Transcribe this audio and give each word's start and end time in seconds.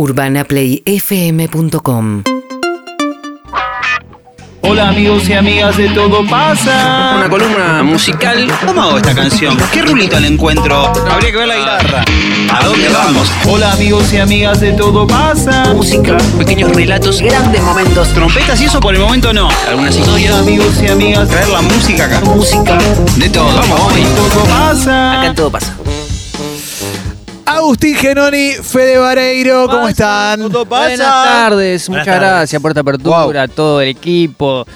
UrbanaPlayFM.com 0.00 2.22
Hola 4.62 4.88
amigos 4.88 5.28
y 5.28 5.34
amigas 5.34 5.76
de 5.76 5.90
Todo 5.90 6.26
Pasa. 6.26 7.16
Una 7.18 7.28
columna 7.28 7.82
musical. 7.82 8.50
¿Cómo 8.64 8.80
hago 8.82 8.96
esta 8.96 9.14
canción? 9.14 9.58
¿Qué 9.70 9.82
rulito 9.82 10.18
le 10.18 10.28
encuentro? 10.28 10.90
Habría 11.10 11.32
que 11.32 11.36
ver 11.36 11.48
la 11.48 11.56
guitarra. 11.56 12.02
¿A 12.50 12.64
dónde 12.64 12.88
vamos? 12.88 13.30
Hola 13.46 13.74
amigos 13.74 14.10
y 14.14 14.16
amigas 14.16 14.60
de 14.60 14.72
Todo 14.72 15.06
Pasa. 15.06 15.74
Música, 15.74 16.16
pequeños 16.38 16.74
relatos, 16.74 17.20
grandes 17.20 17.60
momentos. 17.62 18.08
Trompetas 18.14 18.58
y 18.62 18.64
eso 18.64 18.80
por 18.80 18.94
el 18.94 19.02
momento 19.02 19.34
no. 19.34 19.50
Algunas 19.68 19.94
Hola 19.96 20.06
historias. 20.06 20.34
amigos 20.36 20.82
y 20.82 20.88
amigas. 20.88 21.28
Traer 21.28 21.48
la 21.48 21.60
música 21.60 22.06
acá. 22.06 22.20
Música. 22.20 22.78
De 23.16 23.28
todo. 23.28 23.54
Vamos, 23.54 23.92
hoy. 23.92 24.02
Todo 24.16 24.44
Pasa. 24.44 25.20
Acá 25.20 25.34
todo 25.34 25.50
pasa. 25.50 25.76
Agustín 27.60 27.94
Genoni, 27.94 28.52
Fede 28.62 28.96
Vareiro, 28.96 29.66
¿cómo 29.68 29.86
están? 29.88 30.50
Todo 30.50 30.64
Buenas 30.64 30.98
tardes, 30.98 31.88
muchas 31.90 32.06
gracias 32.06 32.60
por 32.62 32.70
esta 32.70 32.80
apertura, 32.80 33.46
todo 33.48 33.80
el 33.82 33.88
equipo. 33.90 34.66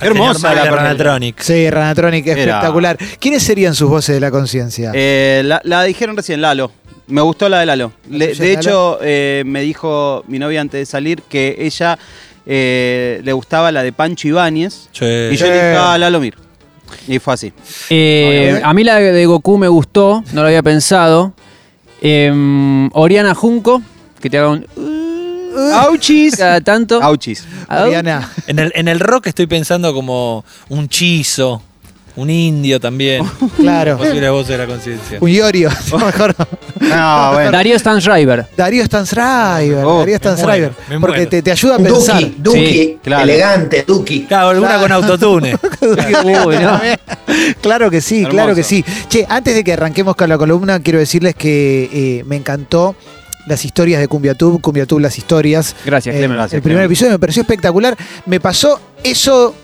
Hermosa 0.00 0.54
la. 0.54 0.64
Ranatronic. 0.64 1.40
Sí, 1.40 1.68
Ranatronic, 1.70 2.26
Era- 2.26 2.40
espectacular. 2.40 2.96
¿Quiénes 3.20 3.42
serían 3.42 3.74
sus 3.74 3.88
voces 3.90 4.14
de 4.16 4.20
la 4.20 4.30
conciencia? 4.30 4.92
Eh, 4.94 5.42
la, 5.44 5.60
la 5.64 5.82
dijeron 5.84 6.16
recién, 6.16 6.40
Lalo. 6.40 6.70
Me 7.08 7.20
gustó 7.20 7.48
la 7.50 7.60
de 7.60 7.66
Lalo. 7.66 7.92
Le- 8.10 8.28
de 8.34 8.34
Lalo? 8.34 8.60
hecho, 8.60 8.98
eh, 9.02 9.42
me 9.46 9.60
dijo 9.60 10.24
mi 10.26 10.38
novia 10.38 10.60
antes 10.62 10.80
de 10.80 10.86
salir 10.86 11.20
que 11.22 11.56
ella 11.58 11.98
eh, 12.46 13.20
le 13.24 13.32
gustaba 13.34 13.70
la 13.72 13.82
de 13.82 13.92
Pancho 13.92 14.26
Ibáñez. 14.28 14.88
Y 14.94 14.96
yo 15.36 15.46
le 15.46 15.52
dije, 15.52 15.76
ah, 15.78 15.96
Lalo 15.98 16.18
Mir. 16.20 16.34
Y 17.08 17.18
fue 17.18 17.34
así. 17.34 17.52
Eh, 17.90 18.60
a 18.64 18.72
mí 18.72 18.84
la 18.84 18.96
de 19.00 19.26
Goku 19.26 19.58
me 19.58 19.68
gustó, 19.68 20.22
no 20.32 20.40
lo 20.42 20.48
había 20.48 20.62
pensado. 20.62 21.34
Eh, 22.08 22.88
Oriana 22.92 23.34
Junco, 23.34 23.82
que 24.20 24.30
te 24.30 24.38
haga 24.38 24.50
un... 24.50 24.64
¡Auchis! 25.74 26.36
Cada 26.36 26.60
tanto. 26.60 27.02
¡Auchis! 27.02 27.44
Au. 27.66 27.86
Oriana. 27.88 28.30
En 28.46 28.60
el, 28.60 28.70
en 28.76 28.86
el 28.86 29.00
rock 29.00 29.26
estoy 29.26 29.48
pensando 29.48 29.92
como 29.92 30.44
un 30.68 30.88
chizo, 30.88 31.62
un 32.16 32.30
indio 32.30 32.80
también. 32.80 33.22
Claro. 33.56 33.98
Posible 33.98 34.28
voz 34.30 34.48
de 34.48 34.58
la 34.58 34.66
conciencia. 34.66 35.18
Un 35.20 35.28
Iorio, 35.30 35.70
mejor. 36.04 36.34
No, 36.80 37.32
bueno. 37.34 37.50
Darío 37.50 37.78
Stanschreiber. 37.78 38.46
Darío 38.56 38.84
Stanzreiber, 38.84 39.84
Oh, 39.84 39.98
Darío 40.00 40.14
me 40.14 40.18
Stanzreiber. 40.18 40.72
muero, 40.72 40.84
me 40.90 41.00
Porque 41.00 41.26
te, 41.26 41.42
te 41.42 41.50
ayuda 41.50 41.76
a 41.76 41.78
pensar. 41.78 42.20
Duki, 42.22 42.34
Duki, 42.38 42.66
Sí, 42.66 42.98
claro. 43.02 43.22
elegante, 43.24 43.84
Duki. 43.86 44.24
Claro, 44.26 44.48
alguna 44.50 44.78
con 44.80 44.92
autotune. 44.92 45.56
Uy, 46.24 46.56
no. 46.58 46.80
Claro 47.60 47.90
que 47.90 48.00
sí, 48.00 48.18
Hermoso. 48.18 48.30
claro 48.36 48.54
que 48.54 48.62
sí. 48.62 48.84
Che, 49.08 49.26
antes 49.28 49.54
de 49.54 49.64
que 49.64 49.72
arranquemos 49.72 50.14
con 50.16 50.28
la 50.28 50.38
columna, 50.38 50.80
quiero 50.80 50.98
decirles 50.98 51.34
que 51.34 51.88
eh, 51.92 52.24
me 52.26 52.36
encantó 52.36 52.94
las 53.46 53.64
historias 53.64 54.00
de 54.00 54.08
CumbiaTube, 54.08 54.60
CumbiaTube 54.60 55.00
las 55.00 55.18
historias. 55.18 55.74
Gracias, 55.84 56.14
Eh, 56.14 56.18
Clemen. 56.18 56.36
gracias. 56.36 56.54
el 56.54 56.62
primer 56.62 56.78
Clemen. 56.78 56.86
episodio 56.92 57.12
me 57.12 57.18
pareció 57.18 57.42
espectacular. 57.42 57.96
Me 58.26 58.40
pasó 58.40 58.80
eso 59.02 59.54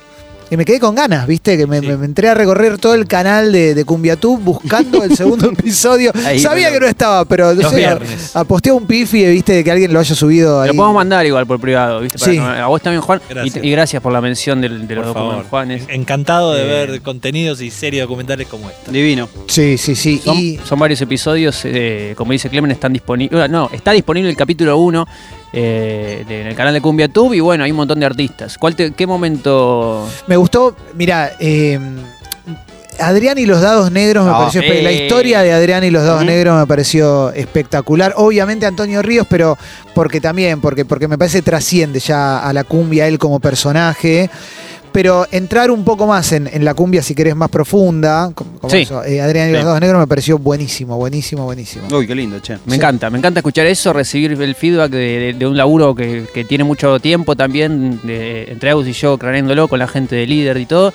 que 0.53 0.57
me 0.59 0.67
quedé 0.67 0.81
con 0.81 0.95
ganas, 0.95 1.27
¿viste? 1.27 1.57
Que 1.57 1.67
me, 1.67 1.81
Sí. 1.81 1.87
me- 1.87 1.97
me 1.97 2.05
entré 2.05 2.29
a 2.29 2.35
recorrer 2.35 2.77
todo 2.77 2.93
el 2.95 3.07
canal 3.07 3.53
de, 3.53 3.75
de 3.75 3.85
CumbiaTube 3.87 4.39
buscando 4.39 5.03
el 5.03 5.17
segundo 5.17 5.47
episodio. 5.51 6.13
Ahí, 6.27 6.39
Sabía 6.41 6.67
pero- 6.67 6.75
que 6.79 6.81
no 6.85 6.87
estaba, 6.91 7.25
pero 7.25 7.55
no 7.55 7.63
Los 7.63 7.73
sé, 7.73 7.89
aposté 8.35 8.71
un 8.71 8.87
pifi, 8.87 9.25
¿viste? 9.29 9.55
De 9.55 9.65
que 9.65 9.71
alguien 9.71 9.95
lo 9.95 9.99
haya 10.01 10.15
subido 10.15 10.61
ahí. 10.61 10.69
Lo 10.69 10.75
podemos 10.75 10.97
mandar 10.97 11.25
igual 11.25 11.47
por 11.47 11.59
privado, 11.59 12.01
¿viste? 12.01 12.19
Para 12.19 12.33
Sí. 12.33 12.39
a 12.39 12.67
vos 12.67 12.83
también, 12.83 13.01
Juan. 13.01 13.23
Y- 13.31 13.33
Gracias. 13.33 13.65
Y, 13.65 13.71
gracias 13.71 14.03
por 14.03 14.13
la 14.13 14.21
mención 14.21 14.61
del- 14.61 14.87
de, 14.87 14.95
los 14.95 15.07
Por 15.07 15.15
documentos, 15.15 15.37
favor. 15.49 15.49
Juan. 15.49 15.71
es- 15.71 15.85
Encantado 15.89 16.53
de 16.53 16.65
Eh. 16.65 16.87
ver 16.87 17.01
contenidos 17.01 17.63
y 17.63 17.71
series 17.71 18.03
documentales 18.03 18.47
como 18.47 18.69
esta. 18.69 18.93
Divino. 18.93 19.31
Sí, 19.47 19.79
sí, 19.79 19.95
sí. 19.95 20.21
Son, 20.23 20.37
Y 20.37 20.59
son 20.69 20.79
varios 20.79 21.01
episodios, 21.01 21.63
eh, 21.65 22.13
como 22.15 22.33
dice 22.33 22.51
Clemen, 22.51 22.73
están 22.73 22.93
disponibles. 22.93 23.49
No, 23.49 23.71
está 23.73 23.93
disponible 23.93 24.29
el 24.29 24.37
capítulo 24.37 24.77
1 24.77 25.07
en 25.53 26.47
el 26.47 26.55
canal 26.55 26.73
de 26.75 26.81
CumbiaTube 26.81 27.35
y 27.35 27.41
bueno, 27.41 27.65
hay 27.65 27.71
un 27.71 27.77
montón 27.77 28.01
de 28.01 28.07
artistas. 28.07 28.57
¿Cuál 28.59 28.75
te- 28.77 28.93
¿Qué 28.93 29.07
momento? 29.07 30.09
me 30.27 30.37
gustó, 30.37 30.75
mira, 30.95 31.33
eh, 31.39 31.79
Adrián 33.01 33.39
y 33.39 33.47
los 33.47 33.61
dados 33.61 33.91
negros 33.91 34.25
me 34.25 34.31
Ah, 34.33 34.39
pareció 34.39 34.61
espe- 34.63 34.83
La 34.83 34.91
eh. 34.91 35.05
historia 35.05 35.41
de 35.43 35.53
Adrián 35.53 35.83
y 35.83 35.91
los 35.91 36.05
dados 36.05 36.25
negros 36.25 36.59
me 36.61 36.67
pareció 36.67 37.33
espectacular. 37.33 38.13
Obviamente 38.17 38.67
Antonio 38.67 39.01
Ríos, 39.03 39.27
pero 39.29 39.57
porque 39.95 40.21
también, 40.21 40.61
porque, 40.61 40.85
porque 40.85 41.09
me 41.09 41.17
parece 41.19 41.41
trasciende 41.43 42.01
ya 42.01 42.39
a 42.39 42.53
la 42.53 42.65
cumbia 42.65 43.09
él 43.09 43.19
como 43.19 43.41
personaje. 43.41 44.31
Pero 44.93 45.27
entrar 45.31 45.71
un 45.71 45.85
poco 45.85 46.07
más 46.07 46.33
en, 46.33 46.47
en 46.53 46.65
la 46.67 46.75
cumbia, 46.75 47.03
si 47.03 47.15
querés, 47.15 47.35
más 47.35 47.49
profunda, 47.49 48.31
como, 48.35 48.59
como 48.59 48.71
Sí. 48.71 48.83
eso, 48.83 49.03
eh, 49.05 49.23
Adrián 49.23 49.49
y 49.49 49.53
los 49.53 49.61
Sí. 49.63 49.65
dados 49.67 49.81
negros 49.81 50.01
me 50.01 50.07
pareció 50.07 50.37
buenísimo, 50.39 50.97
buenísimo, 50.99 51.45
buenísimo. 51.45 51.85
Uy, 51.91 52.07
qué 52.07 52.15
lindo, 52.15 52.39
che. 52.41 52.59
Me 52.67 52.77
encanta, 52.77 53.09
me 53.09 53.17
encanta 53.19 53.41
escuchar 53.41 53.67
eso, 53.67 53.93
recibir 53.95 54.33
el 54.33 54.55
feedback 54.55 54.91
de, 54.91 54.99
de- 54.99 55.33
de 55.33 55.47
un 55.47 55.57
laburo 55.57 55.95
que, 55.95 56.25
que 56.35 56.45
tiene 56.45 56.65
mucho 56.65 57.01
tiempo 57.01 57.35
también, 57.37 58.01
de- 58.03 58.53
entre 58.53 58.69
Agus 58.71 58.87
y 58.87 58.93
yo, 58.93 59.17
craneándolo 59.17 59.67
con 59.69 59.79
la 59.79 59.89
gente 59.89 60.15
de 60.15 60.27
líder 60.27 60.59
y 60.59 60.67
todo. 60.67 60.93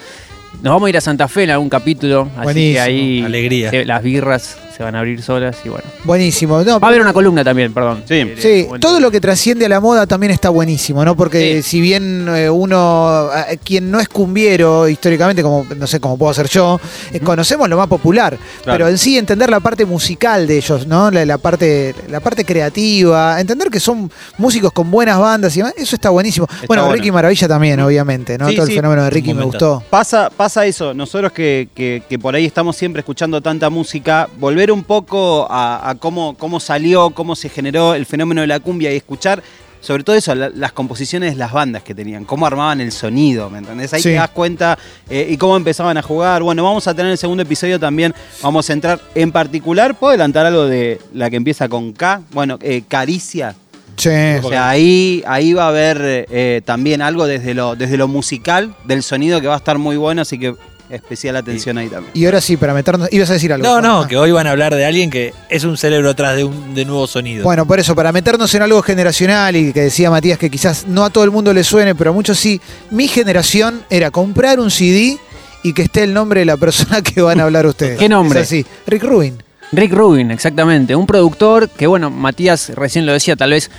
Nos 0.61 0.73
vamos 0.73 0.87
a 0.87 0.89
ir 0.89 0.97
a 0.97 1.01
Santa 1.01 1.27
Fe 1.27 1.43
en 1.43 1.49
algún 1.51 1.69
capítulo, 1.69 2.29
así 2.35 2.43
Buenísimo. 2.43 2.73
que 2.75 2.79
ahí 2.79 3.21
Alegría. 3.23 3.69
eh, 3.71 3.85
las 3.85 4.03
birras 4.03 4.57
se 4.77 4.83
van 4.83 4.93
a 4.95 4.99
abrir 4.99 5.21
solas 5.23 5.57
y 5.65 5.69
bueno. 5.69 5.83
Buenísimo. 6.03 6.61
No, 6.63 6.79
Va 6.79 6.87
a 6.87 6.89
haber 6.91 7.01
una 7.01 7.11
columna 7.13 7.43
también, 7.43 7.73
perdón. 7.73 8.03
Sí. 8.07 8.13
Eh, 8.15 8.35
Sí, 8.37 8.67
todo 8.79 8.99
lo 8.99 9.09
que 9.09 9.19
trasciende 9.19 9.65
a 9.65 9.69
la 9.69 9.79
moda 9.79 10.05
también 10.05 10.31
está 10.31 10.49
buenísimo, 10.49 11.03
¿no? 11.03 11.15
Porque 11.17 11.63
Sí. 11.63 11.69
si 11.69 11.81
bien 11.81 12.27
eh, 12.29 12.49
uno, 12.49 13.27
eh, 13.49 13.57
quien 13.63 13.89
no 13.89 13.99
es 13.99 14.07
cumbiero 14.07 14.87
históricamente, 14.87 15.41
como 15.41 15.65
no 15.75 15.87
sé, 15.87 15.99
como 15.99 16.17
puedo 16.17 16.31
ser 16.33 16.47
yo, 16.47 16.79
eh, 17.11 17.19
conocemos 17.19 17.67
lo 17.67 17.75
más 17.77 17.87
popular, 17.87 18.37
pero 18.65 18.87
en 18.87 18.97
sí 18.99 19.17
entender 19.17 19.49
la 19.49 19.59
parte 19.59 19.83
musical 19.85 20.45
de 20.45 20.57
ellos, 20.57 20.85
¿no? 20.85 21.09
La, 21.09 21.25
la 21.25 21.37
parte, 21.39 21.95
la 22.09 22.19
parte 22.19 22.45
creativa, 22.45 23.39
entender 23.41 23.69
que 23.69 23.79
son 23.79 24.11
músicos 24.37 24.71
con 24.71 24.91
buenas 24.91 25.17
bandas 25.19 25.55
y 25.55 25.59
demás, 25.59 25.73
eso 25.77 25.95
está 25.95 26.09
buenísimo. 26.11 26.47
bueno, 26.67 26.83
bueno. 26.83 26.95
Ricky 26.95 27.11
Maravilla 27.11 27.47
también, 27.47 27.79
obviamente, 27.79 28.37
¿no? 28.37 28.47
Sí, 28.49 28.55
todo 28.55 28.67
el 28.67 28.73
fenómeno 28.73 29.03
de 29.03 29.09
Ricky 29.09 29.33
me 29.33 29.43
gustó. 29.43 29.81
Pasa, 29.89 30.29
pasa 30.29 30.65
eso, 30.65 30.93
nosotros 30.93 31.31
que, 31.31 31.69
que- 31.73 32.03
que 32.07 32.19
por 32.19 32.35
ahí 32.35 32.45
estamos 32.45 32.75
siempre 32.75 32.99
escuchando 32.99 33.41
tanta 33.41 33.69
música, 33.69 34.27
volver 34.39 34.66
un 34.73 34.83
poco 34.83 35.47
a, 35.49 35.89
a 35.89 35.95
cómo, 35.95 36.35
cómo 36.37 36.59
salió, 36.59 37.09
cómo 37.11 37.35
se 37.35 37.49
generó 37.49 37.93
el 37.93 38.05
fenómeno 38.05 38.41
de 38.41 38.47
la 38.47 38.59
cumbia 38.59 38.91
y 38.93 38.97
escuchar 38.97 39.41
sobre 39.79 40.03
todo 40.03 40.15
eso, 40.15 40.33
la- 40.33 40.49
las 40.49 40.71
composiciones 40.73 41.33
de 41.33 41.37
las 41.37 41.53
bandas 41.53 41.83
que 41.83 41.93
tenían, 41.93 42.25
cómo 42.25 42.47
armaban 42.47 42.81
el 42.81 42.91
sonido, 42.91 43.49
¿me 43.49 43.59
entendés? 43.59 43.93
Ahí 43.93 44.01
Sí. 44.01 44.09
te 44.09 44.15
das 44.15 44.29
cuenta 44.31 44.77
eh, 45.07 45.27
y 45.29 45.37
cómo 45.37 45.55
empezaban 45.55 45.95
a 45.97 46.01
jugar. 46.01 46.41
Bueno, 46.41 46.63
vamos 46.63 46.87
a 46.87 46.95
tener 46.95 47.11
el 47.11 47.17
segundo 47.17 47.43
episodio 47.43 47.79
también, 47.79 48.13
vamos 48.41 48.69
a 48.69 48.73
entrar 48.73 48.99
en 49.13 49.31
particular, 49.31 49.95
¿puedo 49.95 50.09
adelantar 50.11 50.47
algo 50.47 50.65
de 50.65 50.99
la 51.13 51.29
que 51.29 51.35
empieza 51.37 51.69
con 51.69 51.93
K? 51.93 52.21
Bueno, 52.31 52.57
eh, 52.61 52.83
Caricia. 52.87 53.55
Sí. 53.95 54.09
O 54.43 54.49
sea, 54.49 54.67
ahí, 54.69 55.23
ahí 55.27 55.53
va 55.53 55.65
a 55.65 55.69
haber 55.69 55.97
eh, 56.29 56.61
también 56.65 57.01
algo 57.01 57.25
desde 57.25 57.53
lo, 57.53 57.75
desde 57.75 57.97
lo 57.97 58.07
musical, 58.07 58.75
del 58.83 59.03
sonido 59.03 59.39
que 59.41 59.47
va 59.47 59.53
a 59.53 59.57
estar 59.57 59.77
muy 59.77 59.95
bueno, 59.95 60.23
así 60.23 60.37
que 60.39 60.55
especial 60.89 61.35
atención 61.35 61.77
ahí 61.77 61.87
también. 61.89 62.11
Y 62.13 62.25
ahora 62.25 62.39
sí, 62.41 62.55
para 62.57 62.73
meternos. 62.73 63.09
Ibas 63.11 63.29
a 63.29 63.33
decir 63.33 63.51
algo. 63.51 63.65
No, 63.67 63.81
no, 63.81 64.01
Ah. 64.01 64.07
que 64.07 64.17
hoy 64.17 64.31
van 64.31 64.47
a 64.47 64.51
hablar 64.51 64.73
de 64.75 64.85
alguien 64.85 65.09
que 65.09 65.33
es 65.49 65.63
un 65.63 65.77
cerebro 65.77 66.09
atrás 66.09 66.35
de 66.35 66.43
un 66.45 66.73
de 66.75 66.85
nuevo 66.85 67.07
sonido. 67.07 67.43
Bueno, 67.43 67.65
por 67.65 67.79
eso, 67.79 67.95
para 67.95 68.11
meternos 68.11 68.53
en 68.55 68.61
algo 68.61 68.81
generacional 68.81 69.55
y 69.55 69.73
que 69.73 69.81
decía 69.81 70.09
Matías 70.09 70.37
que 70.37 70.49
quizás 70.49 70.85
no 70.87 71.03
a 71.03 71.09
todo 71.09 71.23
el 71.23 71.31
mundo 71.31 71.53
le 71.53 71.63
suene, 71.63 71.93
pero 71.95 72.11
a 72.11 72.13
muchos 72.13 72.37
sí, 72.39 72.61
mi 72.91 73.07
generación 73.07 73.83
era 73.89 74.11
comprar 74.11 74.59
un 74.59 74.71
CD 74.71 75.17
y 75.63 75.73
que 75.73 75.81
esté 75.83 76.03
el 76.03 76.13
nombre 76.13 76.41
de 76.41 76.45
la 76.45 76.55
persona 76.57 77.01
que 77.01 77.21
van 77.21 77.39
a 77.39 77.43
hablar 77.43 77.65
ustedes. 77.65 77.97
¿Qué 77.99 78.07
nombre? 78.07 78.39
Es 78.41 78.47
así, 78.47 78.65
Rick 78.85 79.03
Rubin. 79.03 79.43
Rick 79.73 79.91
Rubin, 79.91 80.31
exactamente. 80.31 80.95
Un 80.95 81.05
productor 81.05 81.67
que, 81.69 81.87
bueno, 81.87 82.09
Matías 82.09 82.69
recién 82.69 83.05
lo 83.05 83.11
decía, 83.11 83.35
tal 83.35 83.49
vez 83.51 83.69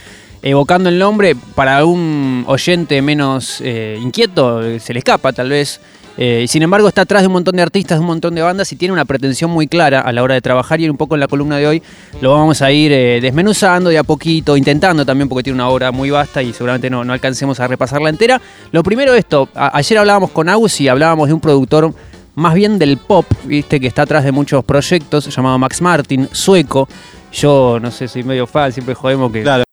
evocando 0.42 0.88
el 0.90 0.98
nombre, 0.98 1.34
para 1.54 1.84
un 1.84 2.44
oyente 2.46 3.00
menos 3.02 3.60
eh, 3.64 3.98
inquieto, 4.00 4.60
se 4.78 4.92
le 4.92 4.98
escapa 4.98 5.32
tal 5.32 5.48
vez. 5.48 5.80
Eh, 6.20 6.46
sin 6.48 6.64
embargo, 6.64 6.88
está 6.88 7.02
atrás 7.02 7.22
de 7.22 7.28
un 7.28 7.32
montón 7.32 7.54
de 7.54 7.62
artistas, 7.62 7.96
de 7.96 8.00
un 8.00 8.08
montón 8.08 8.34
de 8.34 8.42
bandas 8.42 8.72
y 8.72 8.76
tiene 8.76 8.92
una 8.92 9.04
pretensión 9.04 9.52
muy 9.52 9.68
clara 9.68 10.00
a 10.00 10.12
la 10.12 10.24
hora 10.24 10.34
de 10.34 10.40
trabajar. 10.40 10.80
Y 10.80 10.88
un 10.88 10.96
poco 10.96 11.14
en 11.14 11.20
la 11.20 11.28
columna 11.28 11.58
de 11.58 11.66
hoy 11.68 11.82
lo 12.20 12.32
vamos 12.32 12.60
a 12.60 12.72
ir 12.72 12.90
eh, 12.92 13.20
desmenuzando 13.22 13.88
de 13.88 13.98
a 13.98 14.02
poquito, 14.02 14.56
intentando 14.56 15.06
también, 15.06 15.28
porque 15.28 15.44
tiene 15.44 15.54
una 15.54 15.68
obra 15.68 15.92
muy 15.92 16.10
vasta 16.10 16.42
y 16.42 16.52
seguramente 16.52 16.90
no, 16.90 17.04
no 17.04 17.12
alcancemos 17.12 17.60
a 17.60 17.68
repasarla 17.68 18.10
entera. 18.10 18.40
Lo 18.72 18.82
primero, 18.82 19.14
esto: 19.14 19.48
ayer 19.54 19.98
hablábamos 19.98 20.32
con 20.32 20.48
Agus 20.48 20.80
y 20.80 20.88
hablábamos 20.88 21.28
de 21.28 21.34
un 21.34 21.40
productor 21.40 21.94
más 22.34 22.54
bien 22.54 22.78
del 22.78 22.98
pop, 22.98 23.26
viste, 23.44 23.78
que 23.78 23.86
está 23.86 24.02
atrás 24.02 24.24
de 24.24 24.32
muchos 24.32 24.64
proyectos, 24.64 25.34
llamado 25.34 25.58
Max 25.58 25.80
Martin, 25.80 26.28
sueco. 26.32 26.88
Yo 27.32 27.78
no 27.80 27.90
sé, 27.90 28.08
soy 28.08 28.24
medio 28.24 28.46
fan, 28.46 28.72
siempre 28.72 28.94
jodemos 28.94 29.30
que. 29.30 29.42
Claro. 29.42 29.67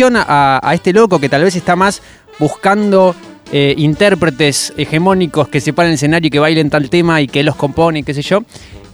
A, 0.00 0.70
este 0.72 0.92
loco 0.92 1.18
que 1.18 1.28
tal 1.28 1.44
vez 1.44 1.56
está 1.56 1.76
más 1.76 2.02
buscando 2.38 3.14
eh, 3.52 3.74
intérpretes 3.76 4.72
hegemónicos 4.76 5.48
que 5.48 5.60
se 5.60 5.72
paren 5.72 5.88
en 5.88 5.92
el 5.92 5.94
escenario 5.96 6.28
y 6.28 6.30
que 6.30 6.38
bailen 6.38 6.70
tal 6.70 6.88
tema 6.88 7.20
y 7.20 7.26
que 7.26 7.42
los 7.42 7.56
compone, 7.56 8.02
qué 8.02 8.14
sé 8.14 8.22
yo. 8.22 8.42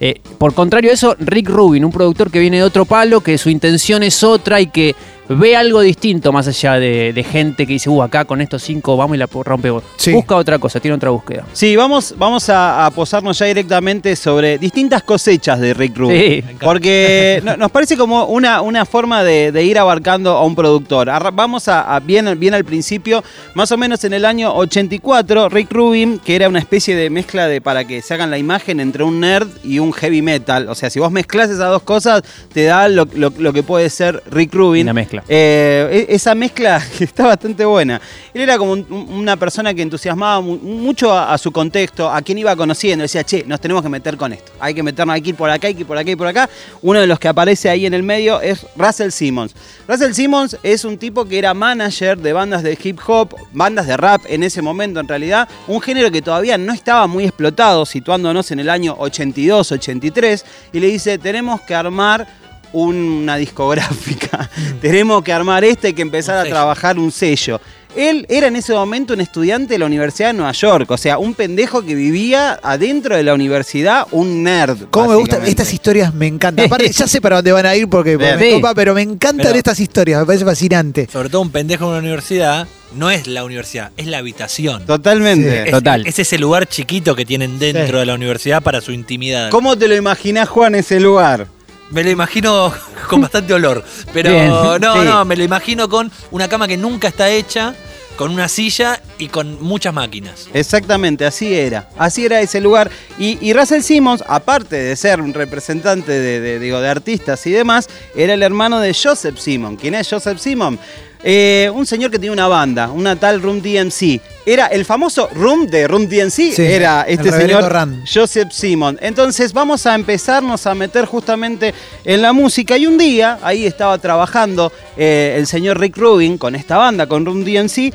Eh, 0.01 0.21
por 0.39 0.55
contrario 0.55 0.91
a 0.91 0.95
eso, 0.95 1.17
Rick 1.19 1.49
Rubin, 1.49 1.85
un 1.85 1.93
productor 1.93 2.31
que 2.31 2.39
viene 2.39 2.59
de 2.59 2.63
otro 2.63 2.85
palo, 2.85 3.21
que 3.21 3.37
su 3.39 3.51
intención 3.51 4.03
es 4.03 4.23
otra 4.23 4.61
y 4.61 4.67
que 4.69 4.95
ve 5.31 5.55
algo 5.55 5.83
distinto 5.83 6.33
más 6.33 6.49
allá 6.49 6.79
de, 6.79 7.13
de 7.13 7.23
gente 7.23 7.67
que 7.67 7.75
dice, 7.75 7.91
uh, 7.91 8.03
acá 8.03 8.25
con 8.25 8.41
estos 8.41 8.63
cinco 8.63 8.97
vamos 8.97 9.15
y 9.15 9.19
la 9.19 9.27
rompemos. 9.27 9.83
Sí. 9.99 10.11
Busca 10.13 10.37
otra 10.37 10.59
cosa, 10.59 10.81
tiene 10.81 10.95
otra 10.97 11.11
búsqueda. 11.11 11.45
Sí, 11.53 11.77
vamos, 11.77 12.15
vamos 12.17 12.49
a, 12.49 12.87
a 12.87 12.91
posarnos 12.93 13.39
ya 13.39 13.45
directamente 13.45 14.17
sobre 14.17 14.57
distintas 14.57 15.03
cosechas 15.03 15.61
de 15.61 15.75
Rick 15.75 15.99
Rubin. 15.99 16.17
Sí. 16.19 16.45
Porque 16.61 17.43
no- 17.45 17.59
nos 17.59 17.71
parece 17.71 17.99
como 17.99 18.25
una, 18.25 18.63
una 18.63 18.87
forma 18.87 19.23
de, 19.23 19.53
de 19.53 19.65
ir 19.65 19.79
abarcando 19.79 20.31
a 20.31 20.45
un 20.47 20.55
productor. 20.55 21.11
Vamos 21.35 21.69
a, 21.69 21.95
a 21.95 22.01
bien, 22.01 22.39
bien 22.41 22.55
al 22.55 22.65
principio, 22.65 23.23
más 23.53 23.71
o 23.71 23.77
menos 23.77 24.03
en 24.05 24.15
el 24.15 24.25
año 24.25 24.55
84, 24.55 25.51
Rick 25.51 25.71
Rubin, 25.73 26.21
que 26.21 26.37
era 26.37 26.49
una 26.49 26.59
especie 26.61 26.97
de 26.97 27.11
mezcla 27.11 27.49
de, 27.49 27.61
para 27.61 27.85
que 27.87 28.01
se 28.01 28.15
hagan 28.15 28.31
la 28.31 28.39
imagen 28.39 28.81
entre 28.81 29.05
un 29.05 29.21
nerd 29.21 29.49
y 29.63 29.79
un 29.79 29.88
heavy 29.93 30.23
metal. 30.23 30.69
O 30.69 30.75
sea, 30.75 30.91
si 30.91 30.99
vos 30.99 31.11
mezclas 31.11 31.51
esas 31.51 31.71
dos 31.71 31.83
cosas, 31.83 32.23
te 32.53 32.65
da 32.65 32.89
lo, 32.89 33.07
lo- 33.15 33.33
lo 33.37 33.53
que 33.53 33.63
puede 33.63 33.89
ser 33.91 34.23
Rick 34.31 34.55
Rubin. 34.55 34.83
Una 34.87 34.93
mezcla. 34.95 35.23
Eh, 35.29 36.07
e- 36.09 36.15
esa 36.15 36.35
mezcla 36.35 36.81
está 37.01 37.27
bastante 37.27 37.65
buena. 37.65 38.01
Él 38.35 38.43
era 38.43 38.59
como 38.59 38.73
un- 38.73 38.87
una 39.11 39.37
persona 39.37 39.75
que 39.75 39.83
entusiasmaba 39.83 40.41
mu- 40.41 40.59
mucho 40.59 41.13
a, 41.13 41.33
a 41.33 41.39
su 41.39 41.53
contexto, 41.53 42.11
a 42.11 42.21
quien 42.23 42.39
iba 42.39 42.55
conociendo. 42.57 43.03
Decía, 43.03 43.25
che, 43.25 43.45
nos 43.47 43.61
tenemos 43.61 43.83
que 43.83 43.89
meter 43.89 44.17
con 44.17 44.33
esto. 44.33 44.53
Hay 44.61 44.75
que 44.75 44.83
meternos, 44.83 45.15
hay 45.15 45.23
que 45.23 45.31
ir 45.31 45.37
por 45.37 45.51
acá, 45.51 45.67
hay 45.69 45.75
que 45.75 45.81
ir 45.83 45.87
por 45.87 45.99
acá 45.99 46.11
y 46.11 46.17
por 46.17 46.27
acá. 46.27 46.49
Uno 46.83 47.01
de 47.01 47.07
los 47.07 47.19
que 47.19 47.29
aparece 47.29 47.69
ahí 47.71 47.87
en 47.87 47.95
el 47.95 48.03
medio 48.03 48.41
es 48.41 48.67
Russell 48.77 49.11
Simmons. 49.11 49.55
Russell 49.87 50.13
Simmons 50.13 50.57
es 50.63 50.85
un 50.85 50.99
tipo 50.99 51.25
que 51.25 51.39
era 51.39 51.55
manager 51.55 52.19
de 52.19 52.33
bandas 52.33 52.63
de 52.63 52.79
hip 52.83 52.99
hop, 53.07 53.35
bandas 53.53 53.87
de 53.87 53.97
rap 53.97 54.23
en 54.29 54.43
ese 54.43 54.63
momento 54.63 55.01
en 55.01 55.09
realidad. 55.09 55.49
Un 55.67 55.81
género 55.81 56.11
que 56.11 56.23
todavía 56.23 56.59
no 56.59 56.73
estaba 56.73 57.07
muy 57.07 57.25
explotado, 57.25 57.87
situándonos 57.87 58.51
en 58.51 58.61
el 58.61 58.69
año 58.71 58.95
82, 58.99 59.73
83. 59.79 60.45
Y 60.73 60.81
le 60.81 60.89
dice, 60.89 61.19
tenemos 61.19 61.61
que 61.63 61.75
armar 61.75 62.27
una 62.73 63.37
discográfica. 63.37 64.51
Tenemos 64.81 65.23
que 65.23 65.33
armar 65.33 65.65
este 65.65 65.89
y 65.89 65.93
que 65.95 66.03
empezar 66.03 66.47
a 66.47 66.49
trabajar 66.49 66.99
un 66.99 67.11
sello. 67.11 67.61
Él 67.97 68.27
era 68.29 68.47
en 68.49 68.57
ese 68.57 68.73
momento 68.75 69.15
un 69.15 69.21
estudiante 69.21 69.75
de 69.75 69.79
la 69.79 69.87
Universidad 69.87 70.29
de 70.29 70.35
Nueva 70.35 70.53
York, 70.53 70.91
o 70.91 70.97
sea, 70.97 71.19
un 71.19 71.35
pendejo 71.35 71.83
que 71.83 71.95
vivía 71.95 72.61
adentro 72.63 73.17
de 73.17 73.23
la 73.23 73.35
universidad, 73.35 74.07
un 74.13 74.43
nerd. 74.43 74.87
¿Cómo 74.91 75.09
me 75.11 75.15
gustan 75.17 75.45
estas 75.47 75.73
historias? 75.73 76.13
Me 76.15 76.27
encantan. 76.27 76.67
Aparte, 76.67 76.89
ya 76.93 77.07
sé 77.09 77.21
para 77.21 77.37
dónde 77.37 77.53
van 77.53 77.67
a 77.67 77.75
ir 77.75 77.89
porque, 77.89 78.13
porque 78.19 78.27
Bien. 78.27 78.39
me 78.39 78.47
Sí. 78.49 78.53
copa, 78.61 78.75
pero 78.75 78.95
me 78.95 79.03
encantan 79.03 79.47
Pero- 79.47 79.57
estas 79.59 79.81
historias. 79.81 80.21
Me 80.21 80.27
parece 80.27 80.45
fascinante. 80.45 81.09
Sobre 81.11 81.29
todo 81.31 81.41
un 81.43 81.51
pendejo 81.51 81.85
en 81.85 81.91
una 81.91 81.99
universidad, 81.99 82.69
no 82.95 83.11
es 83.11 83.27
la 83.27 83.45
universidad, 83.45 83.91
es 83.97 84.07
la 84.07 84.19
habitación. 84.19 84.85
Totalmente. 84.87 85.65
Es, 85.65 85.71
Total. 85.71 86.07
es 86.07 86.19
ese 86.19 86.39
lugar 86.39 86.67
chiquito 86.67 87.17
que 87.17 87.25
tienen 87.25 87.59
dentro 87.59 87.87
Sí. 87.87 87.93
de 88.01 88.07
la 88.07 88.15
universidad 88.15 88.63
para 88.63 88.81
su 88.81 88.93
intimidad. 88.93 89.51
¿Cómo 89.51 89.77
te 89.77 89.89
lo 89.89 89.97
imaginás, 89.97 90.49
Juan, 90.49 90.75
ese 90.75 91.01
lugar? 91.01 91.47
Me 91.91 92.05
lo 92.05 92.11
imagino 92.11 92.73
con 93.09 93.21
bastante 93.21 93.55
olor. 93.55 93.83
Pero 94.13 94.31
Bien, 94.31 94.49
no, 94.49 94.75
sí. 94.75 95.01
no, 95.05 95.25
me 95.25 95.37
lo 95.37 95.45
imagino 95.45 95.89
con 95.89 96.11
una 96.31 96.49
cama 96.49 96.69
que 96.69 96.77
nunca 96.77 97.09
está 97.09 97.31
hecha, 97.31 97.75
con 98.17 98.31
una 98.33 98.49
silla 98.49 99.01
y 99.19 99.29
con 99.29 99.63
muchas 99.63 99.95
máquinas. 99.95 100.49
Exactamente, 100.53 101.25
así 101.25 101.55
era. 101.55 101.89
Así 101.97 102.25
era 102.27 102.41
ese 102.41 102.61
lugar. 102.61 102.91
Y, 103.19 103.39
y 103.41 103.53
Russell 103.53 103.83
Simmons, 103.83 104.25
aparte 104.27 104.77
de 104.77 104.97
ser 104.97 105.21
un 105.21 105.33
representante 105.35 106.13
de, 106.13 106.41
de- 106.41 106.59
digo, 106.59 106.81
de 106.81 106.89
artistas 106.89 107.47
y 107.47 107.53
demás, 107.53 107.89
era 108.17 108.35
el 108.35 108.43
hermano 108.43 108.81
de 108.81 108.93
Joseph 108.93 109.39
Simon. 109.39 109.77
¿Quién 109.77 109.95
es 109.95 110.09
Joseph 110.11 110.39
Simon? 110.39 110.79
Eh, 111.25 111.71
un 111.75 111.85
señor 111.85 112.11
que 112.11 112.19
tenía 112.19 112.33
una 112.33 112.47
banda, 112.47 112.91
una 112.91 113.17
tal 113.17 113.43
Room 113.43 113.61
DMC. 113.61 114.21
Era 114.47 114.67
el 114.67 114.85
famoso 114.85 115.29
Room 115.35 115.67
de 115.67 115.89
Room 115.89 116.09
DMC. 116.09 116.55
Sí, 116.55 116.63
era 116.63 117.03
este 117.03 117.33
señor 117.33 117.65
Rand. 117.71 118.05
Joseph 118.07 118.51
Simon. 118.53 118.99
Entonces 119.01 119.53
vamos 119.53 119.85
a 119.87 119.95
empezarnos 119.95 120.67
a 120.67 120.75
meter 120.75 121.07
justamente 121.07 121.75
en 122.05 122.23
la 122.23 122.33
música. 122.33 122.77
Y 122.77 122.87
un 122.87 122.97
día, 122.99 123.39
ahí 123.43 123.67
estaba 123.67 123.99
trabajando 123.99 124.73
eh, 124.97 125.35
el 125.37 125.47
señor 125.47 125.81
Rick 125.81 125.97
Rubin 125.97 126.39
con 126.39 126.55
esta 126.55 126.77
banda, 126.77 127.07
con 127.07 127.27
Room 127.27 127.45
DMC. 127.45 127.93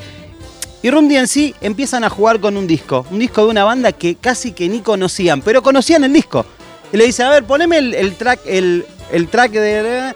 Y 0.82 0.90
Room 0.90 1.08
DMC 1.08 1.54
empiezan 1.62 2.04
a 2.04 2.10
jugar 2.10 2.40
con 2.40 2.58
un 2.58 2.66
disco. 2.66 3.06
Un 3.10 3.18
disco 3.18 3.42
de 3.42 3.50
una 3.50 3.64
banda 3.64 3.92
que 3.92 4.16
casi 4.16 4.52
que 4.52 4.68
ni 4.68 4.80
conocían, 4.80 5.40
pero 5.40 5.62
conocían 5.62 6.04
el 6.04 6.12
disco. 6.12 6.44
Y 6.92 6.98
le 6.98 7.06
dice, 7.06 7.22
a 7.22 7.30
ver, 7.30 7.44
poneme 7.44 7.78
el, 7.78 7.94
el 7.94 8.14
track, 8.16 8.40
el, 8.44 8.84
el 9.10 9.28
track 9.28 9.52
de... 9.52 10.14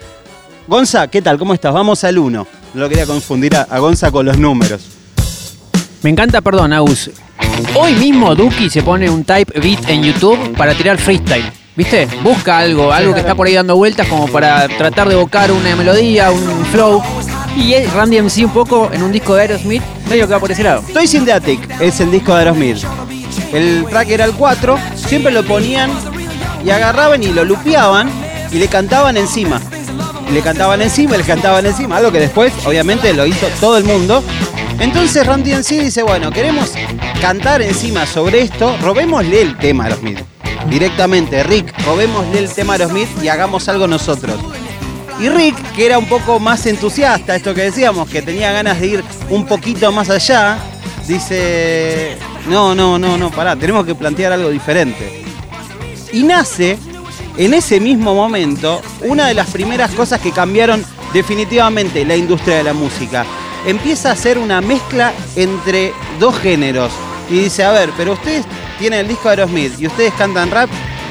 Gonza, 0.67 1.09
¿qué 1.09 1.23
tal? 1.23 1.39
¿Cómo 1.39 1.55
estás? 1.55 1.73
Vamos 1.73 2.05
al 2.05 2.19
1. 2.19 2.58
No 2.75 2.83
lo 2.83 2.89
quería 2.89 3.07
confundir 3.07 3.57
a, 3.57 3.63
a 3.63 3.79
Gonza 3.79 4.11
con 4.11 4.27
los 4.27 4.39
números. 4.39 4.83
Me 6.03 6.11
encanta, 6.11 6.41
perdón, 6.41 6.73
Agus. 6.73 7.11
Hoy 7.75 7.95
mismo 7.95 8.35
Duki 8.35 8.71
se 8.71 8.83
pone 8.83 9.11
un 9.11 9.25
type 9.25 9.59
beat 9.61 9.89
en 9.89 10.03
YouTube 10.03 10.57
para 10.57 10.75
tirar 10.75 10.99
freestyle. 10.99 11.51
¿Viste? 11.75 12.09
Busca 12.23 12.59
algo, 12.59 12.93
algo 12.93 13.15
que 13.15 13.21
está 13.21 13.35
por 13.35 13.47
ahí 13.47 13.55
dando 13.55 13.77
vueltas 13.77 14.09
como 14.09 14.27
para 14.27 14.67
tratar 14.67 15.09
de 15.09 15.15
evocar 15.15 15.53
una 15.53 15.77
melodía, 15.77 16.31
un 16.31 16.67
flow. 16.67 17.01
Y 17.57 17.73
es 17.75 17.93
Randy 17.93 18.21
MC 18.21 18.45
un 18.45 18.53
poco 18.53 18.91
en 18.93 19.03
un 19.03 19.13
disco 19.13 19.35
de 19.35 19.43
Aerosmith, 19.43 19.83
medio 20.09 20.27
que 20.27 20.35
va 20.35 20.41
por 20.41 20.51
ese 20.51 20.63
lado. 20.63 20.83
The 20.93 21.33
Attic 21.33 21.81
es 21.81 22.01
el 22.01 22.11
disco 22.11 22.35
de 22.35 22.41
Aerosmith. 22.41 22.79
El 23.53 23.87
track 23.89 24.09
era 24.11 24.25
el 24.25 24.33
4, 24.33 24.79
siempre 24.95 25.33
lo 25.33 25.45
ponían 25.45 25.91
y 26.65 26.71
agarraban 26.71 27.23
y 27.23 27.29
lo 27.29 27.45
lupeaban 27.45 28.11
y 28.53 28.59
le 28.59 28.69
cantaban 28.69 29.17
encima. 29.17 29.61
Le 30.33 30.43
cantaban 30.43 30.83
encima, 30.83 31.17
le 31.17 31.25
cantaban 31.25 31.65
encima, 31.65 31.97
algo 31.97 32.13
que 32.13 32.21
después 32.21 32.53
obviamente 32.67 33.13
lo 33.15 33.27
hizo 33.27 33.47
todo 33.61 33.79
el 33.79 33.85
mundo. 33.85 34.23
Entonces 34.79 35.27
Ram 35.27 35.43
DMC 35.43 35.71
dice, 35.81 36.03
bueno, 36.03 36.31
queremos 36.31 36.73
cantar 37.21 37.63
encima 37.63 38.07
sobre 38.07 38.43
esto, 38.43 38.77
robémosle 38.83 39.43
el 39.43 39.57
tema 39.57 39.85
a 39.85 39.87
Aerosmith. 39.87 40.21
Directamente, 40.69 41.43
Rick, 41.43 41.75
robémosle 41.85 42.39
el 42.39 42.51
tema 42.53 42.75
a 42.75 42.77
Aerosmith 42.77 43.09
y 43.23 43.29
hagamos 43.29 43.69
algo 43.69 43.87
nosotros. 43.87 44.37
Y 45.21 45.29
Rick, 45.31 45.57
que 45.75 45.87
era 45.87 45.99
un 45.99 46.07
poco 46.07 46.39
más 46.39 46.65
entusiasta, 46.67 47.35
esto 47.35 47.55
que 47.55 47.63
decíamos, 47.63 48.09
que 48.09 48.23
tenía 48.23 48.53
ganas 48.53 48.81
de 48.81 48.87
ir 48.87 49.05
un 49.31 49.47
poquito 49.47 49.91
más 49.91 50.11
allá, 50.11 50.59
dice, 51.09 52.17
no, 52.49 52.75
no, 52.75 52.99
no, 52.99 53.19
no, 53.19 53.31
pará, 53.31 53.57
tenemos 53.57 53.85
que 53.85 53.97
plantear 53.97 54.33
algo 54.33 54.51
diferente. 54.51 55.25
Y 56.13 56.23
nace, 56.23 56.79
en 57.39 57.55
ese 57.55 57.79
mismo 57.79 58.15
momento, 58.17 58.83
una 59.03 59.29
de 59.29 59.35
las 59.35 59.49
primeras 59.51 59.93
cosas 59.93 60.21
que 60.21 60.33
cambiaron 60.33 60.85
definitivamente 61.13 62.05
la 62.05 62.17
industria 62.17 62.57
de 62.57 62.65
la 62.65 62.75
música. 62.75 63.25
Empieza 63.65 64.11
a 64.11 64.13
hacer 64.13 64.39
una 64.39 64.61
mezcla 64.61 65.13
entre 65.37 65.93
dos 66.19 66.37
géneros. 66.37 66.93
Y 67.31 67.39
dice, 67.39 67.63
a 67.63 67.71
ver, 67.71 67.91
pero 67.97 68.15
ustedes 68.15 68.45
tienen 68.81 69.01
el 69.01 69.09
disco 69.09 69.29
de 69.29 69.31
Aerosmith 69.31 69.79
y 69.79 69.87
ustedes 69.87 70.13
cantan 70.15 70.51
rap, 70.51 70.69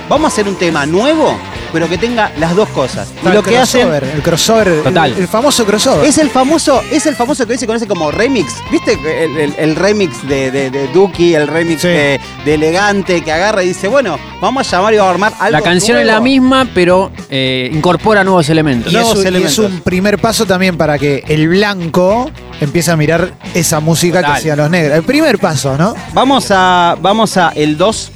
vamos 0.09 0.25
a 0.25 0.33
hacer 0.33 0.49
un 0.49 0.55
tema 0.55 0.85
nuevo, 0.85 1.37
pero 1.77 1.87
que 1.89 1.97
tenga 1.99 2.31
las 2.39 2.55
dos 2.55 2.67
cosas. 2.69 3.07
Y 3.23 3.27
el 3.27 3.33
lo 3.35 3.43
que 3.43 3.55
hacen 3.57 3.81
crossover, 3.81 4.03
el 4.15 4.21
crossover, 4.23 4.67
el- 4.67 4.83
Total. 4.83 5.13
El, 5.15 5.27
famoso 5.27 5.63
crossover. 5.63 6.05
es 6.07 6.17
el 6.17 6.31
famoso, 6.31 6.81
es 6.91 7.05
el 7.05 7.15
famoso 7.15 7.45
que 7.45 7.51
hoy 7.53 7.59
se 7.59 7.67
conoce 7.67 7.85
como 7.85 8.09
remix. 8.09 8.51
¿Viste 8.71 8.93
el, 8.93 9.37
el- 9.37 9.53
el 9.59 9.75
remix 9.75 10.27
de, 10.27 10.49
de, 10.49 10.71
de 10.71 10.87
Duki, 10.87 11.35
el 11.35 11.47
remix 11.47 11.81
Sí. 11.81 11.87
de, 11.89 12.19
de 12.45 12.53
Elegante, 12.55 13.21
que 13.21 13.31
agarra 13.31 13.61
y 13.63 13.67
dice, 13.67 13.87
bueno, 13.87 14.17
vamos 14.41 14.67
a 14.67 14.77
llamar 14.77 14.93
y 14.95 14.97
vamos 14.97 15.09
a 15.09 15.13
armar 15.13 15.33
algo 15.39 15.51
La 15.51 15.61
canción 15.61 15.97
es 15.99 16.05
la 16.07 16.13
nuevo"? 16.13 16.23
misma, 16.23 16.67
pero 16.73 17.11
eh, 17.29 17.69
incorpora 17.71 18.23
nuevos 18.23 18.49
elementos. 18.49 18.91
Y 18.91 18.95
es, 18.95 19.01
nuevos 19.03 19.23
y 19.23 19.43
es 19.43 19.59
un 19.59 19.81
primer 19.81 20.17
paso 20.17 20.47
también 20.47 20.77
para 20.77 20.97
que 20.97 21.23
el 21.27 21.47
blanco 21.47 22.31
empiece 22.59 22.89
a 22.89 22.95
mirar 22.97 23.33
esa 23.53 23.79
música 23.79 24.19
Total. 24.21 24.31
que 24.33 24.37
hacían 24.39 24.57
los 24.57 24.69
negros. 24.71 24.97
El 24.97 25.03
primer 25.03 25.37
paso, 25.37 25.77
¿no? 25.77 25.93
Vamos 26.13 26.47
a, 26.49 26.95
vamos 26.99 27.37
a 27.37 27.49
el 27.55 27.77
2. 27.77 28.11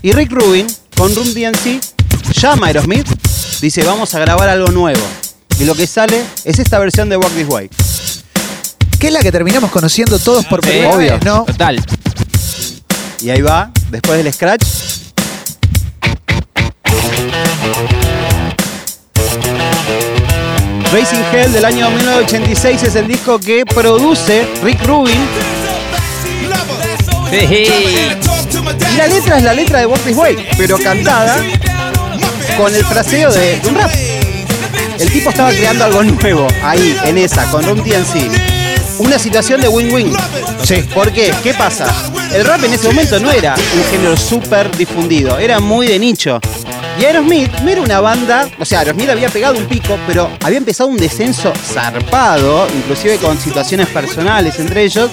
Y 0.00 0.12
Rick 0.12 0.30
Rubin, 0.30 0.66
con 0.98 1.14
Room 1.14 1.32
DNC, 1.32 1.80
llama 2.40 2.66
a 2.66 2.68
Aerosmith, 2.68 3.06
dice, 3.60 3.84
vamos 3.84 4.14
a 4.14 4.18
grabar 4.18 4.48
algo 4.48 4.66
nuevo. 4.68 5.00
Y 5.60 5.64
lo 5.64 5.74
que 5.76 5.86
sale 5.86 6.22
es 6.44 6.58
esta 6.58 6.78
versión 6.80 7.08
de 7.08 7.16
Walk 7.16 7.32
This 7.34 7.46
Way. 7.48 7.70
Que 8.98 9.06
es 9.06 9.12
la 9.12 9.20
que 9.20 9.30
terminamos 9.30 9.70
conociendo 9.70 10.18
todos 10.18 10.44
por 10.46 10.60
Sí, 10.64 10.70
primera 10.70 10.90
obvio. 10.94 11.12
vez, 11.14 11.24
¿no? 11.24 11.44
Total. 11.44 11.80
Y 13.22 13.30
ahí 13.30 13.40
va, 13.40 13.70
después 13.90 14.22
del 14.22 14.32
scratch. 14.32 14.64
Racing 20.92 21.22
Hell 21.32 21.52
del 21.52 21.64
año 21.64 21.90
1986 21.90 22.82
es 22.82 22.94
el 22.96 23.08
disco 23.08 23.38
que 23.38 23.64
produce 23.66 24.46
Rick 24.62 24.84
Rubin. 24.86 25.18
Y 28.92 28.96
la 28.96 29.06
letra 29.06 29.36
es 29.38 29.42
la 29.42 29.54
letra 29.54 29.80
de 29.80 29.86
Walk 29.86 30.02
This 30.02 30.16
Way, 30.16 30.48
pero 30.56 30.78
cantada 30.78 31.36
con 32.56 32.74
el 32.74 32.84
fraseo 32.84 33.32
de, 33.32 33.60
de 33.60 33.68
un 33.68 33.74
rap. 33.76 33.90
El 34.98 35.10
tipo 35.12 35.30
estaba 35.30 35.50
creando 35.50 35.84
algo 35.84 36.02
nuevo 36.02 36.46
ahí, 36.62 36.96
en 37.04 37.18
esa, 37.18 37.44
con 37.50 37.64
Room 37.64 37.82
TNC. 37.82 38.98
Una 38.98 39.18
situación 39.18 39.60
de 39.60 39.68
win-win. 39.68 40.12
Sí. 40.64 40.82
¿Por 40.92 41.12
qué? 41.12 41.32
¿Qué 41.42 41.54
pasa? 41.54 41.86
El 42.34 42.44
rap 42.44 42.64
en 42.64 42.74
ese 42.74 42.88
momento 42.88 43.20
no 43.20 43.30
era 43.30 43.54
un 43.54 43.84
género 43.90 44.16
súper 44.16 44.76
difundido, 44.76 45.38
era 45.38 45.60
muy 45.60 45.86
de 45.86 45.98
nicho. 45.98 46.40
Y 46.98 47.04
Aerosmith 47.04 47.52
no 47.60 47.70
era 47.70 47.80
una 47.80 48.00
banda, 48.00 48.48
o 48.58 48.64
sea, 48.64 48.80
Aerosmith 48.80 49.08
había 49.08 49.28
pegado 49.28 49.56
un 49.56 49.66
pico, 49.66 49.96
pero 50.04 50.28
había 50.42 50.58
empezado 50.58 50.90
un 50.90 50.96
descenso 50.96 51.52
zarpado, 51.54 52.66
inclusive 52.76 53.18
con 53.18 53.38
situaciones 53.38 53.86
personales 53.86 54.58
entre 54.58 54.82
ellos. 54.82 55.08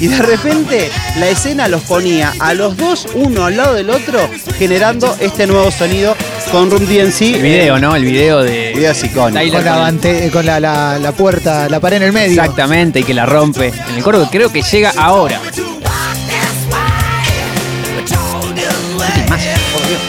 Y 0.00 0.08
de 0.08 0.16
repente 0.22 0.90
la 1.18 1.28
escena 1.28 1.68
los 1.68 1.82
ponía 1.82 2.32
a 2.38 2.54
los 2.54 2.74
dos, 2.76 3.06
uno 3.14 3.44
al 3.44 3.56
lado 3.58 3.74
del 3.74 3.90
otro, 3.90 4.18
generando 4.58 5.14
este 5.20 5.46
nuevo 5.46 5.70
sonido 5.70 6.16
con 6.50 6.70
Room 6.70 6.86
DNC. 6.86 7.20
El 7.36 7.42
video, 7.42 7.78
¿no? 7.78 7.94
El 7.94 8.04
video 8.04 8.42
de. 8.42 8.72
Video 8.74 8.92
es 8.92 9.04
icónico. 9.04 9.38
Tyler 9.38 9.52
Con, 9.56 9.64
la, 9.66 9.72
con- 9.72 9.80
bante- 9.82 10.30
con 10.30 10.46
la, 10.46 10.58
la- 10.58 10.98
la 10.98 11.12
puerta, 11.12 11.68
la 11.68 11.80
pared 11.80 11.98
en 11.98 12.04
el 12.04 12.12
medio. 12.12 12.40
Exactamente, 12.40 13.00
y 13.00 13.04
que 13.04 13.12
la 13.12 13.26
rompe. 13.26 13.68
En 13.90 13.96
el 13.96 14.02
coro 14.02 14.26
creo 14.30 14.50
que 14.50 14.62
llega 14.62 14.90
ahora. 14.96 15.38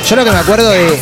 Yo 0.10 0.16
lo 0.16 0.24
que 0.26 0.32
me 0.32 0.38
acuerdo 0.38 0.70
de 0.70 0.98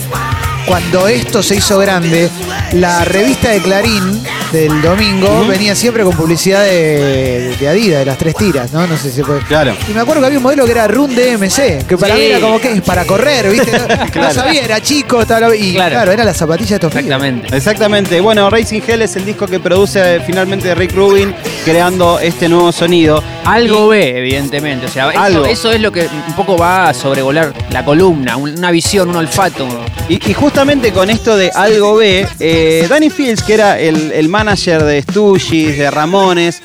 cuando 0.65 1.07
esto 1.07 1.41
se 1.41 1.55
hizo 1.55 1.79
grande, 1.79 2.29
la 2.73 3.03
revista 3.05 3.49
de 3.49 3.59
Clarín 3.61 4.23
del 4.51 4.81
domingo 4.81 5.45
venía 5.47 5.75
siempre 5.75 6.03
con 6.03 6.15
publicidad 6.15 6.63
de, 6.63 7.55
de 7.59 7.67
Adidas, 7.67 7.99
de 7.99 8.05
las 8.05 8.17
tres 8.17 8.35
tiras, 8.35 8.71
¿no? 8.73 8.87
No 8.87 8.97
sé 8.97 9.11
si 9.11 9.21
puede. 9.21 9.41
Claro. 9.41 9.75
Y 9.87 9.93
me 9.93 9.99
acuerdo 10.01 10.21
que 10.21 10.25
había 10.27 10.39
un 10.39 10.43
modelo 10.43 10.65
que 10.65 10.71
era 10.71 10.87
Run 10.87 11.15
DMC, 11.15 11.85
que 11.87 11.97
para 11.97 12.15
Sí. 12.15 12.21
mí 12.21 12.25
era 12.27 12.39
como 12.39 12.59
que 12.59 12.71
es 12.73 12.81
para 12.81 13.05
correr, 13.05 13.49
¿viste? 13.51 13.71
No, 14.15 14.21
no 14.23 14.31
sabía, 14.33 14.63
era 14.63 14.81
chico, 14.81 15.21
estaba- 15.21 15.55
y 15.55 15.73
claro, 15.73 15.91
Claro. 15.95 16.11
era 16.11 16.23
la 16.25 16.33
zapatilla 16.33 16.69
de 16.69 16.75
estos 16.75 16.91
pibes. 16.91 17.05
Exactamente. 17.05 17.55
Exactamente. 17.55 18.21
Bueno, 18.21 18.49
Racing 18.49 18.81
Hell 18.85 19.01
es 19.03 19.15
el 19.15 19.25
disco 19.25 19.45
que 19.47 19.59
produce 19.59 20.15
eh, 20.15 20.21
finalmente 20.25 20.73
Rick 20.75 20.93
Rubin, 20.95 21.33
creando 21.63 22.19
este 22.19 22.49
nuevo 22.49 22.71
sonido. 22.71 23.23
Algo 23.45 23.87
ve, 23.89 24.17
evidentemente. 24.17 24.85
O 24.87 24.89
sea, 24.89 25.09
eso, 25.11 25.19
Algo. 25.19 25.45
eso 25.45 25.71
es 25.71 25.79
lo 25.81 25.91
que 25.91 26.01
un 26.27 26.33
poco 26.35 26.57
va 26.57 26.89
a 26.89 26.93
sobrevolar 26.93 27.53
la 27.71 27.85
columna, 27.85 28.35
un- 28.37 28.57
una 28.57 28.71
visión, 28.71 29.09
un 29.09 29.15
olfato. 29.15 29.67
Y, 30.07 30.19
y 30.29 30.33
justamente 30.33 30.91
con 30.91 31.09
esto 31.09 31.37
de 31.37 31.51
algo 31.53 31.95
B, 31.95 32.27
eh, 32.39 32.85
Danny 32.89 33.09
Fields, 33.09 33.43
que 33.43 33.53
era 33.53 33.79
el, 33.79 34.11
el 34.11 34.27
manager 34.39 34.85
de 34.85 35.01
Stooges, 35.01 35.77
de 35.77 35.91
Ramones, 35.91 36.61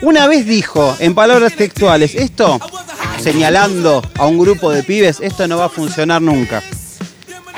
una 0.00 0.26
vez 0.26 0.44
dijo, 0.44 0.96
en 0.98 1.14
palabras 1.14 1.54
textuales, 1.54 2.16
esto, 2.16 2.58
señalando 3.20 4.02
a 4.18 4.26
un 4.26 4.40
grupo 4.40 4.72
de 4.72 4.82
pibes, 4.82 5.20
esto 5.20 5.46
no 5.46 5.58
va 5.58 5.66
a 5.66 5.68
funcionar 5.68 6.20
nunca. 6.20 6.64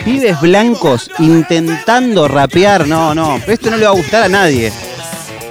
Pibes 0.05 0.39
blancos 0.43 1.11
intentando 1.19 2.29
rapear, 2.29 2.87
no, 2.87 3.15
no, 3.15 3.41
esto 3.47 3.71
no 3.71 3.79
le 3.79 3.87
va 3.87 3.93
a 3.93 3.95
gustar 3.95 4.25
a 4.25 4.29
nadie. 4.29 4.71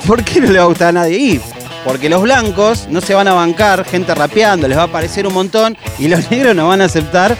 ¿Por 0.05 0.23
qué 0.23 0.41
no 0.41 0.51
le 0.51 0.59
va 0.59 0.65
a 0.65 0.67
gustar 0.67 0.89
a 0.89 0.91
nadie? 0.91 1.17
Y 1.17 1.41
porque 1.83 2.07
los 2.07 2.21
blancos 2.21 2.85
no 2.91 3.01
se 3.01 3.15
van 3.15 3.27
a 3.27 3.33
bancar 3.33 3.83
gente 3.83 4.13
rapeando, 4.13 4.67
les 4.67 4.77
va 4.77 4.83
a 4.83 4.91
parecer 4.91 5.25
un 5.25 5.33
montón, 5.33 5.75
y 5.97 6.07
los 6.07 6.29
negros 6.29 6.55
no 6.55 6.67
van 6.67 6.81
a 6.81 6.85
aceptar 6.85 7.35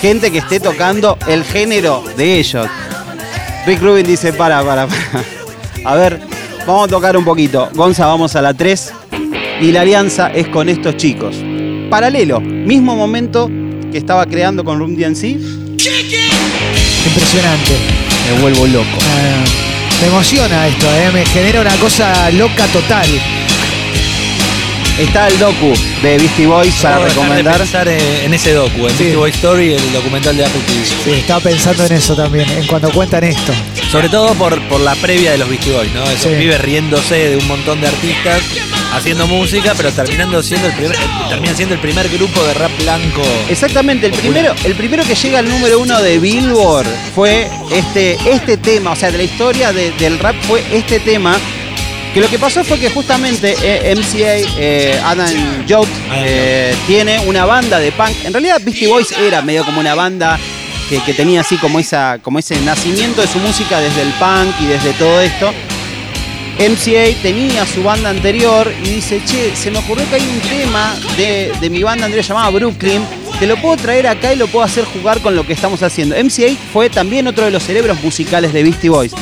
gente 0.00 0.30
que 0.30 0.38
esté 0.38 0.60
tocando 0.60 1.18
el 1.26 1.42
género 1.42 2.04
de 2.16 2.38
ellos. 2.38 2.68
Rick 3.66 3.82
Rubin 3.82 4.06
dice, 4.06 4.32
para, 4.32 4.62
para, 4.62 4.86
para. 4.86 5.35
A 5.86 5.94
ver, 5.94 6.20
vamos 6.66 6.86
a 6.86 6.88
tocar 6.90 7.16
un 7.16 7.24
poquito. 7.24 7.68
Gonza, 7.74 8.06
vamos 8.06 8.34
a 8.36 8.42
la 8.42 8.52
3. 8.54 8.92
Y 9.60 9.70
la 9.72 9.82
alianza 9.82 10.30
es 10.34 10.48
con 10.48 10.68
estos 10.68 10.96
chicos. 10.96 11.36
Paralelo, 11.88 12.40
mismo 12.40 12.96
momento 12.96 13.48
que 13.92 13.98
estaba 13.98 14.26
creando 14.26 14.64
con 14.64 14.78
Room 14.78 14.96
DNC. 14.96 15.24
Impresionante. 17.06 17.72
Me 18.34 18.40
vuelvo 18.42 18.66
loco. 18.66 18.98
Ah, 19.00 19.44
me 20.00 20.08
emociona 20.08 20.66
esto, 20.66 20.86
¿eh? 20.86 21.10
me 21.12 21.24
genera 21.26 21.60
una 21.60 21.74
cosa 21.76 22.30
loca 22.32 22.66
total. 22.66 23.06
Está 24.98 25.28
el 25.28 25.38
docu 25.38 25.72
de 26.02 26.16
Beastie 26.18 26.46
Boys 26.46 26.74
para 26.82 26.96
Puedo 26.96 27.08
dejar 27.08 27.20
de 27.20 27.22
recomendar. 27.22 27.58
pensar 27.58 27.86
en, 27.88 28.00
en 28.24 28.34
ese 28.34 28.52
docu, 28.54 28.86
en 28.88 28.90
Sí. 28.90 29.04
Beastie 29.04 29.16
Boy 29.16 29.30
Story, 29.30 29.72
el 29.74 29.92
documental 29.92 30.36
de 30.36 30.44
Apple 30.46 30.60
TV. 30.66 30.80
Sí, 31.04 31.10
estaba 31.20 31.40
pensando 31.40 31.84
en 31.84 31.92
eso 31.92 32.16
también, 32.16 32.48
en 32.50 32.66
cuando 32.66 32.90
cuentan 32.90 33.22
esto. 33.24 33.52
Sobre 33.90 34.08
todo 34.08 34.34
por, 34.34 34.60
por 34.68 34.80
la 34.80 34.94
previa 34.96 35.32
de 35.32 35.38
los 35.38 35.48
Beastie 35.48 35.72
Boys, 35.72 35.92
¿no? 35.94 36.02
Esos 36.04 36.32
Sí. 36.32 36.38
pibes 36.38 36.60
riéndose 36.60 37.30
de 37.30 37.36
un 37.36 37.46
montón 37.46 37.80
de 37.80 37.86
artistas 37.86 38.42
haciendo 38.92 39.26
música, 39.26 39.74
pero 39.76 39.90
terminando 39.92 40.42
siendo 40.42 40.66
el 40.68 40.74
primer, 40.74 40.96
terminan 41.28 41.56
siendo 41.56 41.74
el 41.76 41.80
primer 41.80 42.08
grupo 42.08 42.42
de 42.44 42.54
rap 42.54 42.70
blanco. 42.82 43.22
Exactamente, 43.48 44.06
el 44.06 44.12
primero, 44.12 44.54
el 44.64 44.74
primero 44.74 45.04
que 45.04 45.14
llega 45.14 45.38
al 45.38 45.48
número 45.48 45.78
uno 45.80 46.02
de 46.02 46.18
Billboard 46.18 46.86
fue 47.14 47.48
este, 47.72 48.18
este 48.30 48.56
tema, 48.56 48.90
o 48.92 48.96
sea, 48.96 49.10
de 49.10 49.18
la 49.18 49.24
historia 49.24 49.72
de- 49.72 49.92
del 49.92 50.18
rap 50.18 50.34
fue 50.42 50.62
este 50.72 50.98
tema. 51.00 51.36
Que 52.12 52.20
lo 52.22 52.30
que 52.30 52.38
pasó 52.38 52.64
fue 52.64 52.78
que 52.78 52.88
justamente 52.88 53.54
eh, 53.62 53.94
MCA, 53.94 54.36
eh, 54.58 54.98
Adam 55.04 55.28
Jote, 55.68 55.90
eh, 56.14 56.74
tiene 56.86 57.18
una 57.26 57.44
banda 57.44 57.78
de 57.78 57.92
punk. 57.92 58.24
En 58.24 58.32
realidad 58.32 58.58
Beastie 58.64 58.88
Boys 58.88 59.12
era 59.12 59.42
medio 59.42 59.66
como 59.66 59.80
una 59.80 59.94
banda 59.94 60.38
que, 60.88 61.14
tenía 61.14 61.40
así 61.40 61.56
como, 61.56 61.78
esa, 61.78 62.18
como 62.22 62.38
ese 62.38 62.60
nacimiento 62.60 63.20
de 63.20 63.26
su 63.26 63.38
música 63.38 63.80
desde 63.80 64.02
el 64.02 64.10
punk 64.14 64.60
y 64.60 64.66
desde 64.66 64.92
todo 64.94 65.20
esto. 65.20 65.52
MCA 66.58 67.20
tenía 67.20 67.66
su 67.66 67.82
banda 67.82 68.08
anterior 68.08 68.72
y 68.82 68.88
dice, 68.88 69.20
che, 69.26 69.54
se 69.54 69.70
me 69.70 69.78
ocurrió 69.78 70.08
que 70.08 70.16
hay 70.16 70.22
un 70.22 70.40
tema 70.40 70.94
de, 71.16 71.52
de 71.60 71.70
mi 71.70 71.82
banda 71.82 72.06
anterior 72.06 72.24
llamada 72.24 72.50
Brooklyn, 72.50 73.02
que 73.38 73.46
lo 73.46 73.60
puedo 73.60 73.76
traer 73.76 74.06
acá 74.06 74.32
y 74.32 74.36
lo 74.36 74.46
puedo 74.46 74.64
hacer 74.64 74.84
jugar 74.84 75.20
con 75.20 75.36
lo 75.36 75.46
que 75.46 75.52
estamos 75.52 75.82
haciendo. 75.82 76.16
MCA 76.16 76.56
fue 76.72 76.88
también 76.88 77.26
otro 77.26 77.44
de 77.44 77.50
los 77.50 77.62
cerebros 77.62 78.02
musicales 78.02 78.54
de 78.54 78.62
Beastie 78.62 78.88
Boys. 78.88 79.12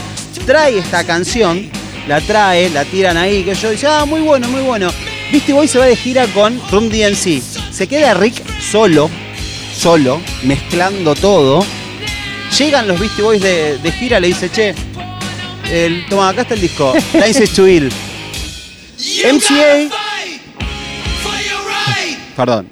Trae 0.47 0.78
esta 0.78 1.04
canción, 1.04 1.68
la 2.06 2.21
trae, 2.21 2.71
la 2.71 2.85
tiran 2.85 3.16
ahí, 3.16 3.42
que 3.42 3.54
yo 3.54 3.71
dice, 3.71 3.88
ah, 3.88 4.04
muy 4.04 4.21
bueno, 4.21 4.49
muy 4.49 4.62
bueno. 4.62 4.90
Beastie 5.33 5.54
Boys 5.54 5.71
se 5.71 5.78
va 5.78 5.87
de 5.87 5.97
gira 5.97 6.26
con 6.28 6.61
Room 6.71 6.88
DNC. 6.88 7.42
Se 7.73 7.88
queda 7.88 8.14
Rick 8.14 8.42
solo, 8.61 9.11
solo, 9.75 10.21
mezclando 10.43 11.14
todo. 11.14 11.64
Llegan 12.59 12.87
los 12.87 12.99
Beastie 12.99 13.23
Boys 13.23 13.43
de, 13.43 13.78
de 13.78 13.93
gira, 13.93 14.21
le 14.21 14.28
dice, 14.28 14.50
che, 14.50 14.75
el, 15.71 16.07
toma, 16.07 16.28
acá 16.28 16.43
está 16.43 16.54
el 16.54 16.61
disco. 16.61 16.93
License 17.14 17.49
to 17.49 17.66
Ill. 17.66 17.90
MCA. 19.33 19.90
Perdón. 22.37 22.69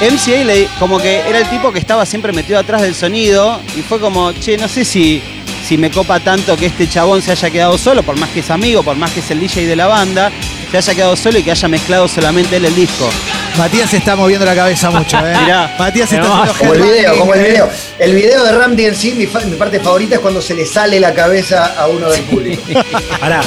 MCA 0.00 0.44
le, 0.44 0.68
como 0.78 0.98
que 0.98 1.20
era 1.20 1.38
el 1.38 1.48
tipo 1.48 1.72
que 1.72 1.78
estaba 1.78 2.04
siempre 2.04 2.32
metido 2.32 2.58
atrás 2.58 2.82
del 2.82 2.94
sonido 2.94 3.60
y 3.76 3.82
fue 3.82 4.00
como, 4.00 4.32
che, 4.32 4.58
no 4.58 4.68
sé 4.68 4.84
si, 4.84 5.22
si 5.66 5.78
me 5.78 5.90
copa 5.90 6.20
tanto 6.20 6.56
que 6.56 6.66
este 6.66 6.88
chabón 6.88 7.22
se 7.22 7.32
haya 7.32 7.50
quedado 7.50 7.78
solo, 7.78 8.02
por 8.02 8.16
más 8.18 8.30
que 8.30 8.40
es 8.40 8.50
amigo, 8.50 8.82
por 8.82 8.96
más 8.96 9.12
que 9.12 9.20
es 9.20 9.30
el 9.30 9.40
DJ 9.40 9.66
de 9.66 9.76
la 9.76 9.86
banda, 9.86 10.30
se 10.70 10.78
haya 10.78 10.94
quedado 10.94 11.16
solo 11.16 11.38
y 11.38 11.42
que 11.42 11.52
haya 11.52 11.68
mezclado 11.68 12.08
solamente 12.08 12.56
él 12.56 12.64
el 12.64 12.74
disco. 12.74 13.08
Matías 13.58 13.90
se 13.90 13.98
está 13.98 14.16
moviendo 14.16 14.44
la 14.44 14.54
cabeza 14.54 14.90
mucho, 14.90 15.16
¿eh? 15.18 15.36
Mirá. 15.44 15.74
Matías 15.78 16.12
está 16.12 16.42
haciendo 16.42 16.58
Como 16.58 16.74
el 16.74 16.82
video, 16.82 17.18
como 17.18 17.34
el 17.34 17.44
video. 17.44 17.70
El 17.98 18.14
video 18.14 18.44
de 18.44 18.52
Ram 18.52 18.74
DNC, 18.74 19.14
mi, 19.14 19.26
mi 19.26 19.56
parte 19.56 19.78
favorita 19.80 20.16
es 20.16 20.20
cuando 20.20 20.42
se 20.42 20.54
le 20.54 20.66
sale 20.66 20.98
la 20.98 21.14
cabeza 21.14 21.74
a 21.78 21.86
uno 21.86 22.10
del 22.10 22.22
público. 22.22 22.62
Pará, 23.20 23.42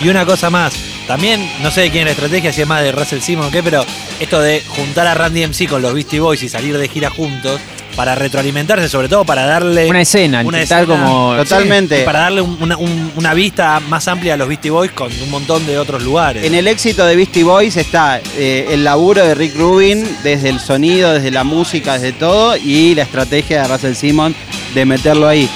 y 0.00 0.08
una 0.08 0.24
cosa 0.24 0.50
más. 0.50 0.74
También, 1.08 1.50
no 1.60 1.72
sé 1.72 1.80
de 1.80 1.90
quién 1.90 2.02
es 2.02 2.06
la 2.06 2.12
estrategia, 2.12 2.52
si 2.52 2.62
es 2.62 2.68
más 2.68 2.82
de 2.82 2.92
Russell 2.92 3.20
Simon 3.20 3.46
o 3.46 3.50
qué, 3.50 3.62
pero 3.64 3.84
esto 4.20 4.40
de 4.40 4.62
juntar 4.68 5.08
a 5.08 5.14
Randy 5.14 5.44
MC 5.44 5.68
con 5.68 5.82
los 5.82 5.92
Beastie 5.92 6.20
Boys 6.20 6.42
y 6.44 6.48
salir 6.48 6.78
de 6.78 6.86
gira 6.86 7.10
juntos 7.10 7.60
para 7.96 8.14
retroalimentarse, 8.14 8.88
sobre 8.88 9.08
todo 9.08 9.24
para 9.24 9.44
darle 9.46 9.88
Una 9.88 10.00
escena, 10.02 10.42
una 10.44 10.62
escena- 10.62 10.86
como. 10.86 11.34
Totalmente. 11.36 12.02
para 12.02 12.20
darle 12.20 12.40
un- 12.40 12.56
una, 12.60 12.76
un- 12.76 13.12
una 13.16 13.34
vista 13.34 13.80
más 13.80 14.06
amplia 14.08 14.34
a 14.34 14.36
los 14.36 14.48
Beastie 14.48 14.70
Boys 14.70 14.92
con 14.92 15.10
un 15.22 15.30
montón 15.30 15.66
de 15.66 15.78
otros 15.78 16.02
lugares. 16.02 16.44
En 16.44 16.54
el 16.54 16.66
éxito 16.68 17.04
de 17.06 17.16
Beastie 17.16 17.44
Boys 17.44 17.76
está 17.76 18.20
eh, 18.36 18.68
el 18.70 18.84
laburo 18.84 19.24
de 19.26 19.34
Rick 19.34 19.56
Rubin, 19.56 20.06
desde 20.22 20.48
el 20.48 20.60
sonido, 20.60 21.12
desde 21.12 21.30
la 21.30 21.44
música, 21.44 21.94
desde 21.94 22.12
todo, 22.12 22.56
y 22.56 22.94
la 22.94 23.02
estrategia 23.02 23.62
de 23.62 23.68
Russell 23.68 23.94
Simon 23.94 24.34
de 24.74 24.84
meterlo 24.84 25.28
ahí. 25.28 25.48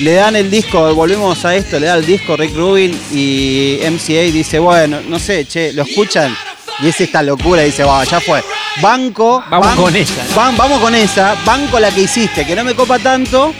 Le 0.00 0.12
dan 0.14 0.34
el 0.36 0.50
disco, 0.50 0.94
volvemos 0.94 1.44
a 1.44 1.54
esto, 1.56 1.78
le 1.78 1.86
da 1.86 1.94
el 1.96 2.06
disco 2.06 2.34
Rick 2.36 2.54
Rubin 2.56 2.98
y 3.12 3.78
MCA 3.84 4.22
dice, 4.32 4.58
bueno, 4.58 4.98
no 5.06 5.18
sé, 5.18 5.44
che, 5.46 5.72
lo 5.74 5.82
escuchan. 5.82 6.34
Y 6.82 6.88
es 6.88 7.00
esta 7.00 7.22
locura, 7.22 7.62
dice, 7.62 7.84
va, 7.84 8.02
ya 8.04 8.20
fue. 8.20 8.42
Banco. 8.80 9.42
Vamos 9.50 9.66
ban- 9.68 9.76
con 9.76 9.96
esa. 9.96 10.22
vamos 10.34 10.80
con 10.80 10.94
esa. 10.94 11.34
Banco 11.44 11.78
la 11.78 11.90
que 11.90 12.02
hiciste, 12.02 12.46
que 12.46 12.56
no 12.56 12.64
me 12.64 12.74
copa 12.74 12.98
tanto, 12.98 13.52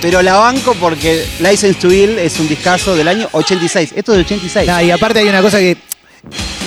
pero 0.00 0.20
la 0.22 0.34
banco 0.34 0.74
porque 0.78 1.26
License 1.40 1.74
to 1.74 1.90
Ill 1.90 2.18
es 2.18 2.38
un 2.38 2.48
discazo 2.48 2.94
del 2.94 3.08
año 3.08 3.28
86. 3.32 3.92
Esto 3.96 4.12
es 4.12 4.18
de 4.18 4.24
86. 4.24 4.66
Nah, 4.68 4.82
y 4.82 4.90
aparte 4.90 5.20
hay 5.20 5.28
una 5.28 5.40
cosa 5.40 5.58
que 5.58 5.76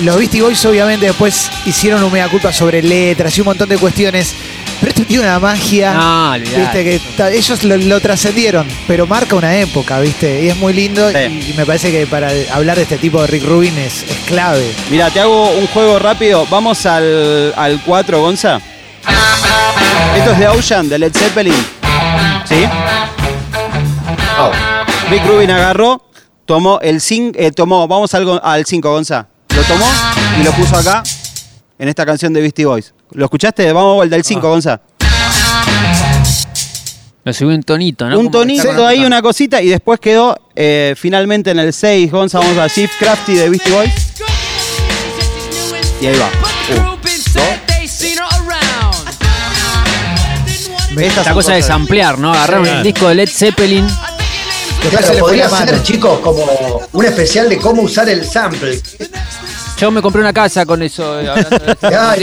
los 0.02 0.16
Beastie 0.16 0.40
Boys 0.42 0.64
obviamente 0.64 1.06
después 1.06 1.50
hicieron 1.66 2.02
un 2.02 2.12
mea 2.12 2.28
culpa 2.28 2.52
sobre 2.52 2.82
letras 2.82 3.36
y 3.36 3.42
un 3.42 3.46
montón 3.46 3.68
de 3.68 3.76
cuestiones. 3.78 4.32
Pero 4.80 4.88
esto 4.90 5.04
tiene 5.04 5.22
una 5.24 5.38
magia. 5.38 5.92
No, 5.92 6.32
viste 6.38 6.84
que 6.84 7.00
ellos 7.36 7.64
lo, 7.64 7.76
lo 7.76 8.00
trascendieron, 8.00 8.66
pero 8.86 9.06
marca 9.06 9.36
una 9.36 9.54
época, 9.58 10.00
¿viste? 10.00 10.42
Y 10.44 10.48
es 10.48 10.56
muy 10.56 10.72
lindo 10.72 11.10
Sí. 11.10 11.18
y, 11.18 11.50
y 11.50 11.54
me 11.56 11.66
parece 11.66 11.90
que 11.92 12.06
para 12.06 12.30
hablar 12.52 12.76
de 12.76 12.84
este 12.84 12.96
tipo 12.96 13.20
de 13.20 13.26
Rick 13.26 13.44
Rubin 13.44 13.76
es, 13.78 14.02
es 14.08 14.16
clave. 14.26 14.72
Mira, 14.90 15.10
te 15.10 15.20
hago 15.20 15.50
un 15.50 15.66
juego 15.66 15.98
rápido. 15.98 16.46
Vamos 16.50 16.86
al, 16.86 17.52
al 17.56 17.80
4, 17.84 18.20
Gonza. 18.20 18.60
Esto 20.16 20.32
es 20.32 20.38
de 20.38 20.48
Ocean, 20.48 20.88
de 20.88 20.98
Led 20.98 21.12
Zeppelin. 21.14 21.54
¿Sí? 22.48 22.64
Rick 25.10 25.26
Rubin 25.26 25.50
agarró, 25.50 26.02
tomó 26.46 26.80
el 26.80 27.00
5, 27.00 27.38
tomó, 27.54 27.86
vamos 27.88 28.14
al, 28.14 28.40
al 28.42 28.64
5, 28.64 28.90
Gonza. 28.90 29.26
Lo 29.54 29.62
tomó 29.64 29.86
y 30.40 30.44
lo 30.44 30.52
puso 30.52 30.76
acá, 30.76 31.02
en 31.80 31.88
esta 31.88 32.04
canción 32.04 32.32
de 32.34 32.42
Beastie 32.42 32.66
Boys. 32.66 32.92
¿Lo 33.12 33.24
escuchaste? 33.24 33.72
Vamos 33.72 34.02
al 34.02 34.10
del 34.10 34.22
5, 34.22 34.46
Gonza. 34.46 34.82
Lo 37.24 37.32
subió 37.32 37.54
un 37.54 37.62
tonito, 37.62 38.08
¿no? 38.08 38.18
un 38.18 38.30
tonito 38.30 38.86
ahí, 38.86 39.02
una 39.04 39.22
cosita, 39.22 39.62
y 39.62 39.68
después 39.68 39.98
quedó 39.98 40.38
eh, 40.54 40.94
finalmente 40.96 41.50
en 41.50 41.58
el 41.58 41.72
6, 41.72 42.12
Gonza, 42.12 42.38
vamos 42.38 42.58
a 42.58 42.66
Shift 42.66 42.98
Crafty 42.98 43.34
de 43.34 43.48
Beastie 43.48 43.72
Boys. 43.72 43.92
Y 46.02 46.06
ahí 46.06 46.18
va. 46.18 46.28
Estas 50.90 51.18
Esta 51.18 51.32
cosa 51.32 51.54
de 51.54 51.62
samplear, 51.62 52.18
¿no? 52.18 52.32
Agarrar 52.32 52.60
un 52.60 52.82
disco 52.82 53.08
de 53.08 53.14
Led 53.14 53.28
Zeppelin. 53.28 53.88
Se 53.88 54.88
Claro, 54.88 55.14
le 55.14 55.20
podría 55.20 55.48
ser, 55.48 55.82
chicos, 55.82 56.20
como 56.20 56.44
un 56.92 57.04
especial 57.06 57.48
de 57.48 57.56
cómo 57.58 57.82
usar 57.82 58.08
el 58.10 58.24
sample. 58.26 58.80
Yo 59.80 59.90
me 59.90 60.02
compré 60.02 60.20
una 60.20 60.32
casa 60.32 60.66
con 60.66 60.82
eso. 60.82 61.18
eh, 61.20 61.26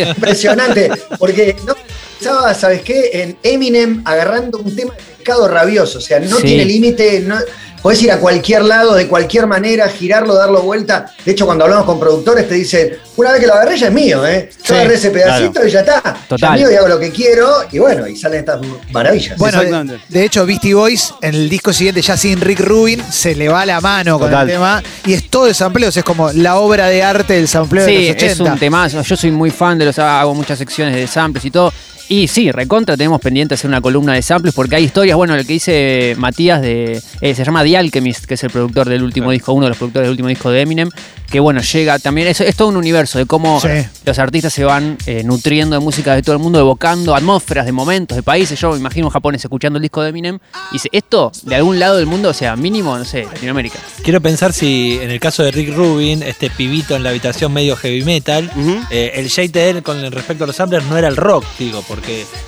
impresionante. 0.16 0.92
Porque 1.18 1.56
no 1.66 1.76
pensaba, 2.20 2.54
¿sabes 2.54 2.82
qué? 2.84 3.10
En 3.14 3.38
Eminem 3.42 4.02
agarrando 4.06 4.60
un 4.60 4.76
tema 4.76 4.94
de 4.94 5.02
pescado 5.18 5.48
rabioso. 5.48 5.98
O 5.98 6.02
sea, 6.02 6.20
no 6.20 6.38
Sí. 6.38 6.44
tiene 6.44 6.66
límite. 6.66 7.20
No, 7.22 7.38
podés 7.82 8.02
ir 8.04 8.12
a 8.12 8.20
cualquier 8.20 8.64
lado, 8.64 8.96
de 8.96 9.08
cualquier 9.08 9.48
manera, 9.48 9.88
girarlo, 9.90 10.34
darlo 10.36 10.62
vuelta. 10.62 11.12
De 11.26 11.32
hecho, 11.32 11.46
cuando 11.46 11.64
hablamos 11.66 11.86
con 11.86 12.00
productores, 12.00 12.48
te 12.48 12.56
dicen, 12.56 12.98
una 13.16 13.32
vez 13.32 13.42
que 13.42 13.48
lo 13.48 13.54
agarré 13.54 13.78
ya 13.78 13.88
es 13.88 13.94
mío, 13.94 14.26
¿eh? 14.26 14.50
Yo 14.58 14.66
Sí, 14.66 14.74
agarré 14.74 14.96
ese 14.96 15.12
pedacito 15.12 15.52
claro. 15.54 15.68
y 15.68 15.72
ya 15.72 15.80
está. 15.82 16.02
Ya 16.04 16.18
Total. 16.28 16.56
es 16.56 16.62
mío 16.62 16.72
y 16.72 16.76
hago 16.76 16.88
lo 16.88 17.00
que 17.00 17.12
quiero. 17.12 17.48
Y 17.72 17.80
bueno, 17.80 18.08
y 18.08 18.16
salen 18.16 18.40
estas 18.40 18.60
maravillas. 18.92 19.38
Bueno, 19.38 19.62
de, 19.62 20.00
de 20.08 20.24
hecho, 20.24 20.46
Beastie 20.46 20.74
Boys, 20.74 21.14
en 21.22 21.36
el 21.36 21.50
disco 21.50 21.72
siguiente, 21.74 22.02
ya 22.02 22.18
sin 22.18 22.42
Rick 22.42 22.60
Rubin, 22.62 23.04
se 23.12 23.36
le 23.36 23.48
va 23.50 23.66
la 23.66 23.80
mano 23.82 24.20
con 24.20 24.30
Total. 24.30 24.48
el 24.48 24.54
tema. 24.56 24.84
Y 25.06 25.14
es 25.14 25.30
todo 25.30 25.46
de 25.46 25.54
sampleos, 25.54 25.96
es 25.96 26.04
como 26.04 26.32
la 26.34 26.58
obra 26.58 26.88
de 26.88 27.04
arte 27.04 27.34
del 27.34 27.48
sampleo 27.48 27.86
de 27.86 27.92
Sí, 27.92 28.08
los 28.08 28.16
80. 28.16 28.26
es 28.34 28.40
un 28.40 28.60
temazo. 28.60 29.02
Yo 29.02 29.16
soy 29.16 29.32
muy 29.32 29.52
fan 29.52 29.78
de 29.78 29.86
los. 29.86 29.98
Hago 30.00 30.34
muchas 30.36 30.58
secciones 30.60 30.96
de 30.96 31.08
samples 31.08 31.46
y 31.46 31.52
todo. 31.52 31.72
Y 32.10 32.28
sí, 32.30 32.52
recontra 32.54 32.96
tenemos 32.96 33.20
pendiente 33.20 33.56
hacer 33.56 33.68
una 33.70 33.82
columna 33.82 34.14
de 34.14 34.22
samples 34.22 34.54
porque 34.54 34.78
hay 34.78 34.86
historias. 34.86 35.18
Bueno, 35.18 35.36
el 35.36 35.46
que 35.46 35.54
dice 35.54 36.16
Matías 36.18 36.62
de. 36.62 37.02
eh, 37.22 37.36
se 37.36 37.44
llama 37.44 37.64
The 37.64 37.76
Alchemist, 37.78 38.26
que 38.26 38.36
es 38.36 38.44
el 38.46 38.50
productor 38.50 38.88
del 38.88 39.04
último 39.04 39.30
disco, 39.32 39.52
uno 39.52 39.66
de 39.66 39.70
los 39.72 39.78
productores 39.78 40.06
del 40.06 40.12
último 40.12 40.30
disco 40.30 40.50
de 40.50 40.62
Eminem. 40.62 40.90
Que 41.30 41.42
bueno, 41.42 41.60
llega 41.62 42.00
también. 42.00 42.30
Es, 42.30 42.40
es 42.40 42.56
todo 42.56 42.70
un 42.70 42.78
universo 42.78 43.20
de 43.20 43.26
cómo 43.26 43.60
Sí. 43.60 43.68
los 44.06 44.18
artistas 44.20 44.54
se 44.54 44.64
van 44.64 44.98
eh, 45.06 45.24
nutriendo 45.26 45.76
de 45.78 45.82
música 45.84 46.16
de 46.16 46.22
todo 46.22 46.34
el 46.38 46.42
mundo, 46.42 46.58
evocando 46.60 47.14
atmósferas 47.14 47.66
de 47.66 47.74
momentos, 47.74 48.16
de 48.16 48.24
países. 48.24 48.58
Yo 48.58 48.72
me 48.72 48.78
imagino 48.78 49.08
un 49.08 49.12
japonés 49.12 49.44
escuchando 49.44 49.76
el 49.76 49.82
disco 49.82 50.02
de 50.02 50.10
Eminem 50.12 50.40
y 50.72 50.76
dice: 50.76 50.88
Esto 50.94 51.34
de 51.44 51.56
algún 51.56 51.78
lado 51.80 51.98
del 51.98 52.06
mundo, 52.06 52.30
o 52.30 52.34
sea, 52.34 52.56
mínimo, 52.56 52.98
no 52.98 53.04
sé, 53.04 53.26
Latinoamérica. 53.26 53.80
Quiero 54.06 54.22
pensar 54.22 54.54
si 54.54 54.98
en 55.02 55.12
el 55.12 55.20
caso 55.20 55.44
de 55.44 55.52
Rick 55.52 55.76
Rubin, 55.76 56.24
este 56.24 56.50
pibito 56.50 56.96
en 56.96 57.04
la 57.04 57.10
habitación 57.10 57.52
medio 57.52 57.76
heavy 57.76 58.04
metal, 58.06 58.50
Ujú. 58.56 58.78
eh, 58.90 59.12
el 59.16 59.28
shade 59.28 59.50
de 59.50 59.70
él 59.72 59.84
con 59.84 60.10
respecto 60.10 60.46
a 60.46 60.48
los 60.48 60.56
samplers 60.56 60.86
no 60.86 60.98
era 60.98 61.10
el 61.10 61.18
rock, 61.18 61.44
digo, 61.60 61.84
porque 61.86 61.97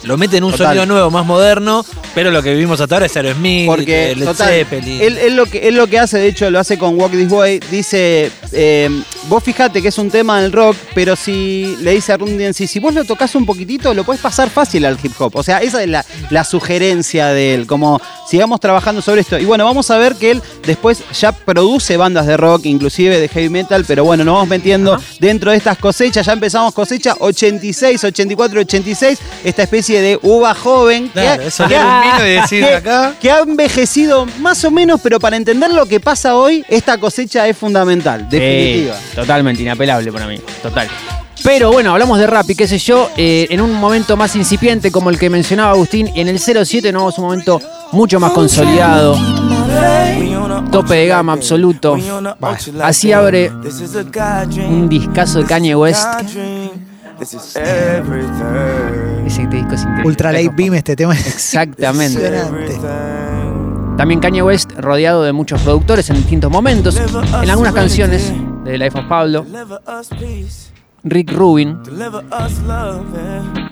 lo 0.04 0.18
mete 0.18 0.38
en 0.38 0.44
un 0.44 0.52
Total. 0.52 0.68
sonido 0.68 0.86
nuevo, 0.86 1.10
más 1.12 1.26
moderno, 1.26 1.86
pero 2.16 2.32
lo 2.32 2.42
que 2.44 2.52
vivimos 2.54 2.80
hasta 2.82 2.96
ahora 2.96 3.06
es 3.06 3.16
Aerosmith, 3.16 3.68
Porque 3.68 4.12
eh, 4.12 4.16
Led 4.16 4.26
total, 4.26 4.50
Zeppelin. 4.50 5.02
él, 5.02 5.18
él 5.18 5.36
lo 5.36 5.46
que, 5.46 5.68
él 5.68 5.76
lo 5.76 5.88
que 5.88 6.00
hace, 6.00 6.18
de 6.18 6.28
hecho, 6.28 6.50
lo 6.50 6.60
hace 6.60 6.78
con 6.78 7.00
Walk 7.00 7.12
This 7.12 7.32
Way. 7.32 7.60
Dice, 7.72 8.32
eh, 8.52 8.90
vos 9.30 9.44
fijate 9.44 9.82
que 9.82 9.88
es 9.90 9.98
un 9.98 10.10
tema 10.10 10.42
del 10.42 10.52
rock, 10.52 10.76
pero 10.96 11.16
si 11.16 11.78
le 11.82 11.92
dice 11.94 12.12
a 12.14 12.18
Run 12.18 12.38
DMC, 12.38 12.68
si 12.68 12.80
vos 12.80 12.94
lo 12.94 13.04
tocas 13.06 13.34
un 13.36 13.46
poquitito, 13.46 13.94
lo 13.94 14.04
puedes 14.04 14.22
pasar 14.22 14.50
fácil 14.50 14.86
al 14.86 14.98
hip 15.02 15.14
hop. 15.20 15.36
O 15.36 15.44
sea, 15.44 15.60
esa 15.60 15.82
es 15.84 15.88
la, 15.90 16.04
la 16.32 16.44
sugerencia 16.44 17.28
de 17.28 17.54
él, 17.54 17.68
como 17.68 18.02
sigamos 18.28 18.60
trabajando 18.60 19.02
sobre 19.02 19.22
esto. 19.22 19.38
Y 19.38 19.46
bueno, 19.46 19.66
vamos 19.66 19.90
a 19.92 19.98
ver 19.98 20.16
que 20.16 20.32
él 20.32 20.42
después 20.66 21.04
ya 21.20 21.32
produce 21.32 21.96
bandas 21.98 22.26
de 22.28 22.38
rock, 22.38 22.66
inclusive 22.66 23.20
de 23.20 23.28
heavy 23.28 23.50
metal, 23.50 23.86
pero 23.88 24.04
bueno, 24.04 24.24
nos 24.24 24.34
vamos 24.36 24.50
metiendo 24.50 25.00
dentro 25.20 25.52
de 25.52 25.58
estas 25.58 25.78
cosechas. 25.78 26.26
Ya 26.26 26.34
empezamos 26.34 26.74
cosecha 26.74 27.16
86, 27.20 28.04
84, 28.04 28.62
86, 28.62 29.20
esta 29.44 29.64
especie 29.64 30.02
de 30.02 30.20
uva 30.24 30.54
joven. 30.56 31.10
que- 31.10 31.48
eso 31.48 31.64
que- 31.68 31.70
leer 31.76 31.86
un 31.86 32.02
vino 32.02 32.28
y 32.28 32.32
decir 32.42 32.66
que- 32.66 32.76
acá. 32.76 33.14
que 33.22 33.32
ha 33.32 33.40
envejecido 33.40 34.26
más 34.40 34.64
o 34.64 34.72
menos, 34.72 35.00
pero 35.02 35.20
para 35.20 35.38
entender 35.38 35.72
lo 35.72 35.86
que 35.86 36.00
pasa 36.00 36.36
hoy, 36.36 36.64
esta 36.70 36.98
cosecha 36.98 37.48
es 37.48 37.58
fundamental, 37.58 38.28
definitiva. 38.30 38.96
Sí, 39.16 39.19
totalmente 39.22 39.62
inapelable 39.62 40.12
para 40.12 40.28
mí, 40.28 40.40
total. 40.62 40.88
Pero 41.44 41.72
bueno, 41.72 41.94
hablamos 41.94 42.20
de 42.20 42.28
rap 42.28 42.50
y 42.50 42.56
qué 42.56 42.68
sé 42.68 42.78
yo, 42.78 43.10
eh, 43.16 43.48
en 43.50 43.62
un 43.62 43.74
momento 43.74 44.18
más 44.18 44.36
incipiente 44.36 44.92
como 44.92 45.10
el 45.10 45.18
que 45.18 45.30
mencionaba 45.30 45.72
Agustín, 45.72 46.12
en 46.16 46.28
el 46.28 46.40
07 46.40 46.92
nos 46.92 47.02
vamos 47.02 47.18
a 47.18 47.22
un 47.22 47.28
momento 47.28 47.62
mucho 47.94 48.20
más 48.20 48.34
consolidado, 48.34 49.18
tope 50.72 50.96
de 50.96 51.08
gama 51.08 51.34
absoluto. 51.34 51.98
Así 52.82 53.14
abre 53.14 53.52
un 54.68 54.90
discazo 54.90 55.40
de 55.40 55.46
Kanye 55.46 55.76
West. 55.76 56.06
Ese 57.22 57.38
disco 59.48 59.74
es 59.74 59.82
increíble. 59.82 60.04
Ultra 60.06 60.32
Light 60.32 60.56
Beam, 60.56 60.74
este 60.76 60.96
tema 60.96 61.14
es 61.14 61.28
Exactamente. 61.28 62.32
También 63.98 64.22
Kanye 64.22 64.42
West 64.42 64.72
rodeado 64.78 65.24
de 65.24 65.34
muchos 65.34 65.62
productores 65.62 66.10
en 66.10 66.18
distintos 66.18 66.52
momentos. 66.52 66.98
En 67.44 67.50
algunas 67.50 67.74
canciones 67.74 68.32
de 68.72 68.78
Life 68.78 68.98
of 68.98 69.06
Pablo. 69.06 69.46
Rick 71.04 71.32
Rubin. 71.32 71.78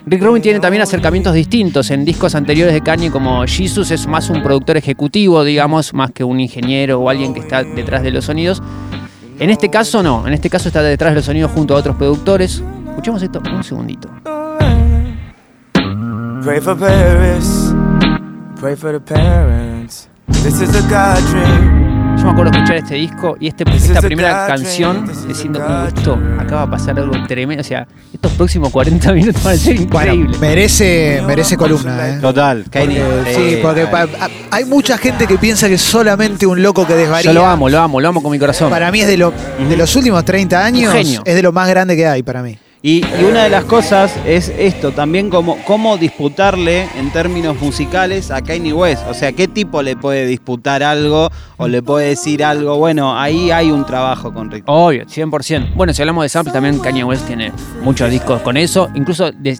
Rick 0.06 0.22
Rubin 0.22 0.42
tiene 0.42 0.60
también 0.60 0.82
acercamientos 0.82 1.34
distintos 1.34 1.90
en 1.90 2.04
discos 2.04 2.34
anteriores 2.34 2.72
de 2.72 2.80
Kanye 2.80 3.10
como 3.10 3.44
Jesus 3.46 3.90
es 3.90 4.06
más 4.06 4.30
un 4.30 4.42
productor 4.42 4.76
ejecutivo, 4.76 5.44
digamos, 5.44 5.92
más 5.92 6.10
que 6.10 6.24
un 6.24 6.40
ingeniero 6.40 7.00
o 7.00 7.10
alguien 7.10 7.34
que 7.34 7.40
está 7.40 7.62
detrás 7.62 8.02
de 8.02 8.10
los 8.10 8.24
sonidos. 8.24 8.62
En 9.38 9.50
este 9.50 9.68
caso 9.68 10.02
no, 10.02 10.26
en 10.26 10.32
este 10.32 10.50
caso 10.50 10.68
está 10.68 10.82
detrás 10.82 11.12
de 11.12 11.16
los 11.16 11.26
sonidos 11.26 11.52
junto 11.52 11.76
a 11.76 11.78
otros 11.78 11.96
productores. 11.96 12.62
Escuchemos 12.88 13.22
esto 13.22 13.42
un 13.54 13.62
segundito. 13.64 14.08
Pray 16.42 16.60
for 16.60 16.76
Paris, 16.78 17.74
pray 18.58 18.74
for 18.74 18.92
the 18.92 19.00
parents. 19.00 20.08
This 20.42 20.60
is 20.60 20.74
a 20.74 20.82
God 20.88 21.22
dream. 21.30 21.67
Yo 22.18 22.24
me 22.24 22.30
acuerdo 22.32 22.50
escuchar 22.52 22.76
este 22.76 22.94
disco 22.96 23.36
y 23.38 23.46
este, 23.48 23.64
esta 23.74 24.02
primera 24.02 24.46
canción 24.46 25.08
diciendo 25.26 25.60
como 25.62 25.84
esto 25.86 26.18
acaba 26.38 26.64
de 26.66 26.70
pasar 26.72 26.98
algo 26.98 27.14
tremendo. 27.26 27.60
O 27.60 27.64
sea, 27.64 27.86
estos 28.12 28.32
próximos 28.32 28.70
40 28.70 29.12
minutos 29.14 29.42
van 29.44 29.54
a 29.54 29.56
ser 29.56 29.76
Bueno, 29.86 30.12
increíbles. 30.14 30.40
merece, 30.40 31.22
merece 31.26 31.56
columna, 31.56 32.08
¿eh? 32.10 32.18
Total. 32.20 32.64
Porque- 32.64 33.02
sí, 33.34 33.58
porque 33.62 33.86
hay 34.50 34.64
mucha 34.64 34.98
gente 34.98 35.26
que 35.26 35.38
piensa 35.38 35.68
que 35.68 35.74
es 35.74 35.80
solamente 35.82 36.44
un 36.46 36.60
loco 36.62 36.86
que 36.86 36.94
desvaría. 36.94 37.30
Yo 37.30 37.34
lo 37.34 37.46
amo, 37.46 37.68
lo 37.68 37.78
amo, 37.78 38.00
lo 38.00 38.08
amo 38.08 38.22
con 38.22 38.32
mi 38.32 38.38
corazón. 38.38 38.68
Para 38.68 38.90
mí 38.90 39.00
es 39.00 39.06
de, 39.06 39.16
lo, 39.16 39.32
de 39.68 39.76
los 39.76 39.94
últimos 39.94 40.24
30 40.24 40.64
años, 40.64 40.92
genio. 40.92 41.22
es 41.24 41.34
de 41.34 41.42
lo 41.42 41.52
más 41.52 41.68
grande 41.68 41.96
que 41.96 42.06
hay 42.06 42.22
para 42.24 42.42
mí. 42.42 42.58
Y, 42.80 43.04
y 43.04 43.24
una 43.24 43.42
de 43.42 43.50
las 43.50 43.64
cosas 43.64 44.14
es 44.24 44.52
esto, 44.56 44.92
también 44.92 45.30
como 45.30 45.56
cómo 45.64 45.96
disputarle 45.98 46.88
en 46.96 47.10
términos 47.12 47.60
musicales 47.60 48.30
a 48.30 48.40
Kanye 48.42 48.72
West. 48.72 49.02
O 49.08 49.14
sea, 49.14 49.32
¿qué 49.32 49.48
tipo 49.48 49.82
le 49.82 49.96
puede 49.96 50.26
disputar 50.26 50.84
algo 50.84 51.28
o 51.56 51.66
le 51.66 51.82
puede 51.82 52.08
decir 52.10 52.44
algo? 52.44 52.76
Bueno, 52.76 53.18
ahí 53.18 53.50
hay 53.50 53.72
un 53.72 53.84
trabajo 53.84 54.32
con 54.32 54.48
Rick. 54.50 54.62
Obvio, 54.66 55.06
100%. 55.06 55.74
Bueno, 55.74 55.92
si 55.92 56.02
hablamos 56.02 56.22
de 56.24 56.28
samples, 56.28 56.52
también 56.52 56.78
Kanye 56.78 57.02
West 57.02 57.26
tiene 57.26 57.50
muchos 57.82 58.10
discos 58.10 58.42
con 58.42 58.56
eso. 58.56 58.88
Incluso, 58.94 59.32
de- 59.32 59.58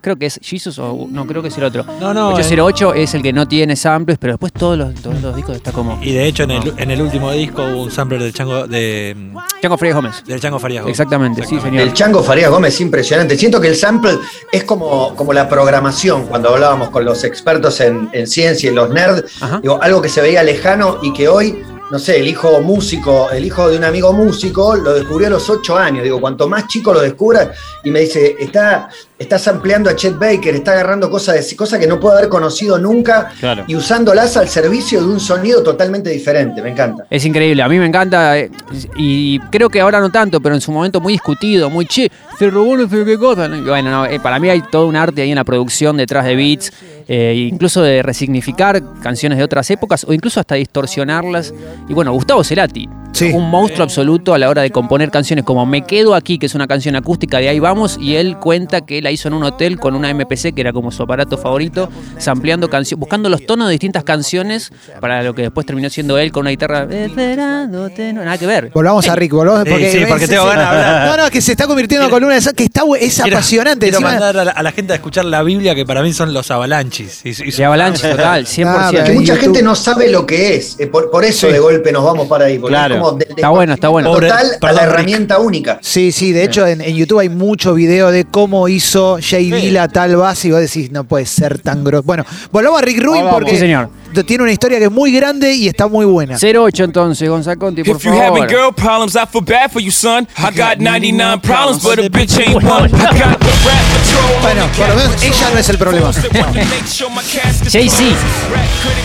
creo 0.00 0.14
que 0.16 0.26
es 0.26 0.38
Jesus 0.40 0.78
o 0.78 1.08
no, 1.10 1.26
creo 1.26 1.42
que 1.42 1.48
es 1.48 1.58
el 1.58 1.64
otro. 1.64 1.84
No, 2.00 2.14
no, 2.14 2.28
808 2.28 2.94
es 2.94 3.14
el 3.14 3.22
que 3.22 3.32
no 3.32 3.48
tiene 3.48 3.74
samples, 3.74 4.16
pero 4.18 4.34
después 4.34 4.52
todos 4.52 4.78
los, 4.78 4.94
todos 4.94 5.20
los 5.20 5.34
discos 5.34 5.56
está 5.56 5.72
como... 5.72 5.98
Y 6.02 6.12
de 6.12 6.24
hecho 6.26 6.44
en 6.44 6.52
el, 6.52 6.72
en 6.76 6.90
el 6.92 7.02
último 7.02 7.32
disco 7.32 7.64
hubo 7.64 7.82
un 7.82 7.90
sampler 7.90 8.22
del 8.22 8.32
Chango 8.32 8.68
de 8.68 9.16
Chango 9.60 9.76
Frías 9.76 9.96
Gómez. 9.96 10.22
del 10.24 10.38
Chango 10.38 10.60
Farías. 10.60 10.82
Gómez. 10.84 10.92
Exactamente, 10.92 11.44
sí, 11.44 11.58
señor. 11.58 11.80
El 11.82 11.92
Chango 11.94 12.22
Farías 12.22 12.48
Gómez 12.50 12.59
es 12.66 12.80
impresionante. 12.80 13.36
Siento 13.36 13.60
que 13.60 13.68
el 13.68 13.76
sample 13.76 14.18
es 14.52 14.64
como, 14.64 15.14
como 15.16 15.32
la 15.32 15.48
programación, 15.48 16.26
cuando 16.26 16.50
hablábamos 16.50 16.90
con 16.90 17.04
los 17.04 17.24
expertos 17.24 17.80
en, 17.80 18.08
en 18.12 18.26
ciencia 18.26 18.70
y 18.70 18.74
los 18.74 18.90
nerds, 18.90 19.24
digo, 19.62 19.78
algo 19.82 20.00
que 20.02 20.08
se 20.08 20.20
veía 20.20 20.42
lejano 20.42 20.98
y 21.02 21.12
que 21.12 21.28
hoy, 21.28 21.62
no 21.90 21.98
sé, 21.98 22.20
el 22.20 22.28
hijo 22.28 22.60
músico, 22.60 23.30
el 23.32 23.44
hijo 23.44 23.68
de 23.68 23.76
un 23.76 23.84
amigo 23.84 24.12
músico, 24.12 24.76
lo 24.76 24.94
descubrió 24.94 25.26
a 25.26 25.30
los 25.30 25.50
ocho 25.50 25.76
años. 25.76 26.04
Digo, 26.04 26.20
cuanto 26.20 26.48
más 26.48 26.68
chico 26.68 26.92
lo 26.92 27.00
descubras, 27.00 27.48
y 27.82 27.90
me 27.90 28.00
dice, 28.00 28.36
está, 28.38 28.88
está 29.18 29.38
sampleando 29.38 29.90
a 29.90 29.96
Chet 29.96 30.16
Baker, 30.18 30.54
está 30.54 30.72
agarrando 30.72 31.10
cosas 31.10 31.48
de 31.48 31.56
cosas 31.56 31.80
que 31.80 31.86
no 31.88 31.98
puedo 31.98 32.16
haber 32.16 32.28
conocido 32.28 32.78
nunca 32.78 33.32
Claro. 33.40 33.64
y 33.66 33.74
usándolas 33.74 34.36
al 34.36 34.48
servicio 34.48 35.00
de 35.00 35.06
un 35.06 35.18
sonido 35.18 35.62
totalmente 35.64 36.10
diferente. 36.10 36.62
Me 36.62 36.70
encanta. 36.70 37.06
Es 37.10 37.24
increíble, 37.24 37.62
a 37.62 37.68
mí 37.68 37.78
me 37.78 37.86
encanta 37.86 38.38
eh, 38.38 38.50
y 38.96 39.38
creo 39.50 39.68
que 39.68 39.80
ahora 39.80 39.98
no 39.98 40.10
tanto, 40.10 40.40
pero 40.40 40.54
en 40.54 40.60
su 40.60 40.70
momento 40.70 41.00
muy 41.00 41.14
discutido, 41.14 41.70
muy 41.70 41.86
che, 41.86 42.08
se 42.40 42.48
robó 42.48 42.74
no 42.74 42.88
sé 42.88 43.04
qué 43.04 43.18
cosa. 43.18 43.48
Bueno, 43.48 43.90
no, 43.90 44.06
eh, 44.06 44.18
para 44.18 44.38
mí 44.38 44.48
hay 44.48 44.62
todo 44.62 44.86
un 44.86 44.96
arte 44.96 45.20
ahí 45.20 45.28
en 45.28 45.36
la 45.36 45.44
producción 45.44 45.98
detrás 45.98 46.24
de 46.24 46.36
beats, 46.36 46.72
eh, 47.06 47.48
incluso 47.50 47.82
de 47.82 48.02
resignificar 48.02 48.82
canciones 49.02 49.36
de 49.36 49.44
otras 49.44 49.70
épocas 49.70 50.06
o 50.08 50.14
incluso 50.14 50.40
hasta 50.40 50.54
distorsionarlas. 50.54 51.52
Y 51.86 51.92
bueno, 51.92 52.12
Gustavo 52.12 52.42
Cerati, 52.42 52.88
Sí. 53.12 53.32
un 53.34 53.50
monstruo 53.50 53.82
absoluto 53.82 54.32
a 54.32 54.38
la 54.38 54.48
hora 54.48 54.62
de 54.62 54.70
componer 54.70 55.10
canciones 55.10 55.44
como 55.44 55.66
Me 55.66 55.82
Quedo 55.82 56.14
Aquí, 56.14 56.38
que 56.38 56.46
es 56.46 56.54
una 56.54 56.66
canción 56.66 56.96
acústica 56.96 57.38
de 57.38 57.48
Ahí 57.50 57.58
Vamos, 57.58 57.98
y 58.00 58.14
él 58.14 58.38
cuenta 58.38 58.82
que 58.82 59.02
la 59.02 59.10
hizo 59.10 59.28
en 59.28 59.34
un 59.34 59.42
hotel 59.42 59.78
con 59.78 59.94
una 59.94 60.08
MPC, 60.08 60.54
que 60.54 60.60
era 60.62 60.72
como 60.72 60.90
su 60.92 61.02
aparato 61.02 61.36
favorito, 61.36 61.90
sampleando 62.16 62.70
canciones, 62.70 63.00
buscando 63.00 63.28
los 63.28 63.44
tonos 63.44 63.66
de 63.66 63.72
distintas 63.72 64.04
canciones 64.04 64.72
para 65.00 65.22
lo 65.24 65.34
que 65.34 65.42
después 65.42 65.66
terminó 65.66 65.90
siendo 65.90 66.16
él 66.18 66.32
con 66.32 66.42
una 66.42 66.50
guitarra. 66.50 66.86
Esperándote, 66.88 68.12
no, 68.12 68.24
nada 68.24 68.38
que 68.38 68.46
ver. 68.46 68.70
Volvamos 68.72 69.06
a 69.08 69.16
Rick, 69.16 69.32
volvamos. 69.32 69.64
Sí, 69.64 69.70
Porque, 69.70 69.90
sí, 69.90 69.98
porque 70.08 70.28
tengo 70.28 70.46
ganas 70.46 70.70
de 70.70 70.76
hablar. 70.76 71.06
No, 71.08 71.16
no, 71.18 71.24
es 71.24 71.30
que 71.30 71.40
se 71.40 71.50
está 71.52 71.66
convirtiendo 71.66 72.04
en 72.04 72.08
una 72.08 72.16
columna 72.16 72.29
una 72.30 72.34
de 72.36 72.40
esas 72.40 72.52
que 72.54 72.64
está, 72.64 72.82
es 72.98 73.16
Quiero- 73.20 73.36
apasionante. 73.36 73.86
Quiero 73.86 73.98
encima- 73.98 74.10
mandar 74.12 74.36
a 74.38 74.44
la, 74.44 74.50
a 74.52 74.62
la 74.62 74.72
gente 74.72 74.92
a 74.92 74.96
escuchar 74.96 75.24
la 75.24 75.42
Biblia, 75.42 75.74
que 75.74 75.84
para 75.84 76.02
mí 76.02 76.12
son 76.12 76.32
los 76.32 76.50
avalanches. 76.50 77.20
Y- 77.24 77.30
y- 77.30 77.50
De 77.50 77.64
Avalanche, 77.64 78.08
total, 78.10 78.46
100%. 78.46 79.00
Ah, 79.00 79.04
Que 79.04 79.12
mucha 79.12 79.34
YouTube. 79.34 79.40
gente 79.40 79.62
no 79.62 79.74
sabe 79.74 80.10
lo 80.10 80.24
que 80.26 80.54
es. 80.56 80.76
eh, 80.78 80.86
Por, 80.86 81.10
por 81.10 81.24
eso 81.24 81.46
Sí. 81.48 81.52
de 81.52 81.58
golpe 81.58 81.92
nos 81.92 82.04
vamos 82.04 82.28
para 82.28 82.46
ahí. 82.46 82.58
Porque 82.58 82.72
Claro. 82.74 82.94
es 82.94 83.00
como 83.00 83.12
de- 83.18 83.24
de- 83.26 83.34
Está 83.34 83.48
bueno, 83.50 83.74
está 83.74 83.88
bueno. 83.88 84.10
Pobre- 84.12 84.28
Total 84.28 84.46
a 84.46 84.58
perdón, 84.60 84.76
la 84.76 84.82
Rick. 84.86 84.92
herramienta 84.94 85.38
única. 85.38 85.78
Sí, 85.82 86.12
sí, 86.12 86.32
de 86.32 86.44
hecho 86.44 86.66
en, 86.66 86.80
en 86.80 86.94
YouTube 86.96 87.18
hay 87.18 87.28
mucho 87.28 87.74
video 87.74 88.10
de 88.10 88.24
cómo 88.24 88.68
hizo 88.68 89.18
Jay 89.20 89.50
Vila 89.50 89.88
tal 89.88 90.16
base 90.16 90.48
y 90.48 90.50
vos 90.52 90.60
decís, 90.60 90.90
no 90.90 91.04
puede 91.04 91.26
ser 91.26 91.58
tan 91.58 91.82
grosso. 91.84 92.04
Bueno, 92.04 92.24
volvamos 92.52 92.80
a 92.80 92.84
Rick 92.84 93.00
Rubin 93.02 93.24
porque 93.30 93.50
Sí, 93.52 93.58
señor. 93.58 93.88
Tiene 94.26 94.42
una 94.42 94.52
historia 94.52 94.78
que 94.78 94.84
es 94.84 94.90
muy 94.90 95.12
grande 95.12 95.54
y 95.54 95.68
está 95.68 95.86
muy 95.86 96.04
buena. 96.06 96.36
08 96.36 96.84
entonces, 96.84 97.28
Gonzaconti, 97.28 97.82
por 97.84 97.96
If 97.96 98.04
you 98.04 98.12
having 98.12 98.46
favor. 98.46 98.48
girl 98.48 98.72
problems, 98.74 99.14
I 99.16 99.26
feel 99.26 99.42
bad 99.42 99.70
for 99.70 99.80
you, 99.80 99.90
son. 99.90 100.26
I 100.36 100.50
got 100.56 100.78
99 100.78 101.40
problems, 101.42 101.82
but 101.82 101.98
a 101.98 102.08
bitch 102.08 102.38
ain't 102.38 102.62
one. 102.62 102.90
I 102.90 103.18
got 103.18 103.38
the 103.38 103.52
rap 103.64 103.84
patrol. 103.92 104.42
Bueno, 104.42 104.66
por 104.76 104.88
lo 104.88 104.94
menos 104.96 105.22
ella 105.22 105.50
no 105.52 105.58
es 105.58 105.68
el 105.68 105.78
problema. 105.78 106.10
Jay-Z, 107.70 108.16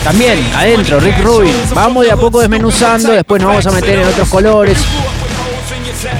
también 0.04 0.38
adentro, 0.54 1.00
Rick 1.00 1.18
Rubin. 1.22 1.54
Vamos 1.74 2.04
de 2.04 2.10
a 2.12 2.16
poco 2.16 2.40
desmenuzando, 2.40 3.12
después 3.12 3.40
nos 3.40 3.48
vamos 3.50 3.66
a 3.66 3.70
meter 3.72 3.98
en 3.98 4.08
otros 4.08 4.28
colores. 4.28 4.78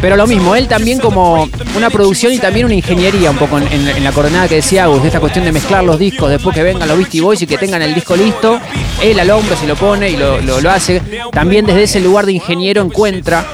Pero 0.01 0.17
lo 0.17 0.27
mismo, 0.27 0.55
él 0.55 0.69
también 0.69 0.99
como 0.99 1.49
una 1.77 1.91
producción 1.91 2.33
y 2.33 2.39
también 2.39 2.67
una 2.67 2.75
ingeniería 2.75 3.31
un 3.31 3.37
poco 3.37 3.59
en, 3.59 4.05
la 4.05 4.13
coronada 4.13 4.47
que 4.49 4.57
decía 4.57 4.85
Agus, 4.85 5.01
de 5.03 5.09
esta 5.09 5.21
cuestión 5.21 5.45
de 5.45 5.53
mezclar 5.53 5.85
los 5.85 5.99
discos, 5.99 6.31
después 6.31 6.55
que 6.55 6.63
vengan 6.63 6.87
los 6.89 6.97
Beastie 6.99 7.21
Boys 7.21 7.41
y 7.43 7.47
que 7.47 7.59
tengan 7.59 7.83
el 7.83 7.95
disco 7.95 8.15
listo, 8.17 8.61
él 9.03 9.19
al 9.19 9.31
hombro 9.31 9.57
se 9.57 9.67
lo 9.67 9.75
pone 9.77 10.11
y 10.11 10.17
lo, 10.17 10.41
lo- 10.41 10.71
hace. 10.71 11.01
También 11.33 11.65
desde 11.67 11.85
ese 11.85 12.01
lugar 12.01 12.27
de 12.27 12.33
ingeniero 12.33 12.83
encuentra 12.83 13.45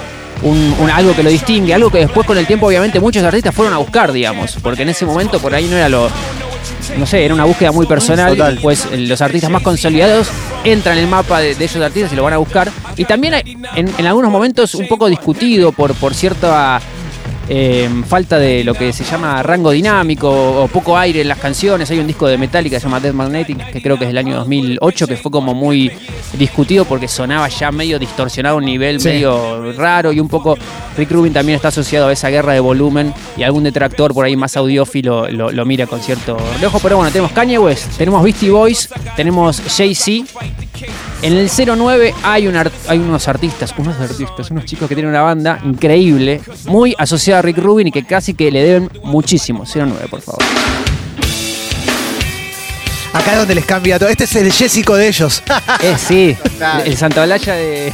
un- 0.42 0.90
algo 0.92 1.14
que 1.14 1.22
lo 1.22 1.30
distingue, 1.30 1.74
algo 1.74 1.90
que 1.90 1.98
después 1.98 2.26
con 2.26 2.36
el 2.38 2.46
tiempo 2.46 2.66
obviamente 2.66 2.98
muchos 3.00 3.22
artistas 3.22 3.54
fueron 3.54 3.74
a 3.74 3.78
buscar, 3.78 4.10
digamos, 4.12 4.56
porque 4.62 4.82
en 4.82 4.88
ese 4.88 5.04
momento 5.06 5.38
por 5.38 5.54
ahí 5.54 5.66
no 5.68 5.76
era 5.76 5.88
lo, 5.88 6.08
no 6.96 7.06
sé, 7.06 7.24
era 7.24 7.34
una 7.34 7.44
búsqueda 7.44 7.72
muy 7.72 7.86
personal. 7.86 8.36
Total. 8.36 8.58
Pues 8.60 8.86
los 8.96 9.20
artistas 9.20 9.50
más 9.50 9.62
consolidados 9.62 10.28
entran 10.64 10.96
en 10.98 11.04
el 11.04 11.10
mapa 11.10 11.40
de, 11.40 11.54
de 11.54 11.64
esos 11.64 11.82
artistas 11.82 12.12
y 12.12 12.16
lo 12.16 12.22
van 12.22 12.34
a 12.34 12.38
buscar. 12.38 12.70
Y 12.96 13.04
también 13.04 13.34
hay, 13.34 13.56
en, 13.74 13.90
en 13.96 14.06
algunos 14.06 14.30
momentos 14.30 14.74
un 14.74 14.88
poco 14.88 15.08
discutido 15.08 15.72
por, 15.72 15.94
por 15.94 16.14
cierta 16.14 16.80
eh, 17.54 17.86
falta 18.08 18.38
de 18.38 18.64
lo 18.64 18.72
que 18.72 18.94
se 18.94 19.04
llama 19.04 19.42
rango 19.42 19.72
dinámico 19.72 20.30
o 20.30 20.68
poco 20.68 20.96
aire 20.96 21.20
en 21.20 21.28
las 21.28 21.36
canciones. 21.38 21.90
Hay 21.90 21.98
un 21.98 22.06
disco 22.06 22.26
de 22.26 22.38
Metallica 22.38 22.76
que 22.76 22.80
se 22.80 22.86
llama 22.86 22.98
Death 22.98 23.12
Magnetic, 23.12 23.70
que 23.70 23.82
creo 23.82 23.98
que 23.98 24.04
es 24.04 24.08
del 24.08 24.16
año 24.16 24.36
2008, 24.36 25.06
que 25.06 25.16
fue 25.18 25.30
como 25.30 25.52
muy 25.52 25.92
discutido 26.32 26.86
porque 26.86 27.08
sonaba 27.08 27.48
ya 27.48 27.70
medio 27.70 27.98
distorsionado 27.98 28.54
a 28.54 28.58
un 28.58 28.64
nivel 28.64 29.00
Sí. 29.00 29.08
medio 29.08 29.70
raro 29.74 30.12
y 30.14 30.20
un 30.20 30.28
poco 30.28 30.56
Rick 30.96 31.10
Rubin 31.10 31.34
también 31.34 31.56
está 31.56 31.68
asociado 31.68 32.08
a 32.08 32.12
esa 32.14 32.30
guerra 32.30 32.54
de 32.54 32.60
volumen 32.60 33.12
y 33.36 33.42
algún 33.42 33.64
detractor 33.64 34.14
por 34.14 34.24
ahí 34.24 34.34
más 34.34 34.56
audiófilo 34.56 35.28
lo, 35.28 35.50
lo 35.52 35.64
mira 35.66 35.86
con 35.86 36.00
cierto 36.00 36.38
reojo. 36.58 36.78
Pero 36.80 36.96
bueno, 36.96 37.12
tenemos 37.12 37.32
Kanye 37.32 37.58
West, 37.58 37.98
tenemos 37.98 38.22
Beastie 38.22 38.50
Boys, 38.50 38.88
tenemos 39.14 39.60
Jay-Z. 39.76 40.24
En 41.22 41.34
el 41.34 41.48
09 41.48 42.14
hay, 42.24 42.48
un 42.48 42.56
hay 42.56 42.98
unos 42.98 43.28
artistas, 43.28 43.72
unos 43.78 44.00
artistas, 44.00 44.50
unos 44.50 44.64
chicos 44.64 44.88
que 44.88 44.94
tienen 44.96 45.10
una 45.10 45.22
banda 45.22 45.60
increíble, 45.64 46.40
muy 46.66 46.94
asociada 46.98 47.41
a 47.42 47.46
Rick 47.46 47.58
Rubin 47.58 47.88
y 47.88 47.92
que 47.92 48.04
casi 48.04 48.34
que 48.34 48.50
le 48.50 48.62
deben 48.62 48.90
muchísimo. 49.02 49.64
09, 49.64 50.06
por 50.08 50.22
favor. 50.22 50.42
Acá 53.12 53.32
es 53.32 53.38
donde 53.38 53.54
les 53.54 53.64
cambia 53.64 53.98
todo. 53.98 54.08
Este 54.08 54.24
es 54.24 54.34
el 54.36 54.50
Jessico 54.52 54.96
de 54.96 55.08
ellos. 55.08 55.42
Eh, 55.82 55.96
sí, 55.98 56.36
el 56.84 56.96
Santa 56.96 57.22
Olalla 57.22 57.54
de, 57.54 57.92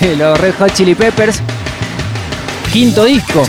de 0.00 0.16
los 0.16 0.40
Red 0.40 0.54
Hot 0.58 0.72
Chili 0.72 0.94
Peppers. 0.94 1.40
Quinto 2.72 3.04
disco. 3.04 3.46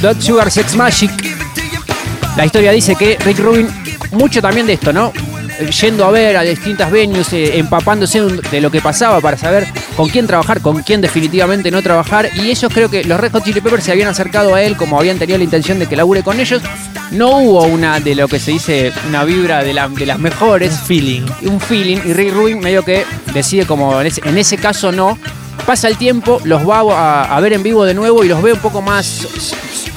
Dot 0.00 0.20
Sugar 0.20 0.50
Sex 0.50 0.74
Magic. 0.74 1.10
La 2.36 2.46
historia 2.46 2.72
dice 2.72 2.96
que 2.96 3.16
Rick 3.24 3.38
Rubin, 3.38 3.68
mucho 4.12 4.42
también 4.42 4.66
de 4.66 4.72
esto, 4.74 4.92
¿no? 4.92 5.12
Eh, 5.60 5.70
Yendo 5.70 6.04
a 6.04 6.10
ver 6.10 6.36
a 6.36 6.42
distintas 6.42 6.90
venues, 6.90 7.32
eh, 7.32 7.58
empapándose 7.58 8.22
un- 8.22 8.40
de 8.50 8.60
lo 8.60 8.70
que 8.70 8.80
pasaba 8.80 9.20
para 9.20 9.36
saber 9.36 9.66
con 9.96 10.08
quién 10.08 10.26
trabajar, 10.26 10.60
con 10.60 10.82
quién 10.82 11.00
definitivamente 11.00 11.70
no 11.70 11.82
trabajar. 11.82 12.28
Y 12.36 12.50
ellos 12.50 12.72
creo 12.72 12.90
que 12.90 13.04
los 13.04 13.18
Red 13.20 13.32
Hot 13.32 13.44
Chili 13.44 13.60
Peppers 13.60 13.84
se 13.84 13.92
habían 13.92 14.08
acercado 14.08 14.54
a 14.54 14.62
él 14.62 14.76
como 14.76 14.98
habían 14.98 15.18
tenido 15.18 15.38
la 15.38 15.44
intención 15.44 15.78
de 15.78 15.86
que 15.86 15.96
labure 15.96 16.22
con 16.22 16.40
ellos. 16.40 16.62
No 17.12 17.38
hubo 17.38 17.64
una 17.64 18.00
de 18.00 18.14
lo 18.14 18.26
que 18.28 18.38
se 18.40 18.50
dice 18.52 18.92
una 19.08 19.24
vibra 19.24 19.62
de, 19.62 19.74
la- 19.74 19.88
de 19.88 20.06
las 20.06 20.18
mejores 20.18 20.74
feeling. 20.86 21.22
un 21.42 21.60
feeling 21.60 21.98
y 22.04 22.12
Rick 22.12 22.32
Rubin 22.32 22.58
medio 22.60 22.84
que 22.84 23.04
decide 23.32 23.66
como 23.66 24.00
en 24.00 24.06
ese, 24.08 24.22
en 24.24 24.36
ese 24.38 24.56
caso 24.58 24.90
no. 24.92 25.18
Pasa 25.66 25.88
el 25.88 25.96
tiempo, 25.96 26.40
los 26.44 26.68
va 26.68 26.80
a, 26.80 27.36
a 27.36 27.40
ver 27.40 27.54
en 27.54 27.62
vivo 27.62 27.84
de 27.84 27.94
nuevo 27.94 28.22
y 28.22 28.28
los 28.28 28.42
ve 28.42 28.52
un 28.52 28.58
poco 28.58 28.82
más. 28.82 29.26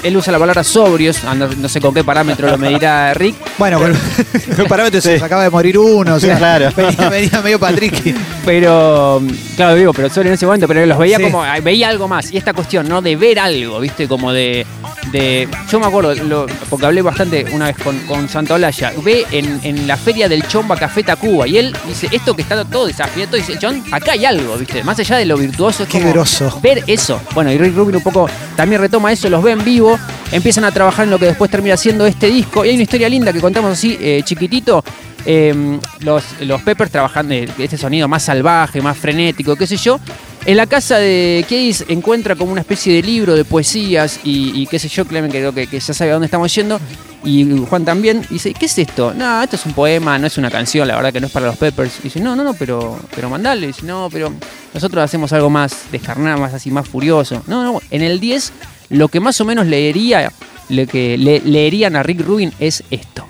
Él 0.04 0.16
usa 0.16 0.32
la 0.32 0.40
palabra 0.40 0.64
sobrios, 0.64 1.24
anda- 1.26 1.50
no 1.58 1.68
sé 1.68 1.82
con 1.82 1.94
qué 1.94 2.04
parámetro 2.04 2.48
lo 2.50 2.58
medirá 2.58 3.14
Rick. 3.14 3.36
Bueno, 3.58 3.80
con 3.80 3.94
con 4.56 4.66
parámetros 4.68 5.04
se 5.04 5.16
acaba 5.22 5.44
de 5.44 5.50
morir 5.50 5.78
uno. 5.78 6.16
O 6.16 6.20
sea, 6.20 6.38
Claro. 6.38 6.72
venía, 6.78 7.10
venía 7.10 7.42
medio 7.42 7.60
Patrick. 7.60 8.16
Pero, 8.46 9.22
claro, 9.58 9.76
digo, 9.76 9.94
pero 9.94 10.10
solo 10.10 10.28
en 10.30 10.36
ese 10.36 10.46
momento, 10.46 10.68
pero 10.68 10.86
los 10.86 10.98
veía 10.98 11.18
Sí. 11.18 11.24
como, 11.24 11.44
veía 11.64 11.90
algo 11.90 12.08
más. 12.08 12.32
Y 12.32 12.38
esta 12.38 12.54
cuestión, 12.54 12.88
¿no? 12.88 13.02
De 13.02 13.16
ver 13.18 13.40
algo, 13.40 13.80
¿viste? 13.82 14.08
Como 14.08 14.32
de, 14.32 14.66
de 15.12 15.48
yo 15.72 15.80
me 15.80 15.86
acuerdo, 15.88 16.14
lo- 16.16 16.46
porque 16.70 16.86
hablé 16.86 17.02
bastante 17.02 17.46
una 17.54 17.66
vez 17.68 17.78
con, 17.78 17.98
con 18.00 18.28
Santa 18.30 18.56
Olaya, 18.56 18.92
ve 19.04 19.26
en, 19.32 19.60
en 19.64 19.88
la 19.88 19.98
feria 19.98 20.28
del 20.28 20.48
Chomba 20.48 20.76
Café 20.76 21.04
Tacuba, 21.04 21.48
y 21.48 21.58
él 21.58 21.76
dice, 21.88 22.08
esto 22.12 22.36
que 22.36 22.42
está 22.42 22.64
todo 22.66 22.88
desafiado, 22.88 23.36
dice, 23.38 23.58
John, 23.62 23.84
acá 23.92 24.12
hay 24.14 24.26
algo, 24.26 24.58
¿viste? 24.58 24.84
Más 24.84 25.00
allá 25.00 25.18
de 25.18 25.26
lo 25.26 25.38
virtuoso, 25.38 25.84
es 25.84 25.90
Qué 25.90 26.00
como 26.00 26.12
groso. 26.14 26.60
ver 26.62 26.84
eso. 26.88 27.22
Bueno, 27.34 27.52
y 27.52 27.58
Rick 27.58 27.76
Rubin 27.76 27.96
un 27.98 28.04
poco 28.04 28.30
también 28.56 28.82
retoma 28.82 29.12
eso, 29.12 29.30
los 29.30 29.42
ve 29.44 29.52
en 29.52 29.64
vivo, 29.64 29.98
empiezan 30.32 30.64
a 30.66 30.72
trabajar 30.72 31.06
en 31.06 31.12
lo 31.12 31.20
que 31.20 31.26
después 31.26 31.50
termina 31.50 31.78
siendo 31.78 32.06
este 32.06 32.28
disco, 32.28 32.66
y 32.66 32.70
hay 32.70 32.76
una 32.76 32.84
historia 32.84 33.10
linda 33.10 33.32
que 33.32 33.40
contamos 33.42 33.72
así, 33.72 33.98
eh, 34.02 34.22
chiquitito, 34.26 34.84
eh, 35.26 35.78
los, 36.02 36.24
los 36.42 36.62
Peppers 36.62 36.92
trabajando 36.92 37.34
este 37.36 37.78
sonido 37.78 38.08
más 38.08 38.24
salvaje, 38.24 38.82
más 38.82 38.98
frenético, 38.98 39.56
qué 39.56 39.68
sé 39.68 39.76
yo. 39.78 40.00
En 40.48 40.56
la 40.56 40.66
casa 40.66 40.98
de 40.98 41.44
Case 41.44 41.84
encuentra 41.90 42.36
como 42.38 42.54
una 42.54 42.62
especie 42.62 42.94
de 42.94 43.04
libro 43.04 43.36
de 43.36 43.44
poesías 43.44 44.22
y, 44.24 44.66
qué 44.68 44.80
sé 44.80 44.88
yo, 44.88 45.04
Clemen 45.06 45.30
que 45.30 45.40
creo 45.40 45.54
que, 45.54 45.68
ya 45.68 45.94
sabe 45.94 46.12
a 46.12 46.14
dónde 46.14 46.28
estamos 46.28 46.56
yendo. 46.56 46.80
Y 47.26 47.66
Juan 47.70 47.84
también 47.84 48.26
dice, 48.30 48.54
¿qué 48.54 48.68
es 48.68 48.78
esto? 48.78 49.14
No, 49.14 49.44
esto 49.44 49.58
es 49.58 49.66
un 49.66 49.74
poema, 49.74 50.18
no 50.18 50.26
es 50.26 50.38
una 50.38 50.50
canción, 50.50 50.88
la 50.88 50.96
verdad 50.96 51.12
que 51.12 51.20
no 51.20 51.28
es 51.28 51.34
para 51.34 51.48
los 51.48 51.58
Peppers. 51.58 52.00
Y 52.00 52.04
dice, 52.04 52.22
no, 52.22 52.34
no, 52.34 52.46
no, 52.46 52.54
pero, 52.54 52.98
pero 53.14 53.30
mandale. 53.30 53.68
Dice, 53.68 53.86
no, 53.86 54.08
pero 54.10 54.32
nosotros 54.74 55.04
hacemos 55.04 55.34
algo 55.34 55.50
más 55.50 55.92
descarnado, 55.92 56.40
más 56.40 56.54
así, 56.54 56.72
más 56.72 56.88
furioso. 56.88 57.44
No, 57.48 57.64
no, 57.64 57.82
en 57.92 58.02
el 58.02 58.22
10 58.22 58.54
lo 58.92 59.10
que 59.10 59.20
más 59.20 59.42
o 59.42 59.46
menos 59.46 59.68
leería, 59.68 60.32
lo 60.70 60.88
que 60.88 61.18
le- 61.18 61.42
leerían 61.42 61.98
a 61.98 62.04
Rick 62.04 62.22
Rubin 62.22 62.54
es 62.60 62.84
esto. 62.90 63.26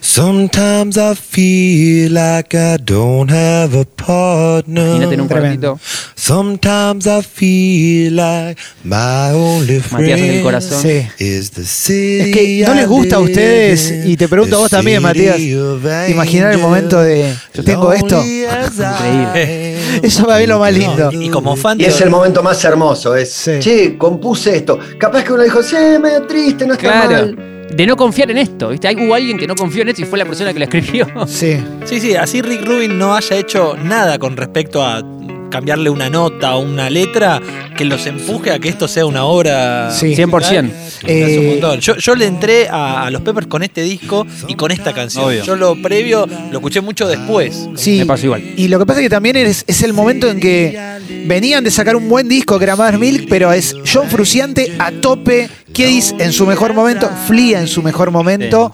Sometimes 0.00 0.96
I 0.96 1.14
feel 1.14 2.12
like 2.12 2.56
I 2.56 2.76
don't 2.82 3.30
have 3.30 3.78
a 3.78 3.84
partner. 3.84 4.82
Imagínate 4.96 5.14
en 5.14 5.20
un 5.20 5.28
cuartito. 5.28 5.80
Sometimes 6.14 7.06
I 7.06 7.22
feel 7.22 8.16
like 8.16 8.60
my 8.84 9.30
only 9.34 9.80
Matías 9.90 10.18
en 10.18 10.24
el 10.24 10.30
friend 10.30 10.42
corazón. 10.42 10.82
Sí. 10.82 11.06
is 11.18 11.50
the 11.52 11.64
city 11.64 12.30
Es 12.30 12.36
que 12.36 12.64
no 12.66 12.74
les 12.74 12.88
gusta 12.88 13.16
a 13.16 13.20
I 13.20 13.24
ustedes, 13.24 13.94
y 14.06 14.16
te 14.16 14.28
pregunto 14.28 14.56
a 14.56 14.58
vos 14.60 14.70
the 14.70 14.76
también, 14.76 15.02
Matías, 15.02 15.36
city 15.36 15.54
of 15.54 15.82
imaginar 16.08 16.52
el 16.52 16.58
momento 16.58 17.00
de, 17.00 17.34
yo 17.54 17.64
tengo 17.64 17.92
esto. 17.92 18.16
lonely 18.16 18.44
as 18.44 18.78
I 18.78 18.82
am. 18.82 19.78
Eso 20.02 20.26
va 20.26 20.36
a 20.36 20.46
lo 20.46 20.58
más 20.58 20.72
lindo. 20.72 21.10
Y 21.12 21.28
como 21.28 21.56
fan 21.56 21.80
Y 21.80 21.84
es 21.84 22.00
el 22.00 22.10
momento 22.10 22.42
más 22.42 22.62
hermoso, 22.64 23.14
es, 23.14 23.32
Sí. 23.32 23.52
che, 23.60 23.96
compuse 23.98 24.56
esto. 24.56 24.78
Capaz 24.98 25.24
que 25.24 25.32
uno 25.32 25.42
dijo, 25.42 25.62
sí, 25.62 25.76
medio 26.00 26.22
triste, 26.26 26.66
no 26.66 26.74
está 26.74 26.82
Claro. 27.06 27.10
mal. 27.10 27.57
De 27.74 27.86
no 27.86 27.96
confiar 27.96 28.30
en 28.30 28.38
esto, 28.38 28.68
¿viste? 28.70 28.88
Hay- 28.88 28.96
Hubo 28.96 29.14
alguien 29.14 29.38
que 29.38 29.46
no 29.46 29.54
confió 29.54 29.82
en 29.82 29.88
esto 29.90 30.02
y 30.02 30.04
fue 30.04 30.18
la 30.18 30.24
persona 30.24 30.52
que 30.52 30.58
lo 30.58 30.64
escribió. 30.64 31.06
Sí. 31.26 31.58
Sí, 31.84 32.00
sí, 32.00 32.14
así 32.16 32.42
Rick 32.42 32.64
Rubin 32.64 32.98
no 32.98 33.14
haya 33.14 33.36
hecho 33.36 33.76
nada 33.82 34.18
con 34.18 34.36
respecto 34.36 34.82
a 34.84 35.02
cambiarle 35.50 35.90
una 35.90 36.10
nota 36.10 36.56
o 36.56 36.60
una 36.60 36.90
letra 36.90 37.40
que 37.76 37.84
los 37.84 38.06
empuje 38.06 38.50
a 38.50 38.58
que 38.58 38.68
esto 38.68 38.88
sea 38.88 39.06
una 39.06 39.24
obra. 39.24 39.90
Sí. 39.92 40.14
100%. 40.14 40.70
Es 41.06 41.38
un 41.38 41.68
Eh. 41.70 41.78
Yo, 41.80 41.96
yo 41.96 42.14
le 42.14 42.26
entré 42.26 42.68
a, 42.68 43.06
a 43.06 43.10
los 43.10 43.22
Peppers 43.22 43.46
con 43.46 43.62
este 43.62 43.82
disco 43.82 44.26
y 44.46 44.54
con 44.54 44.70
esta 44.70 44.92
canción. 44.92 45.24
Obvio. 45.24 45.44
Yo 45.44 45.56
lo 45.56 45.80
previo 45.80 46.26
lo 46.50 46.58
escuché 46.58 46.80
mucho 46.80 47.06
después. 47.06 47.68
Sí. 47.76 47.98
Me 47.98 48.06
pasó 48.06 48.26
igual. 48.26 48.42
Y 48.56 48.68
lo 48.68 48.78
que 48.78 48.86
pasa 48.86 49.00
es 49.00 49.06
que 49.06 49.10
también 49.10 49.36
es, 49.36 49.64
es 49.66 49.82
el 49.82 49.92
momento 49.92 50.28
en 50.28 50.40
que 50.40 50.78
venían 51.26 51.64
de 51.64 51.70
sacar 51.70 51.96
un 51.96 52.08
buen 52.08 52.28
disco 52.28 52.58
que 52.58 52.64
era 52.64 52.76
Mother 52.76 52.98
Milk, 52.98 53.26
pero 53.28 53.52
es 53.52 53.74
John 53.90 54.08
Fruciante 54.08 54.74
a 54.78 54.90
tope, 54.90 55.48
Kiddis 55.72 56.14
en 56.18 56.32
su 56.32 56.46
mejor 56.46 56.74
momento, 56.74 57.08
Flea 57.26 57.60
en 57.60 57.68
su 57.68 57.82
mejor 57.82 58.10
momento. 58.10 58.72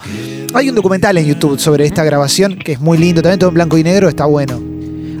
Hay 0.53 0.69
un 0.69 0.75
documental 0.75 1.17
en 1.17 1.25
YouTube 1.25 1.59
sobre 1.59 1.85
esta 1.85 2.03
grabación 2.03 2.57
que 2.57 2.73
es 2.73 2.79
muy 2.79 2.97
lindo, 2.97 3.21
también 3.21 3.39
todo 3.39 3.49
en 3.49 3.55
blanco 3.55 3.77
y 3.77 3.83
negro, 3.83 4.07
está 4.09 4.25
bueno. 4.25 4.74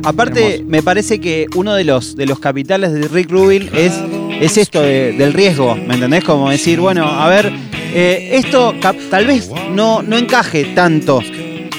Aparte, 0.05 0.63
me 0.67 0.83
parece 0.83 1.19
que 1.19 1.47
uno 1.55 1.73
de 1.73 1.83
los, 1.83 2.15
de 2.15 2.25
los 2.25 2.39
capitales 2.39 2.93
de 2.93 3.07
Rick 3.07 3.29
Rubin 3.31 3.69
es, 3.73 3.93
es 4.39 4.57
esto 4.57 4.81
de- 4.81 5.13
del 5.13 5.33
riesgo, 5.33 5.75
¿me 5.75 5.95
entendés? 5.95 6.23
Como 6.23 6.49
decir, 6.49 6.79
bueno, 6.79 7.05
a 7.07 7.27
ver, 7.29 7.51
eh, 7.93 8.29
esto 8.33 8.73
tal 9.09 9.25
vez 9.25 9.49
no, 9.71 10.01
no 10.01 10.17
encaje 10.17 10.65
tanto, 10.75 11.21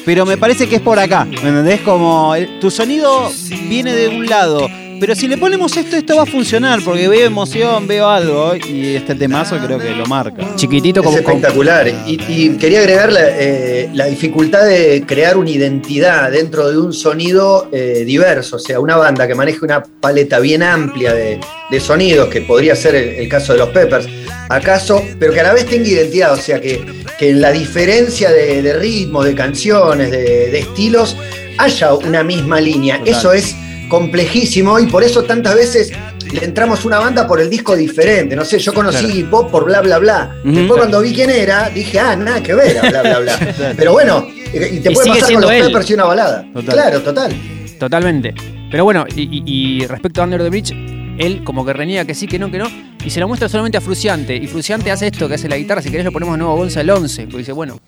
pero 0.05 0.27
me 0.27 0.37
parece 0.37 0.69
que 0.69 0.77
es 0.77 0.83
por 0.83 0.99
acá, 0.99 1.25
¿me 1.25 1.37
entendés? 1.49 1.81
Como 1.83 2.35
el- 2.35 2.59
tu 2.61 2.71
sonido 2.71 3.31
viene 3.69 3.93
de 3.93 4.09
un 4.09 4.27
lado, 4.27 4.69
pero 5.01 5.15
si 5.15 5.29
le 5.29 5.37
ponemos 5.37 5.77
esto, 5.77 5.97
esto 5.97 6.17
va 6.17 6.23
a 6.23 6.27
funcionar, 6.27 6.81
porque 6.85 7.09
veo 7.09 7.27
emoción, 7.27 7.87
veo 7.87 8.09
algo, 8.09 8.55
y 8.57 8.95
este 8.97 9.15
temazo 9.15 9.57
creo 9.59 9.79
que 9.79 9.91
lo 9.91 10.07
marca. 10.07 10.55
Chiquitito 10.57 11.01
Es 11.01 11.07
como, 11.07 11.19
como- 11.23 11.29
espectacular. 11.37 11.89
Y, 12.07 12.19
y 12.29 12.51
quería 12.57 12.81
agregar 12.81 13.13
la, 13.13 13.21
eh, 13.25 13.89
la 13.93 14.07
dificultad 14.07 14.65
de 14.67 15.05
crear 15.07 15.37
una 15.37 15.51
identidad 15.51 16.31
dentro 16.31 16.71
de 16.71 16.79
un 16.79 16.93
sonido 16.93 17.69
eh, 17.73 18.05
diverso. 18.07 18.57
O 18.57 18.59
sea, 18.59 18.81
una 18.81 18.97
banda 18.97 19.27
que 19.27 19.35
maneje 19.35 19.59
una 19.63 19.83
paleta 19.83 20.39
bien 20.39 20.63
amplia 20.63 21.13
de, 21.15 21.39
de 21.71 21.81
sonidos, 21.81 22.29
que 22.29 22.41
podría 22.43 22.75
ser 22.77 22.95
el, 22.95 23.09
el 23.11 23.29
caso 23.29 23.53
de 23.53 23.59
los 23.61 23.69
Peppers, 23.71 24.07
acaso, 24.49 25.03
pero 25.19 25.33
que 25.33 25.41
a 25.41 25.45
la 25.45 25.53
vez 25.53 25.67
tenga 25.67 25.89
identidad. 25.89 26.33
O 26.33 26.37
sea, 26.37 26.61
que, 26.61 26.85
que 27.19 27.31
en 27.31 27.41
la 27.41 27.53
diferencia 27.53 28.31
de, 28.31 28.63
de 28.63 28.73
ritmo, 28.79 29.23
de 29.25 29.35
canciones, 29.35 30.11
de, 30.11 30.51
de 30.51 30.59
estilos, 30.59 31.17
haya 31.59 31.95
una 31.95 32.23
misma 32.23 32.61
línea. 32.61 32.99
Total. 32.99 33.15
Eso 33.15 33.33
es 33.33 33.57
complejísimo 33.88 34.79
y 34.79 34.87
por 34.87 35.03
eso 35.03 35.25
tantas 35.25 35.55
veces 35.55 35.92
le 36.33 36.44
entramos 36.44 36.85
a 36.85 36.88
una 36.88 36.99
banda 36.99 37.27
por 37.27 37.40
el 37.40 37.49
disco 37.49 37.77
diferente. 37.77 38.37
No 38.37 38.44
sé, 38.44 38.59
yo 38.59 38.72
conocí 38.75 39.07
Claro. 39.07 39.31
Pop 39.31 39.51
por 39.51 39.64
bla 39.64 39.81
bla 39.81 39.99
bla. 39.99 40.37
Después 40.44 40.79
cuando 40.79 41.01
vi 41.01 41.12
quién 41.12 41.31
era, 41.31 41.68
dije, 41.70 41.99
ah, 41.99 42.16
nada 42.16 42.42
que 42.42 42.55
ver, 42.55 42.79
bla 42.81 43.03
bla 43.03 43.18
bla. 43.20 43.38
Pero 43.77 43.92
bueno, 43.92 44.27
y 44.53 44.81
te 44.81 44.90
Y 44.90 44.94
puede 44.94 45.09
pasar 45.09 45.33
con 45.33 45.42
los. 45.42 45.51
Peppers 45.51 45.90
y 45.90 45.94
una 45.94 46.05
balada. 46.05 46.46
Total. 46.53 46.75
Claro, 46.75 47.03
total. 47.03 47.35
Totalmente. 47.79 48.35
Pero 48.70 48.85
bueno, 48.85 49.05
y, 49.14 49.87
respecto 49.87 50.20
a 50.20 50.25
Under 50.25 50.42
the 50.42 50.51
Bridge, 50.51 50.72
él 51.18 51.42
como 51.44 51.64
que 51.64 51.72
reniega 51.72 52.05
que 52.05 52.14
sí, 52.14 52.27
que 52.27 52.38
no, 52.38 52.51
que 52.51 52.59
no, 52.59 52.66
y 53.05 53.11
se 53.11 53.20
lo 53.20 53.29
muestra 53.29 53.49
solamente 53.49 53.79
a 53.79 53.81
Fruciante. 53.81 54.35
Y 54.37 54.46
Fruciante 54.46 54.90
hace 54.90 55.07
esto, 55.07 55.29
que 55.29 55.35
hace 55.35 55.49
la 55.49 55.57
guitarra, 55.57 55.83
si 55.83 55.90
querés 55.90 56.05
lo 56.05 56.12
ponemos 56.12 56.35
de 56.35 56.38
nuevo 56.38 56.53
a 56.53 56.57
Gonza 56.57 56.81
el 56.81 56.90
11. 56.90 57.22
Porque 57.25 57.38
dice, 57.38 57.53
bueno, 57.53 57.79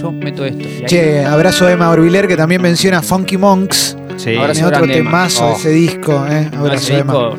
yo 0.00 0.12
meto 0.12 0.44
esto. 0.44 0.62
Y 0.62 0.66
ahí- 0.66 0.84
Che, 0.86 1.24
abrazo 1.24 1.66
a 1.66 1.72
Emma 1.72 1.90
Orbiler 1.90 2.26
que 2.28 2.36
también 2.36 2.60
menciona 2.62 3.02
Funky 3.02 3.36
Monks. 3.36 3.96
Sí. 4.16 4.34
Ahora 4.36 4.52
Es 4.52 4.58
sí. 4.58 4.64
otro 4.64 4.78
grande, 4.78 4.98
Emma. 4.98 5.10
temazo 5.10 5.46
de 5.46 5.52
Oh. 5.52 5.56
ese 5.56 5.70
disco, 5.70 6.26
eh. 6.30 6.48
No, 6.52 6.60
Abrazo 6.60 6.82
ese 6.84 6.94
a 6.94 6.98
Emma. 6.98 7.12
disco, 7.12 7.36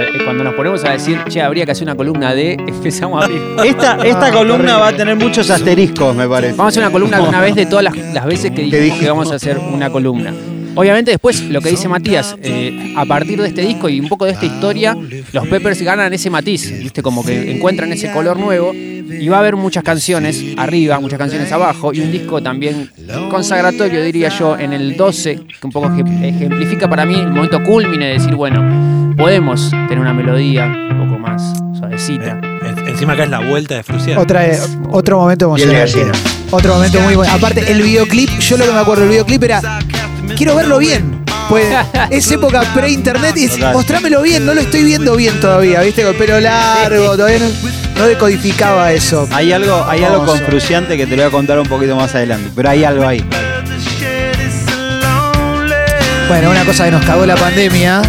eh, 0.00 0.18
cuando 0.24 0.44
nos 0.44 0.54
ponemos 0.54 0.84
a 0.84 0.90
decir, 0.92 1.18
che, 1.28 1.40
habría 1.42 1.64
que 1.64 1.72
hacer 1.72 1.84
una 1.84 1.96
columna 1.96 2.34
de, 2.34 2.52
empezamos 2.68 3.20
a 3.22 3.24
abrir. 3.26 3.40
Esta, 3.64 3.96
esta 4.06 4.26
Ah, 4.26 4.32
columna 4.32 4.78
va 4.78 4.88
a 4.88 4.92
tener 4.96 5.16
muchos 5.16 5.50
asteriscos, 5.50 6.14
me 6.14 6.28
parece. 6.28 6.52
Vamos 6.54 6.66
a 6.66 6.68
hacer 6.68 6.82
una 6.84 6.92
columna 6.92 7.16
de 7.20 7.28
una 7.28 7.40
vez 7.40 7.54
de 7.54 7.66
todas 7.66 7.84
las, 7.84 7.96
las 8.14 8.26
veces 8.26 8.50
que 8.52 8.62
dijimos 8.62 8.80
dijimos. 8.84 9.00
que 9.00 9.08
vamos 9.08 9.32
a 9.32 9.34
hacer 9.36 9.58
una 9.58 9.90
columna. 9.90 10.32
Obviamente 10.74 11.10
después 11.10 11.42
lo 11.42 11.60
que 11.60 11.70
dice 11.70 11.88
Matías, 11.88 12.36
eh, 12.40 12.94
a 12.96 13.04
partir 13.04 13.40
de 13.42 13.48
este 13.48 13.62
disco 13.62 13.88
y 13.88 13.98
un 13.98 14.08
poco 14.08 14.26
de 14.26 14.32
esta 14.32 14.46
historia, 14.46 14.96
los 15.32 15.48
Peppers 15.48 15.82
ganan 15.82 16.12
ese 16.12 16.30
matiz, 16.30 16.70
¿viste? 16.80 17.02
Como 17.02 17.24
que 17.24 17.50
encuentran 17.50 17.92
ese 17.92 18.12
color 18.12 18.38
nuevo 18.38 18.72
y 19.08 19.28
va 19.28 19.36
a 19.36 19.40
haber 19.40 19.56
muchas 19.56 19.82
canciones 19.82 20.42
arriba, 20.56 20.98
muchas 21.00 21.18
canciones 21.18 21.50
abajo 21.52 21.92
y 21.92 22.00
un 22.00 22.12
disco 22.12 22.42
también 22.42 22.90
consagratorio, 23.30 24.02
diría 24.04 24.28
yo, 24.28 24.56
en 24.58 24.72
el 24.72 24.96
12, 24.96 25.36
que 25.60 25.66
un 25.66 25.72
poco 25.72 25.88
ejem- 25.88 26.24
ejemplifica 26.24 26.88
para 26.88 27.04
mí 27.06 27.14
el 27.14 27.30
momento 27.30 27.62
culmine 27.62 28.06
de 28.06 28.12
decir, 28.14 28.34
bueno, 28.34 29.14
podemos 29.16 29.70
tener 29.70 29.98
una 29.98 30.12
melodía 30.14 30.66
un 30.66 31.08
poco 31.08 31.18
más 31.18 31.42
suavecita. 31.78 32.40
En- 32.62 32.88
encima 32.88 33.12
acá 33.14 33.24
es 33.24 33.30
la 33.30 33.40
vuelta 33.40 33.76
de 33.76 33.82
Fruciante. 33.82 34.22
Otra, 34.22 34.46
eh, 34.46 34.58
otro 34.90 35.18
momento 35.18 35.44
emocionante. 35.46 35.92
Otro 36.50 36.74
momento 36.74 37.00
muy 37.00 37.14
bueno. 37.14 37.32
Aparte, 37.32 37.70
el 37.70 37.82
videoclip, 37.82 38.30
yo 38.40 38.56
lo 38.56 38.64
que 38.66 38.72
me 38.72 38.78
acuerdo 38.78 39.02
del 39.02 39.10
videoclip 39.10 39.42
era. 39.42 39.78
Quiero 40.36 40.54
verlo 40.56 40.78
bien. 40.78 41.24
Pues 41.48 41.66
es 42.10 42.30
época 42.30 42.62
pre-internet 42.74 43.34
y 43.36 43.48
mostrámelo 43.72 44.20
bien, 44.22 44.44
no 44.44 44.52
lo 44.54 44.60
estoy 44.60 44.82
viendo 44.84 45.16
bien 45.16 45.40
todavía, 45.40 45.80
¿viste? 45.80 46.02
Con 46.02 46.12
el 46.12 46.16
pelo 46.18 46.40
largo, 46.40 47.16
todavía 47.16 47.38
no, 47.38 47.46
no 47.98 48.06
decodificaba 48.06 48.92
eso. 48.92 49.28
Hay 49.32 49.52
algo, 49.52 49.84
hay 49.88 50.04
algo 50.04 50.22
Hermoso. 50.22 50.38
con 50.38 50.46
Fruciante 50.46 50.96
que 50.96 51.06
te 51.06 51.16
lo 51.16 51.22
voy 51.22 51.28
a 51.28 51.30
contar 51.32 51.58
un 51.58 51.66
poquito 51.68 51.96
más 51.96 52.14
adelante, 52.14 52.50
pero 52.54 52.70
hay 52.70 52.84
algo 52.84 53.06
ahí. 53.06 53.24
Bueno, 56.28 56.50
una 56.50 56.62
cosa 56.64 56.84
que 56.84 56.90
nos 56.90 57.04
cagó 57.06 57.24
la 57.24 57.36
pandemia 57.36 58.02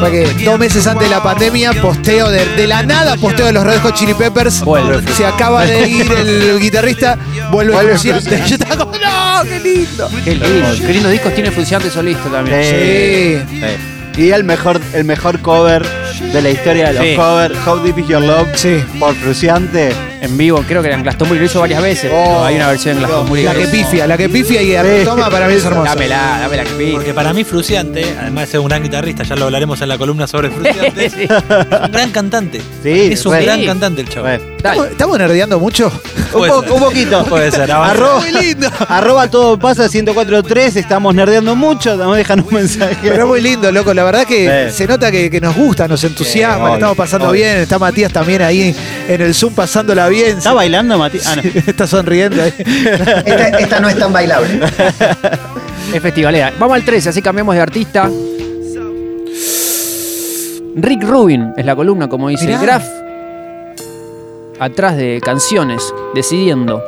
fue 0.00 0.10
que 0.10 0.44
dos 0.44 0.58
meses 0.58 0.86
antes 0.86 1.08
de 1.08 1.14
la 1.14 1.22
pandemia, 1.22 1.74
posteo 1.74 2.30
de, 2.30 2.44
de 2.56 2.66
la 2.66 2.82
nada, 2.82 3.16
posteo 3.16 3.46
de 3.46 3.52
los 3.52 3.64
Red 3.64 3.80
Hot 3.82 3.94
Chili 3.94 4.14
Peppers. 4.14 4.62
Vuelve. 4.62 5.02
Se 5.12 5.26
acaba 5.26 5.64
de 5.66 5.88
ir 5.88 6.10
el 6.10 6.58
guitarrista, 6.60 7.18
vuelve, 7.50 7.76
Fruciante. 7.76 8.42
Yo 8.46 8.54
estaba 8.54 8.76
como, 8.76 8.92
no, 8.92 9.42
qué 9.44 9.60
lindo. 9.60 10.08
Qué 10.24 10.34
lindo, 10.34 10.68
qué 10.80 10.92
lindos 10.92 11.12
discos 11.12 11.34
tiene 11.34 11.50
Fruciante 11.50 11.90
solista 11.90 12.30
también. 12.30 12.62
Sí. 12.64 13.56
Sí. 13.60 13.66
Sí. 14.14 14.22
Y 14.22 14.30
el 14.30 14.42
mejor, 14.44 14.80
el 14.94 15.04
mejor 15.04 15.40
cover 15.40 15.86
de 16.20 16.42
la 16.42 16.50
historia 16.50 16.88
de 16.88 16.94
los 16.94 17.04
Sí. 17.04 17.14
covers, 17.16 17.54
How 17.66 17.78
Deep 17.82 17.98
Is 17.98 18.08
Your 18.08 18.22
Love, 18.22 18.48
Sí. 18.54 18.82
por 18.98 19.14
Fruciante. 19.16 19.90
En 20.20 20.36
vivo, 20.36 20.64
creo 20.66 20.82
que 20.82 20.90
en 20.90 21.02
Glastonbury 21.02 21.38
lo 21.40 21.46
hizo 21.46 21.60
varias 21.60 21.80
veces. 21.82 22.10
Oh, 22.12 22.42
hay 22.44 22.56
una 22.56 22.68
versión 22.68 22.94
en 22.94 22.98
Glastonbury. 23.04 23.42
La 23.44 23.54
que 23.54 23.66
pifia, 23.68 24.06
la 24.06 24.16
que 24.16 24.28
pifia 24.28 24.62
y 24.62 25.04
toma 25.04 25.30
para 25.30 25.46
mí 25.46 25.54
es 25.54 25.64
hermosa. 25.64 25.90
Dámela, 25.94 26.38
dámela 26.40 26.64
que 26.64 26.70
pifia. 26.70 26.92
Porque 26.94 27.14
para 27.14 27.32
mí 27.32 27.44
Fruciante, 27.44 28.04
además 28.20 28.46
de 28.46 28.50
ser 28.52 28.60
un 28.60 28.68
gran 28.68 28.82
guitarrista, 28.82 29.22
ya 29.22 29.36
lo 29.36 29.44
hablaremos 29.44 29.80
en 29.80 29.88
la 29.88 29.96
columna 29.98 30.26
sobre 30.26 30.50
Fruciante, 30.50 31.10
Sí. 31.18 31.22
es 31.24 31.30
un 31.30 31.92
gran 31.92 32.10
cantante. 32.10 32.60
Sí, 32.82 33.10
es 33.12 33.24
un 33.26 33.32
gran 33.40 33.60
Sí. 33.60 33.66
cantante 33.66 34.00
el 34.02 34.08
chavo. 34.08 34.28
¿Estamos, 34.28 34.88
estamos 34.88 35.18
nerdeando 35.18 35.60
mucho? 35.60 35.86
un, 35.86 36.32
Puede 36.32 36.50
po- 36.52 36.62
ser. 36.62 36.72
un 36.72 36.80
poquito. 36.80 37.24
Puede 37.28 37.50
ser. 37.52 37.70
Arroba, 37.70 38.18
Muy 38.20 38.32
lindo. 38.32 38.68
arroba 38.88 39.28
todo 39.30 39.56
pasa 39.58 39.88
1043, 39.88 40.76
estamos 40.76 41.14
nerdeando 41.14 41.54
mucho, 41.54 41.94
nos 41.96 42.16
dejan 42.16 42.40
un 42.40 42.52
mensaje. 42.54 42.96
Pero 43.02 43.22
es 43.22 43.26
muy 43.26 43.40
lindo, 43.40 43.70
loco. 43.70 43.94
La 43.94 44.02
verdad 44.04 44.26
que 44.26 44.68
Sí. 44.70 44.78
se 44.78 44.86
nota 44.88 45.10
que, 45.12 45.30
que 45.30 45.40
nos 45.40 45.54
gusta, 45.54 45.86
nos 45.86 46.02
entusiasma, 46.04 46.56
Sí, 46.64 46.70
la 46.70 46.74
estamos 46.74 46.96
pasando 46.96 47.28
obvio. 47.28 47.42
bien. 47.44 47.58
Está 47.58 47.78
Matías 47.78 48.12
también 48.12 48.42
ahí 48.42 48.74
en 49.08 49.20
el 49.20 49.32
Zoom 49.34 49.54
bien. 50.08 50.38
¿Está 50.38 50.52
bailando, 50.52 50.98
Mati? 50.98 51.18
Ah, 51.26 51.36
no. 51.36 51.42
Está 51.66 51.86
sonriendo 51.86 52.42
ahí. 52.42 52.52
Esta, 52.58 53.48
esta 53.58 53.80
no 53.80 53.88
es 53.88 53.98
tan 53.98 54.12
bailable. 54.12 54.60
Es 55.92 56.02
festivalera. 56.02 56.52
Vamos 56.58 56.74
al 56.74 56.84
13, 56.84 57.08
así 57.08 57.22
cambiamos 57.22 57.54
de 57.54 57.62
artista. 57.62 58.10
Rick 60.76 61.02
Rubin 61.02 61.54
es 61.56 61.64
la 61.64 61.74
columna, 61.74 62.08
como 62.08 62.28
dice 62.28 62.44
Mirá. 62.44 62.58
el 62.58 62.66
Graf. 62.66 62.84
Atrás 64.60 64.96
de 64.98 65.20
canciones, 65.24 65.94
decidiendo. 66.14 66.82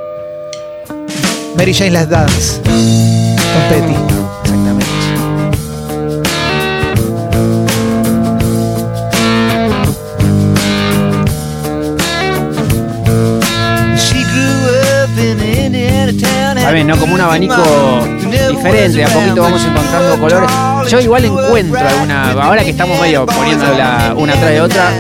Mary 1.57 1.73
Jane 1.73 1.93
Las 1.93 2.11
Dance. 2.11 2.61
Con 2.63 3.63
Petty. 3.71 4.20
¿No? 16.71 16.97
Como 16.97 17.15
un 17.15 17.21
abanico 17.21 17.63
diferente, 18.49 19.05
a 19.05 19.09
poquito 19.09 19.43
vamos 19.43 19.65
encontrando 19.65 20.19
colores. 20.21 20.51
Yo 20.89 21.01
igual 21.01 21.25
encuentro 21.25 21.81
alguna, 21.81 22.31
ahora 22.31 22.63
que 22.63 22.71
estamos 22.71 22.99
medio 23.01 23.27
poniéndola 23.27 24.15
una 24.17 24.33
atrás 24.35 24.51
de 24.51 24.61
otra, 24.61 24.93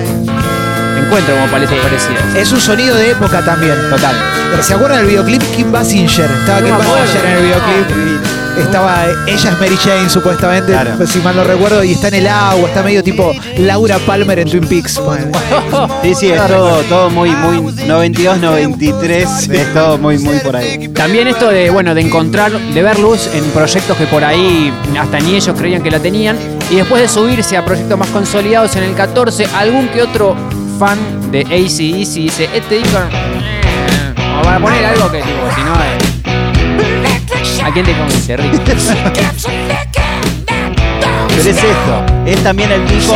encuentro 0.98 1.35
como 1.37 1.46
paletas 1.46 1.78
parecidas. 1.78 2.35
Es 2.35 2.50
un 2.50 2.61
sonido 2.61 2.96
de 2.96 3.12
época 3.12 3.44
también. 3.44 3.76
Total. 3.88 4.16
¿Se 4.62 4.74
acuerdan 4.74 4.98
del 4.98 5.06
videoclip? 5.06 5.42
Kim 5.54 5.70
Basinger. 5.70 6.28
Estaba 6.28 6.61
Kim. 6.61 6.76
Basinger 6.76 7.24
en 7.24 7.33
el 7.33 7.42
videoclip. 7.44 8.39
Estaba, 8.58 9.06
ella 9.26 9.50
es 9.50 9.58
Mary 9.60 9.76
Jane 9.82 10.08
supuestamente, 10.10 10.72
Claro. 10.72 11.06
si 11.06 11.18
mal 11.20 11.36
no 11.36 11.44
recuerdo, 11.44 11.82
y 11.84 11.92
está 11.92 12.08
en 12.08 12.14
el 12.14 12.26
agua, 12.26 12.68
está 12.68 12.82
medio 12.82 13.02
tipo 13.02 13.32
Laura 13.58 13.98
Palmer 14.00 14.38
en 14.40 14.50
Twin 14.50 14.66
Peaks. 14.66 14.98
Bueno, 14.98 15.26
Sí, 16.02 16.14
sí, 16.14 16.30
es 16.30 16.46
todo, 16.46 16.82
todo 16.88 17.10
muy, 17.10 17.30
muy 17.30 17.72
92, 17.86 18.38
93, 18.38 19.48
es 19.48 19.74
todo 19.74 19.98
muy, 19.98 20.18
muy 20.18 20.38
por 20.40 20.56
ahí. 20.56 20.88
También 20.88 21.28
esto 21.28 21.48
de, 21.48 21.70
bueno, 21.70 21.94
de 21.94 22.00
encontrar, 22.02 22.52
de 22.52 22.82
ver 22.82 22.98
luz 22.98 23.28
en 23.32 23.44
proyectos 23.50 23.96
que 23.96 24.06
por 24.06 24.24
ahí 24.24 24.72
hasta 24.98 25.18
ni 25.20 25.36
ellos 25.36 25.54
creían 25.58 25.82
que 25.82 25.90
la 25.90 25.98
tenían. 26.00 26.36
Y 26.70 26.76
después 26.76 27.02
de 27.02 27.08
subirse 27.08 27.56
a 27.56 27.64
proyectos 27.64 27.98
más 27.98 28.08
consolidados 28.08 28.76
en 28.76 28.84
el 28.84 28.94
14, 28.94 29.46
algún 29.56 29.88
que 29.88 30.02
otro 30.02 30.36
fan 30.78 30.98
de 31.30 31.40
ACDC 31.42 32.14
dice, 32.14 32.48
este 32.54 32.76
disco... 32.76 32.98
eh, 33.12 34.12
Como 34.16 34.42
para 34.42 34.58
poner 34.60 34.84
algo 34.84 35.10
que, 35.10 35.18
tipo, 35.18 35.40
si 35.54 35.60
no... 35.62 35.72
¿A 37.64 37.73
quién 37.73 37.85
te 37.85 37.92
convence, 37.96 38.37
Rick? 38.37 38.61
Pero 41.29 41.40
es 41.40 41.46
esto, 41.46 42.05
es 42.27 42.42
también 42.42 42.73
el 42.73 42.85
tipo 42.87 43.14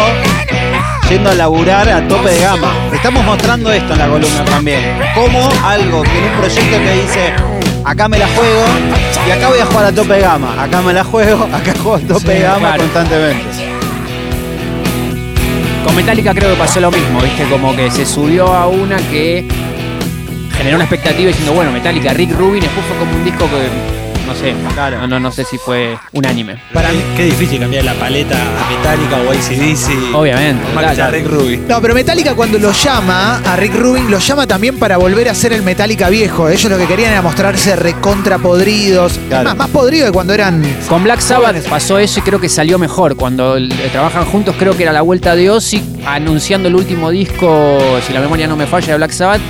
yendo 1.09 1.31
a 1.31 1.35
laburar 1.35 1.89
a 1.89 2.07
tope 2.07 2.31
de 2.31 2.41
gama. 2.41 2.73
Estamos 2.93 3.25
mostrando 3.25 3.73
esto 3.73 3.93
en 3.93 3.99
la 3.99 4.09
columna 4.09 4.45
también. 4.45 4.81
Como 5.15 5.49
algo 5.63 6.03
que 6.03 6.19
en 6.19 6.25
un 6.25 6.39
proyecto 6.39 6.77
que 6.79 6.93
dice, 7.03 7.33
acá 7.85 8.09
me 8.09 8.19
la 8.19 8.27
juego 8.29 8.65
y 9.27 9.31
acá 9.31 9.49
voy 9.49 9.59
a 9.59 9.67
jugar 9.67 9.87
a 9.87 9.93
tope 9.93 10.15
de 10.15 10.21
gama. 10.21 10.63
Acá 10.63 10.83
me 10.83 10.93
la 10.93 11.05
juego, 11.05 11.45
acá 11.53 11.73
juego 11.75 11.97
a 11.97 12.01
tope 12.01 12.35
de 12.35 12.41
gama 12.41 12.59
claro. 12.61 12.83
constantemente. 12.83 13.75
Con 15.85 15.97
Metallica 15.97 16.35
creo 16.35 16.51
que 16.51 16.57
pasó 16.57 16.81
lo 16.81 16.91
mismo, 16.91 17.21
¿viste? 17.21 17.45
Como 17.45 17.77
que 17.77 17.91
se 17.91 18.07
subió 18.07 18.47
a 18.55 18.67
una 18.69 18.97
que 18.97 19.47
generó 20.57 20.77
una 20.77 20.85
expectativa 20.85 21.29
diciendo, 21.29 21.53
bueno, 21.53 21.71
Metallica, 21.73 22.15
Rick 22.15 22.33
Rubin, 22.33 22.61
después 22.61 22.87
fue 22.87 22.97
como 22.97 23.13
un 23.13 23.25
disco 23.25 23.47
que 23.51 24.04
no 24.27 24.35
sé. 24.35 24.55
Claro. 24.75 24.99
No, 24.99 25.07
no, 25.07 25.21
no 25.21 25.33
sé 25.33 25.45
si 25.45 25.59
fue 25.59 25.97
unánime. 26.13 26.57
Para 26.73 26.91
mí. 26.91 27.03
Qué 27.17 27.25
difícil 27.25 27.61
cambiar 27.61 27.85
la 27.85 27.95
paleta 27.95 28.37
a 28.37 28.71
Metallica 28.71 29.17
o 29.17 29.31
ACDC. 29.31 30.15
Obviamente, 30.15 30.63
Más 30.75 30.87
que 30.91 30.97
sea. 30.97 31.11
Rick 31.11 31.27
Rubin. 31.27 31.69
No, 31.69 31.81
pero 31.81 31.95
Metallica 31.95 32.35
cuando 32.35 32.59
lo 32.59 32.73
llama 32.73 33.39
a 33.45 33.57
Rick 33.57 33.75
Rubin, 33.75 34.11
lo 34.11 34.19
llama 34.19 34.47
también 34.47 34.79
para 34.79 34.97
volver 34.97 35.29
a 35.29 35.35
ser 35.35 35.53
el 35.53 35.63
Metallica 35.63 36.09
viejo. 36.09 36.49
Ellos 36.49 36.71
lo 36.71 36.79
que 36.79 36.87
querían 36.87 37.13
era 37.13 37.23
mostrarse 37.23 37.77
recontra 37.77 38.39
podridos. 38.39 39.19
Claro. 39.29 39.51
Más, 39.51 39.57
más 39.57 39.69
podrido 39.71 40.07
que 40.07 40.13
cuando 40.13 40.33
eran. 40.35 40.63
Con 40.89 41.05
Black 41.05 41.21
Sabbath 41.21 41.67
pasó 41.69 41.99
eso 41.99 42.21
y 42.21 42.23
creo 42.23 42.41
que 42.41 42.49
salió 42.49 42.79
mejor. 42.79 43.17
Cuando 43.17 43.57
eh, 43.57 43.69
trabajan 43.93 44.25
juntos, 44.25 44.55
creo 44.59 44.77
que 44.77 44.83
era 44.83 44.93
la 44.93 45.03
vuelta 45.03 45.35
de 45.35 45.51
Ozzy 45.51 45.83
anunciando 46.07 46.69
el 46.69 46.75
último 46.75 47.11
disco, 47.11 47.79
si 48.07 48.13
la 48.13 48.21
memoria 48.21 48.47
no 48.47 48.57
me 48.57 48.67
falla, 48.67 48.89
de 48.93 48.97
Black 48.97 49.13
Sabbath. 49.13 49.41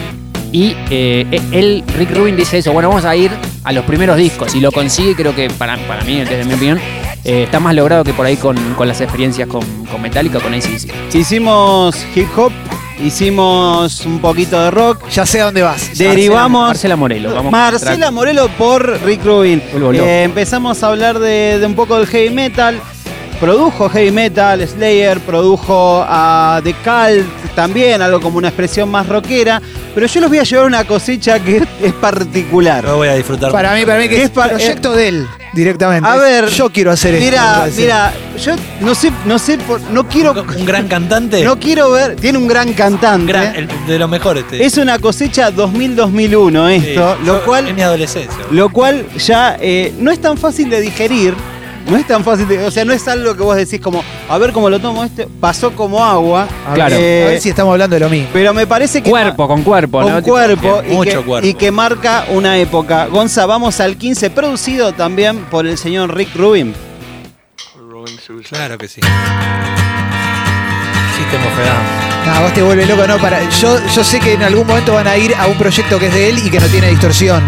Y 0.55 0.77
eh, 0.89 1.27
él, 1.51 1.83
Rick 1.99 2.13
Rubin, 2.17 2.37
dice 2.37 2.59
eso. 2.59 2.73
Bueno, 2.73 2.89
vamos 2.89 3.05
a 3.05 3.17
ir 3.17 3.33
a 3.65 3.73
los 3.73 3.85
primeros 3.85 4.17
discos. 4.17 4.55
Y 4.55 4.61
lo 4.61 4.71
consigue, 4.71 5.17
creo 5.17 5.35
que 5.35 5.51
para, 5.51 5.77
para 5.89 6.05
mí, 6.05 6.21
desde 6.21 6.45
mi 6.45 6.55
opinión, 6.55 6.79
eh, 7.25 7.43
está 7.43 7.59
más 7.59 7.75
logrado 7.75 8.05
que 8.05 8.13
por 8.13 8.25
ahí 8.25 8.37
con, 8.37 8.57
con 8.75 8.87
las 8.87 9.01
experiencias 9.01 9.49
con, 9.49 9.65
con 9.87 10.01
Metallica 10.01 10.39
o 10.39 10.41
con 10.41 10.55
ACDC. 10.55 11.13
Hicimos 11.13 12.07
hip 12.15 12.29
hop, 12.37 12.53
hicimos 13.05 14.07
un 14.07 14.21
poquito 14.21 14.63
de 14.63 14.71
rock. 14.71 15.09
Ya 15.09 15.27
sé 15.27 15.41
a 15.41 15.47
dónde 15.47 15.63
vas. 15.63 15.99
Derivamos. 15.99 16.69
Marcela 16.69 16.95
Morelo. 16.95 17.35
Vamos 17.35 17.51
Marcela 17.51 18.13
Morelo 18.13 18.47
por 18.51 19.01
Rick 19.05 19.25
Rubin. 19.25 19.61
Eh, 19.95 20.23
empezamos 20.23 20.81
a 20.85 20.87
hablar 20.87 21.19
de, 21.19 21.59
de 21.59 21.67
un 21.67 21.75
poco 21.75 21.97
del 21.97 22.07
heavy 22.07 22.33
metal. 22.33 22.81
Produjo 23.49 23.91
heavy 23.91 24.11
metal, 24.11 24.67
Slayer, 24.67 25.21
produjo 25.21 26.03
a 26.09 26.63
The 26.65 26.73
Cult 26.83 27.27
también, 27.55 28.01
algo 28.01 28.19
como 28.19 28.39
una 28.39 28.49
expresión 28.49 28.89
más 28.91 29.07
rockera. 29.07 29.61
Pero 29.95 30.07
yo 30.07 30.21
los 30.23 30.31
voy 30.31 30.39
a 30.39 30.45
llevar 30.45 30.65
una 30.65 30.85
cosecha 30.85 31.39
que 31.41 31.59
es 31.83 31.93
particular. 31.93 32.85
Lo 32.85 32.97
voy 32.97 33.09
a 33.09 33.15
disfrutar. 33.17 33.53
Para 33.53 33.75
mí, 33.75 33.85
para 33.85 33.99
mí 33.99 34.09
que 34.09 34.17
¿Qué 34.17 34.23
es 34.23 34.31
proyecto 34.31 34.93
de 34.95 35.09
él 35.09 35.29
directamente. 35.53 36.09
A 36.09 36.17
ver, 36.17 36.49
yo 36.49 36.71
quiero 36.71 36.91
hacer 36.91 37.17
esto. 37.17 37.25
Mira, 37.27 37.43
me 37.53 37.59
parece. 37.59 37.81
mira, 37.83 38.13
yo 38.43 38.53
no 38.81 38.95
sé, 38.95 39.13
no 39.27 39.39
sé, 39.39 39.59
no 39.93 40.09
quiero, 40.09 40.33
Un 40.33 40.65
gran 40.65 40.89
cantante. 40.89 41.45
no 41.45 41.59
quiero 41.61 41.91
ver. 41.91 42.17
Tiene 42.17 42.39
un 42.39 42.49
gran 42.49 42.73
cantante. 42.73 43.31
Gran- 43.31 43.55
el- 43.57 43.69
de 43.87 43.99
lo 43.99 44.09
mejor 44.09 44.39
este. 44.39 44.65
Es 44.65 44.79
una 44.79 44.99
cosecha 44.99 45.51
2000-2001 45.53 46.69
Sí, 46.81 46.89
esto, 46.89 47.19
yo- 47.23 47.33
lo 47.35 47.45
cual 47.45 47.69
Es 47.69 47.75
mi 47.75 47.83
adolescencia. 47.83 48.39
Lo 48.51 48.71
cual 48.71 49.05
ya 49.19 49.59
eh, 49.61 49.93
no 49.99 50.11
es 50.11 50.19
tan 50.19 50.39
fácil 50.39 50.71
de 50.71 50.81
digerir. 50.81 51.35
No 51.87 51.97
es 51.97 52.07
tan 52.07 52.25
fácil 52.25 52.49
de. 52.49 52.65
O 52.65 52.71
sea, 52.71 52.85
no 52.85 52.93
es 52.93 53.07
algo 53.09 53.37
que 53.37 53.43
vos 53.43 53.57
decís 53.57 53.81
como, 53.81 54.03
a 54.29 54.39
ver 54.39 54.53
cómo 54.53 54.71
lo 54.71 54.81
tomo 54.81 55.05
este. 55.05 55.27
Pasó 55.41 55.73
como 55.73 56.03
agua. 56.03 56.49
A 56.67 56.71
ver, 56.71 56.75
Claro. 56.75 56.97
Eh, 56.99 57.25
a 57.27 57.31
ver 57.31 57.41
si 57.41 57.51
estamos 57.51 57.73
hablando 57.73 57.95
de 57.95 58.01
lo 58.01 58.09
mismo. 58.09 58.29
Pero 58.33 58.55
me 58.55 58.67
parece 58.67 59.03
que. 59.03 59.11
Cuerpo, 59.11 59.47
con 59.47 59.63
cuerpo, 59.63 60.01
Con 60.01 60.11
¿no? 60.13 60.19
Tipo, 60.23 60.31
cuerpo, 60.33 60.81
bien, 60.81 60.93
y, 60.93 60.97
mucho 60.97 61.19
que, 61.21 61.27
cuerpo. 61.27 61.47
y 61.49 61.55
que 61.55 61.71
marca 61.71 62.25
una 62.31 62.57
época. 62.57 63.07
Gonza, 63.07 63.45
vamos 63.47 63.81
al 63.81 63.97
15, 63.99 64.31
producido 64.31 64.93
también 64.95 65.45
por 65.47 65.67
el 65.67 65.77
señor 65.77 66.15
Rick 66.15 66.35
Rubin. 66.37 66.75
Claro 68.49 68.79
que 68.79 68.89
sí. 68.89 69.01
System 71.17 71.41
of 71.47 71.59
a 71.59 71.63
Down. 71.63 72.35
No, 72.35 72.41
vos 72.43 72.53
te 72.55 72.63
vuelve 72.63 72.87
loco, 72.87 73.07
no, 73.07 73.19
para. 73.19 73.49
Yo, 73.51 73.79
yo 73.95 74.03
sé 74.05 74.19
que 74.21 74.33
en 74.33 74.43
algún 74.43 74.67
momento 74.67 74.95
van 74.95 75.07
a 75.07 75.17
ir 75.17 75.35
a 75.35 75.47
un 75.47 75.57
proyecto 75.59 75.99
que 75.99 76.07
es 76.07 76.15
de 76.15 76.31
él 76.31 76.39
y 76.45 76.51
que 76.51 76.59
no 76.61 76.67
tiene 76.67 76.89
distorsión. 76.89 77.43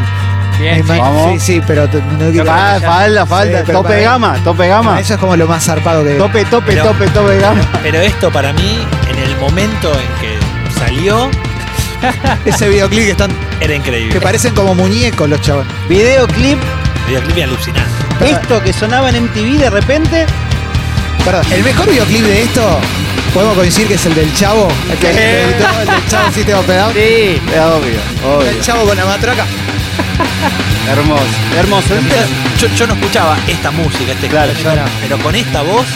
Bien, 0.58 0.86
vamos. 0.86 1.32
Sí, 1.42 1.54
sí, 1.54 1.62
pero 1.66 1.88
t- 1.88 2.00
no 2.18 2.30
quiero- 2.30 2.50
Ah, 2.50 2.78
falta, 2.82 3.26
falta. 3.26 3.58
Sí, 3.58 3.64
pero 3.66 3.78
tope 3.78 3.88
para- 3.90 4.00
gama, 4.02 4.34
tope 4.44 4.68
gama. 4.68 5.00
Eso 5.00 5.14
es 5.14 5.20
como 5.20 5.36
lo 5.36 5.46
más 5.46 5.64
zarpado 5.64 6.02
que. 6.04 6.14
Tope, 6.14 6.44
tope, 6.46 6.66
Pero- 6.72 6.84
tope, 6.84 7.06
tope 7.08 7.38
gama. 7.38 7.60
Pero 7.82 8.00
esto 8.00 8.30
para 8.30 8.52
mí, 8.54 8.78
en 9.10 9.18
el 9.18 9.36
momento 9.36 9.92
en 9.92 10.20
que 10.20 10.38
salió, 10.78 11.30
Ese 12.44 12.68
videoclip 12.68 13.04
que 13.04 13.10
están. 13.12 13.30
era 13.60 13.74
increíble. 13.74 14.12
que 14.12 14.20
parecen 14.20 14.54
como 14.54 14.74
muñecos 14.74 15.28
los 15.28 15.40
chavos. 15.40 15.64
Videoclip, 15.88 16.58
videoclip 17.06 17.44
alucinante. 17.44 17.90
esto 18.30 18.62
que 18.62 18.72
sonaba 18.72 19.08
en 19.10 19.16
MTV 19.16 19.58
de 19.58 19.70
repente. 19.70 20.26
Perdón, 21.24 21.44
el 21.52 21.64
mejor 21.64 21.90
videoclip 21.90 22.22
de 22.22 22.42
esto, 22.44 22.78
podemos 23.34 23.56
coincidir 23.56 23.88
que 23.88 23.94
es 23.94 24.06
el 24.06 24.14
del 24.14 24.32
chavo. 24.34 24.68
El, 24.90 24.98
que, 24.98 25.10
el, 25.10 25.16
del 25.50 26.06
chavo 26.08 26.32
System 26.32 26.58
of 26.58 26.68
a 26.70 26.72
Down. 26.74 26.92
Sí. 26.94 26.98
Eh, 27.00 27.40
Obvio, 27.60 27.98
El 28.40 28.50
obvio. 28.52 28.62
chavo 28.62 28.84
con 28.86 28.96
la 28.96 29.04
matraca. 29.04 29.44
Hermoso, 30.90 31.24
hermoso. 31.56 31.94
Yo, 32.60 32.68
yo 32.68 32.86
no 32.86 32.94
escuchaba 32.94 33.36
esta 33.48 33.70
música, 33.70 34.12
este 34.12 34.28
Claro, 34.28 34.52
pero 35.02 35.18
con 35.18 35.34
esta 35.34 35.62
voz, 35.62 35.86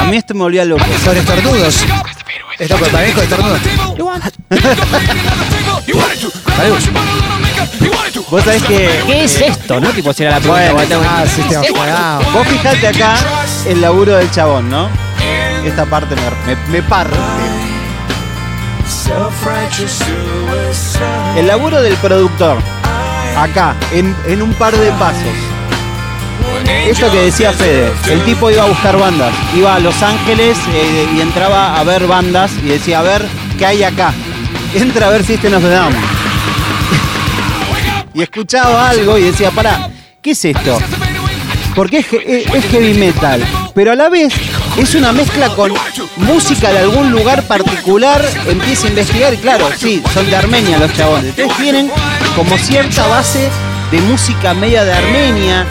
A 0.00 0.04
mí 0.04 0.16
esto 0.16 0.34
me 0.34 0.40
volvía 0.40 0.64
loco. 0.64 0.84
Son 1.04 1.16
estornudos. 1.16 1.84
Esto 2.58 2.76
pero 2.78 2.90
para 2.90 3.04
mí 3.04 3.10
es 3.10 3.14
con 3.14 3.24
estornudos. 3.24 3.60
Vos 8.30 8.44
sabés 8.44 8.62
que. 8.64 9.02
¿Qué 9.06 9.24
es 9.24 9.40
esto, 9.40 9.80
no? 9.80 9.88
Tipo, 9.90 10.12
si 10.12 10.22
era 10.24 10.32
la 10.32 10.40
pregunta. 10.40 10.72
Bueno, 10.72 10.98
bueno, 10.98 11.94
Ah. 11.96 12.20
Vos 12.32 12.46
fijate 12.46 12.86
acá 12.88 13.16
el 13.66 13.80
laburo 13.80 14.16
del 14.16 14.30
chabón, 14.30 14.68
¿no? 14.68 14.88
Esta 15.64 15.84
parte 15.86 16.14
me, 16.14 16.54
me- 16.54 16.68
me 16.68 16.82
parte. 16.82 17.16
El 21.36 21.46
laburo 21.46 21.82
del 21.82 21.94
productor. 21.96 22.58
Acá, 23.36 23.76
en, 23.92 24.16
en 24.26 24.40
un 24.42 24.54
par 24.54 24.74
de 24.76 24.90
pasos. 24.92 25.34
Esto 26.86 27.10
que 27.10 27.20
decía 27.20 27.52
Fede, 27.52 27.92
el 28.10 28.24
tipo 28.24 28.50
iba 28.50 28.62
a 28.62 28.66
buscar 28.66 28.98
bandas, 28.98 29.34
iba 29.54 29.74
a 29.74 29.78
Los 29.78 30.02
Ángeles 30.02 30.56
eh, 30.72 31.06
y 31.14 31.20
entraba 31.20 31.78
a 31.78 31.84
ver 31.84 32.06
bandas 32.06 32.50
y 32.64 32.68
decía, 32.68 33.00
a 33.00 33.02
ver, 33.02 33.26
¿qué 33.58 33.66
hay 33.66 33.82
acá? 33.82 34.12
Entra 34.74 35.08
a 35.08 35.10
ver 35.10 35.24
System 35.24 35.54
of 35.54 35.64
a 35.64 35.68
Down. 35.68 35.94
y 38.14 38.22
escuchaba 38.22 38.88
algo 38.88 39.18
y 39.18 39.24
decía, 39.24 39.50
pará, 39.50 39.90
¿qué 40.22 40.30
es 40.30 40.44
esto? 40.44 40.78
Porque 41.74 41.98
es, 41.98 42.06
es 42.12 42.64
heavy 42.70 42.94
metal, 42.94 43.44
pero 43.74 43.92
a 43.92 43.94
la 43.94 44.08
vez 44.08 44.32
es 44.82 44.94
una 44.94 45.12
mezcla 45.12 45.48
con 45.56 45.72
música 46.16 46.70
de 46.70 46.78
algún 46.78 47.10
lugar 47.10 47.42
particular, 47.48 48.24
empieza 48.46 48.86
a 48.86 48.90
investigar 48.90 49.34
y 49.34 49.38
claro, 49.38 49.68
sí, 49.76 50.02
son 50.14 50.30
de 50.30 50.36
Armenia 50.36 50.78
los 50.78 50.92
chabones. 50.92 51.30
Entonces 51.36 51.56
tienen 51.58 51.90
como 52.36 52.56
cierta 52.58 53.06
base 53.08 53.50
de 53.90 54.00
música 54.02 54.54
media 54.54 54.84
de 54.84 54.92
Armenia, 54.92 55.66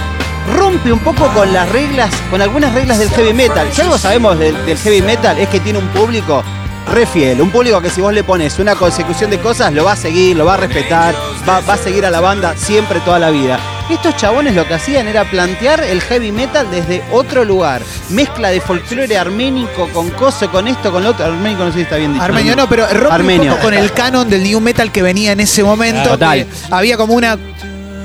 rompe 0.54 0.92
un 0.92 1.00
poco 1.00 1.28
con 1.30 1.54
las 1.54 1.70
reglas, 1.70 2.14
con 2.30 2.42
algunas 2.42 2.74
reglas 2.74 3.00
del 3.00 3.10
heavy 3.10 3.34
metal. 3.34 3.70
Si 3.72 3.82
algo 3.82 3.98
sabemos 3.98 4.38
del, 4.38 4.56
heavy 4.78 5.02
metal 5.02 5.40
es 5.40 5.48
que 5.48 5.62
tiene 5.62 5.80
un 5.80 5.88
público 5.88 6.44
re 6.92 7.06
fiel, 7.06 7.42
un 7.42 7.50
público 7.50 7.82
que 7.82 7.90
si 7.90 8.02
vos 8.02 8.14
le 8.14 8.26
pones 8.26 8.60
una 8.60 8.76
consecución 8.76 9.30
de 9.30 9.40
cosas 9.40 9.72
lo 9.74 9.86
va 9.86 9.94
a 9.94 9.98
seguir, 9.98 10.36
lo 10.36 10.46
va 10.46 10.56
a 10.56 10.58
respetar, 10.58 11.16
va 11.48 11.74
a 11.74 11.78
seguir 11.78 12.06
a 12.06 12.12
la 12.12 12.20
banda 12.20 12.56
siempre 12.58 13.00
toda 13.00 13.20
la 13.20 13.30
vida. 13.30 13.77
Estos 13.90 14.18
chabones 14.18 14.54
lo 14.54 14.68
que 14.68 14.74
hacían 14.74 15.08
era 15.08 15.24
plantear 15.24 15.82
el 15.82 16.02
heavy 16.02 16.32
metal 16.34 16.68
desde 16.70 17.02
otro 17.12 17.46
lugar. 17.46 17.82
Mezcla 18.10 18.50
de 18.50 18.60
folclore 18.60 19.18
arménico 19.18 19.88
con 19.94 20.10
coso, 20.10 20.52
con 20.52 20.68
esto, 20.68 20.92
con 20.92 21.04
lo 21.04 21.12
otro. 21.12 21.26
Arménico 21.26 21.64
no 21.64 21.72
sé 21.72 21.78
si 21.78 21.82
está 21.84 21.96
bien 21.96 22.12
dicho. 22.12 22.24
Armenio 22.26 22.56
no, 22.56 22.68
pero 22.68 22.86
rompe 22.88 23.14
Armenio. 23.16 23.44
un 23.44 23.50
poco 23.52 23.62
con 23.64 23.74
el 23.74 23.94
canon 23.94 24.30
del 24.30 24.44
new 24.44 24.60
metal 24.60 24.92
que 24.92 25.02
venía 25.02 25.32
en 25.32 25.40
ese 25.40 25.64
momento. 25.64 26.10
Total. 26.10 26.46
Había 26.70 26.98
como 26.98 27.14
una, 27.14 27.38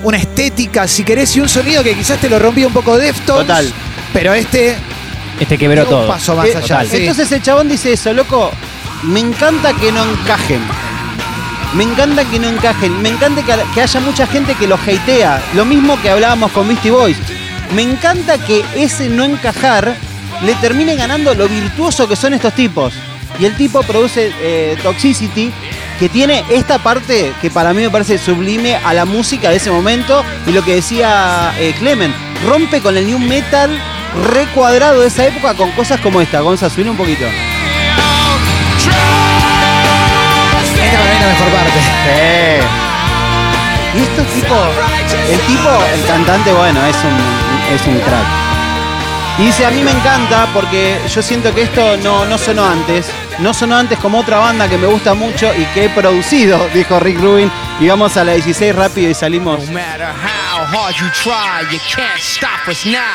una 0.04 0.16
estética, 0.18 0.86
si 0.86 1.02
querés, 1.02 1.34
y 1.36 1.40
un 1.40 1.48
sonido 1.48 1.82
que 1.82 1.94
quizás 1.96 2.18
te 2.20 2.28
lo 2.30 2.38
rompía 2.38 2.68
un 2.68 2.72
poco 2.72 2.96
Deftones. 2.96 3.46
Total. 3.48 3.72
Pero 4.12 4.34
este 4.34 4.76
Este 5.40 5.58
quebró 5.58 5.84
dio 5.84 5.96
un 5.96 6.02
todo. 6.04 6.08
paso 6.08 6.36
más 6.36 6.46
Eh, 6.46 6.56
allá. 6.58 6.84
sí. 6.84 6.96
Entonces 6.98 7.32
el 7.32 7.42
chabón 7.42 7.68
dice 7.68 7.92
eso, 7.94 8.12
loco, 8.12 8.52
me 9.02 9.18
encanta 9.18 9.72
que 9.74 9.90
no 9.90 10.04
encajen. 10.04 10.60
Me 11.74 11.84
encanta 11.84 12.24
que 12.26 12.38
no 12.38 12.48
encajen. 12.48 13.00
Me 13.00 13.08
encanta 13.08 13.42
que, 13.42 13.80
haya 13.80 14.00
mucha 14.00 14.26
gente 14.26 14.54
que 14.54 14.66
los 14.66 14.80
hatea. 14.80 15.42
Lo 15.54 15.64
mismo 15.64 16.00
que 16.02 16.10
hablábamos 16.10 16.52
con 16.52 16.68
Misty 16.68 16.90
Boys. 16.90 17.16
Me 17.74 17.82
encanta 17.82 18.36
que 18.38 18.64
ese 18.76 19.08
no 19.08 19.24
encajar 19.24 19.96
le 20.44 20.54
termine 20.56 20.96
ganando 20.96 21.34
lo 21.34 21.48
virtuoso 21.48 22.06
que 22.06 22.16
son 22.16 22.34
estos 22.34 22.54
tipos. 22.54 22.92
Y 23.38 23.46
el 23.46 23.56
tipo 23.56 23.82
produce 23.82 24.30
eh, 24.40 24.76
Toxicity, 24.82 25.50
que 25.98 26.10
tiene 26.10 26.44
esta 26.50 26.78
parte 26.78 27.32
que 27.40 27.50
para 27.50 27.72
mí 27.72 27.80
me 27.80 27.90
parece 27.90 28.18
sublime 28.18 28.76
a 28.76 28.92
la 28.92 29.06
música 29.06 29.48
de 29.48 29.56
ese 29.56 29.70
momento. 29.70 30.22
Y 30.46 30.52
lo 30.52 30.62
que 30.62 30.74
decía 30.74 31.54
eh, 31.58 31.74
Clement, 31.78 32.14
rompe 32.46 32.82
con 32.82 32.98
el 32.98 33.06
new 33.06 33.18
metal 33.18 33.70
recuadrado 34.34 35.00
de 35.00 35.08
esa 35.08 35.26
época 35.26 35.54
con 35.54 35.70
cosas 35.70 36.00
como 36.00 36.20
esta. 36.20 36.40
Gonza, 36.40 36.68
subile 36.68 36.90
un 36.90 36.98
poquito. 36.98 37.24
Esta 40.92 40.98
para 40.98 41.10
mí 41.10 41.14
es 41.14 41.20
la 41.20 41.26
mejor 41.26 41.48
parte. 41.52 42.60
Y 43.94 44.00
esto 44.02 44.22
tipo, 44.34 44.56
el 45.30 45.40
tipo, 45.40 45.70
el 45.94 46.06
cantante, 46.06 46.52
bueno, 46.52 46.84
es 46.86 46.96
un, 46.96 47.74
es 47.74 47.86
un 47.86 47.98
crack. 48.00 48.26
Y 49.38 49.46
dice, 49.46 49.64
a 49.64 49.70
mí 49.70 49.82
me 49.82 49.90
encanta 49.90 50.46
porque 50.52 50.98
yo 51.08 51.22
siento 51.22 51.54
que 51.54 51.62
esto 51.62 51.96
no, 51.98 52.26
no 52.26 52.36
sonó 52.36 52.66
antes. 52.66 53.10
No 53.38 53.54
sonó 53.54 53.76
antes 53.76 53.98
como 53.98 54.18
otra 54.18 54.38
banda 54.38 54.68
que 54.68 54.76
me 54.76 54.86
gusta 54.86 55.14
mucho 55.14 55.50
y 55.54 55.64
que 55.66 55.86
he 55.86 55.88
producido, 55.88 56.68
dijo 56.74 57.00
Rick 57.00 57.20
Rubin. 57.20 57.50
Y 57.80 57.88
vamos 57.88 58.16
a 58.16 58.24
la 58.24 58.32
16 58.32 58.74
rápido 58.74 59.10
y 59.10 59.14
salimos 59.14 59.62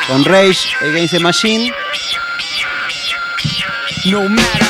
con 0.08 0.24
Rage 0.24 0.74
Against 0.80 1.14
the 1.14 1.20
Machine. 1.20 1.72
No 4.04 4.28
matter 4.28 4.67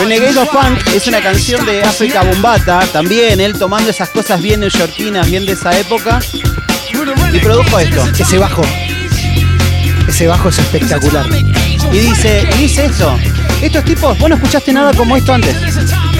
of 0.00 0.50
Funk 0.52 0.94
es 0.94 1.06
una 1.08 1.20
canción 1.20 1.66
de 1.66 1.82
África 1.82 2.22
Bombata, 2.22 2.80
también 2.92 3.40
él 3.40 3.58
tomando 3.58 3.90
esas 3.90 4.08
cosas 4.10 4.40
bien 4.40 4.60
neoyorquinas, 4.60 5.28
bien 5.28 5.44
de 5.44 5.52
esa 5.52 5.76
época, 5.76 6.20
y 7.32 7.38
produjo 7.40 7.78
esto. 7.80 8.04
Ese 8.16 8.38
bajo. 8.38 8.62
Ese 10.08 10.28
bajo 10.28 10.50
es 10.50 10.58
espectacular. 10.58 11.26
Y 11.92 11.98
dice, 11.98 12.48
y 12.54 12.58
dice 12.58 12.86
esto, 12.86 13.18
estos 13.60 13.84
tipos, 13.84 14.16
vos 14.18 14.28
no 14.28 14.36
escuchaste 14.36 14.72
nada 14.72 14.92
como 14.94 15.16
esto 15.16 15.32
antes. 15.34 15.56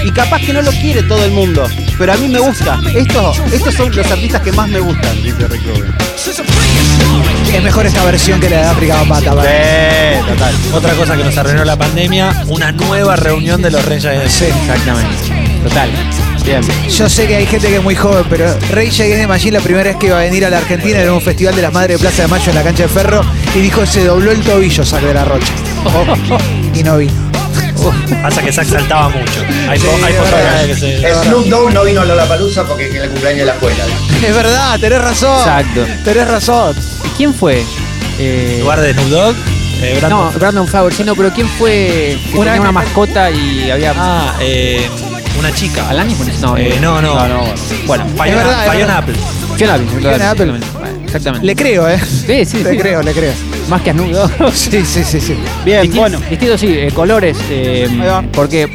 Y 0.05 0.11
capaz 0.11 0.41
que 0.41 0.53
no 0.53 0.63
lo 0.63 0.73
quiere 0.73 1.03
todo 1.05 1.25
el 1.25 1.31
mundo, 1.31 1.65
pero 1.97 2.13
a 2.13 2.17
mí 2.17 2.29
me 2.29 2.41
gusta. 2.41 2.81
Estos, 2.93 3.39
estos 3.53 3.75
son 3.75 3.95
los 3.95 4.11
artistas 4.11 4.43
que 4.43 4.53
más 4.53 4.69
me 4.69 4.81
gustan, 4.81 5.23
dice 5.23 5.47
Rick 5.47 5.67
Rubin. 5.67 5.95
Es 7.53 7.63
mejor 7.63 7.87
esta 7.87 8.05
versión 8.05 8.41
que 8.41 8.49
la 8.51 8.59
de 8.59 8.65
África 8.67 8.95
Bambata. 8.97 9.35
¿vale? 9.35 9.49
Sí, 9.49 10.27
total. 10.33 10.55
Otra 10.75 10.93
cosa 10.95 11.17
que 11.17 11.25
nos 11.25 11.37
arruinó 11.37 11.65
la 11.65 11.77
pandemia, 11.77 12.45
una 12.49 12.73
nueva 12.73 13.17
reunión 13.17 13.61
de 13.63 13.71
los 13.71 13.85
Reyes 13.85 14.03
de 14.05 14.29
Sí. 14.31 14.45
Exactamente. 14.45 15.17
Total. 15.65 15.91
Bien. 16.45 16.61
Yo 16.89 17.09
sé 17.09 17.27
que 17.27 17.37
hay 17.37 17.47
gente 17.47 17.69
que 17.69 17.77
es 17.77 17.83
muy 17.83 17.95
joven, 17.97 18.25
pero 18.31 18.57
Rey 18.71 18.91
the 18.91 19.27
Machine 19.27 19.59
la 19.59 19.61
primera 19.63 19.85
vez 19.91 19.97
que 19.97 20.07
iba 20.07 20.19
a 20.19 20.23
venir 20.23 20.45
a 20.47 20.51
la 20.51 20.59
Argentina 20.59 20.99
era 21.01 21.13
un 21.13 21.21
festival 21.21 21.55
de 21.57 21.63
las 21.63 21.73
Madres 21.73 21.99
de 21.99 22.03
Plaza 22.07 22.23
de 22.23 22.29
Mayo 22.29 22.51
en 22.51 22.55
la 22.55 22.63
cancha 22.63 22.85
de 22.85 22.89
Ferro 22.89 23.23
y 23.55 23.59
dijo 23.61 23.85
se 23.85 24.05
dobló 24.05 24.31
el 24.31 24.41
tobillo 24.41 24.85
Sac 24.85 25.03
de 25.03 25.15
la 25.15 25.25
Rocha. 25.25 25.53
y 26.75 26.83
no 26.83 26.97
vino. 26.99 27.13
Pasa 28.23 28.43
que 28.43 28.53
Zack 28.53 28.67
saltaba 28.67 29.09
mucho. 29.09 29.41
Hay, 29.69 29.79
po- 29.79 29.87
Sí, 29.97 30.03
hay 30.05 30.13
es 30.13 30.19
posibilidades 30.19 30.31
verdad. 30.31 30.61
de 30.63 30.67
que 30.69 30.75
se. 31.15 31.25
Snoop 31.25 31.47
Dogg 31.47 31.73
no 31.73 31.85
vino 31.85 32.01
a 32.01 32.05
Lollapalooza 32.05 32.65
porque 32.65 32.89
es 32.89 32.95
el 32.95 33.09
cumpleaños 33.11 33.41
de 33.41 33.47
la 33.47 33.53
escuela. 33.53 33.85
Es 34.27 34.35
verdad, 34.35 34.81
tenés 34.81 35.01
razón. 35.01 35.39
Exacto. 35.39 35.87
Tenés 36.05 36.29
razón. 36.29 36.77
¿Y 37.19 37.23
quién 37.23 37.35
fue? 37.35 37.65
Eh, 38.19 38.59
lugar 38.61 38.81
de 38.81 38.93
Snoop 38.93 39.09
Dogg, 39.09 39.35
eh, 39.83 39.99
Brandon- 40.01 40.11
no, 40.33 40.39
Brandon 40.39 40.67
Flowers, 40.69 40.97
sí, 40.97 41.03
no, 41.05 41.15
pero 41.17 41.31
¿quién 41.33 41.49
fue 41.49 42.17
que 42.31 42.37
Una 42.39 42.45
tenía 42.53 42.61
una 42.61 42.73
mascota 42.73 43.31
y 43.31 43.71
había... 43.71 43.93
Ah, 43.97 44.35
eh, 44.41 44.89
una 45.39 45.53
chica. 45.53 45.89
¿Alanis? 45.89 46.17
No, 46.41 46.57
Eh, 46.57 46.79
no, 46.81 47.01
no. 47.03 47.15
Bueno, 47.87 48.05
Fiona, 48.07 48.35
verdad, 48.35 48.73
Fiona. 48.73 48.99
Apple. 48.99 49.15
Fiona 49.57 49.75
Apple. 49.75 49.87
Fiona 49.89 50.31
Apple. 50.31 50.45
exactamente. 50.55 50.67
Bueno, 50.79 50.99
Exactamente. 51.07 51.47
Le 51.47 51.57
creo, 51.57 51.89
¿eh? 51.89 51.99
Sí, 51.99 52.45
sí, 52.45 52.63
Le 52.65 52.71
sí. 52.73 52.77
creo, 52.77 53.03
le 53.03 53.13
creo. 53.13 53.33
Más 53.69 53.83
que 53.83 53.91
a 53.91 53.93
Snoop 53.95 54.11
Dogg. 54.11 54.53
Sí, 54.55 54.85
sí, 54.85 55.05
sí, 55.05 55.21
sí. 55.21 55.35
Bien, 55.65 55.83
Disti- 55.91 55.97
bueno. 55.97 56.19
Distintos, 56.31 56.61
sí, 56.61 56.67
eh, 56.77 56.91
colores, 56.95 57.37
eh, 57.51 57.89
porque 58.33 58.69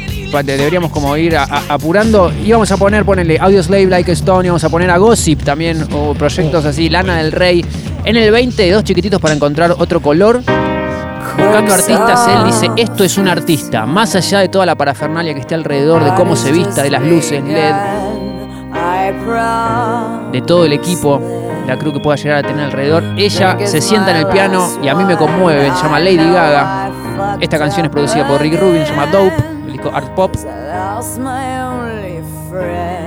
deberíamos 0.44 0.90
como 0.90 1.16
ir 1.16 1.36
a- 1.36 1.44
a- 1.44 1.62
apurando. 1.68 2.32
Íbamos 2.44 2.70
a 2.72 2.76
poner, 2.76 3.04
ponele 3.04 3.38
Audio 3.40 3.62
Slave 3.62 3.86
Like 3.86 4.10
a 4.10 4.14
Stone, 4.14 4.46
íbamos 4.46 4.64
a 4.64 4.68
poner 4.68 4.90
a 4.90 4.96
Gossip 4.96 5.42
también, 5.44 5.86
o 5.92 6.14
proyectos 6.14 6.64
así, 6.64 6.88
Lana 6.88 7.18
del 7.18 7.30
Rey. 7.30 7.64
En 8.04 8.16
el 8.16 8.30
20, 8.30 8.70
dos 8.70 8.84
chiquititos 8.84 9.18
para 9.18 9.34
encontrar 9.34 9.74
otro 9.78 10.00
color. 10.02 10.42
Buscando 11.38 11.72
artistas, 11.72 12.28
él 12.28 12.44
dice, 12.44 12.70
esto 12.76 13.02
es 13.02 13.16
un 13.16 13.28
artista, 13.28 13.86
más 13.86 14.14
allá 14.14 14.40
de 14.40 14.48
toda 14.48 14.66
la 14.66 14.74
parafernalia 14.74 15.32
que 15.32 15.40
esté 15.40 15.54
alrededor, 15.54 16.04
de 16.04 16.14
cómo 16.14 16.36
se 16.36 16.52
vista, 16.52 16.82
de 16.82 16.90
las 16.90 17.02
luces 17.02 17.42
LED, 17.42 17.74
de 20.32 20.42
todo 20.42 20.66
el 20.66 20.74
equipo, 20.74 21.20
la 21.66 21.78
crew 21.78 21.94
que 21.94 22.00
pueda 22.00 22.16
llegar 22.16 22.44
a 22.44 22.46
tener 22.46 22.66
alrededor. 22.66 23.02
Ella 23.16 23.56
se 23.64 23.80
sienta 23.80 24.10
en 24.10 24.18
el 24.18 24.26
piano 24.26 24.68
y 24.82 24.88
a 24.88 24.94
mí 24.94 25.04
me 25.04 25.16
conmueve, 25.16 25.70
se 25.74 25.82
llama 25.82 25.98
Lady 25.98 26.16
Gaga. 26.16 26.90
Esta 27.40 27.58
canción 27.58 27.86
es 27.86 27.90
producida 27.90 28.28
por 28.28 28.40
Rick 28.40 28.60
Rubin, 28.60 28.84
se 28.84 28.92
llama 28.92 29.06
Dope, 29.06 29.42
el 29.66 29.72
disco 29.72 29.90
Art 29.92 30.14
Pop. 30.14 30.36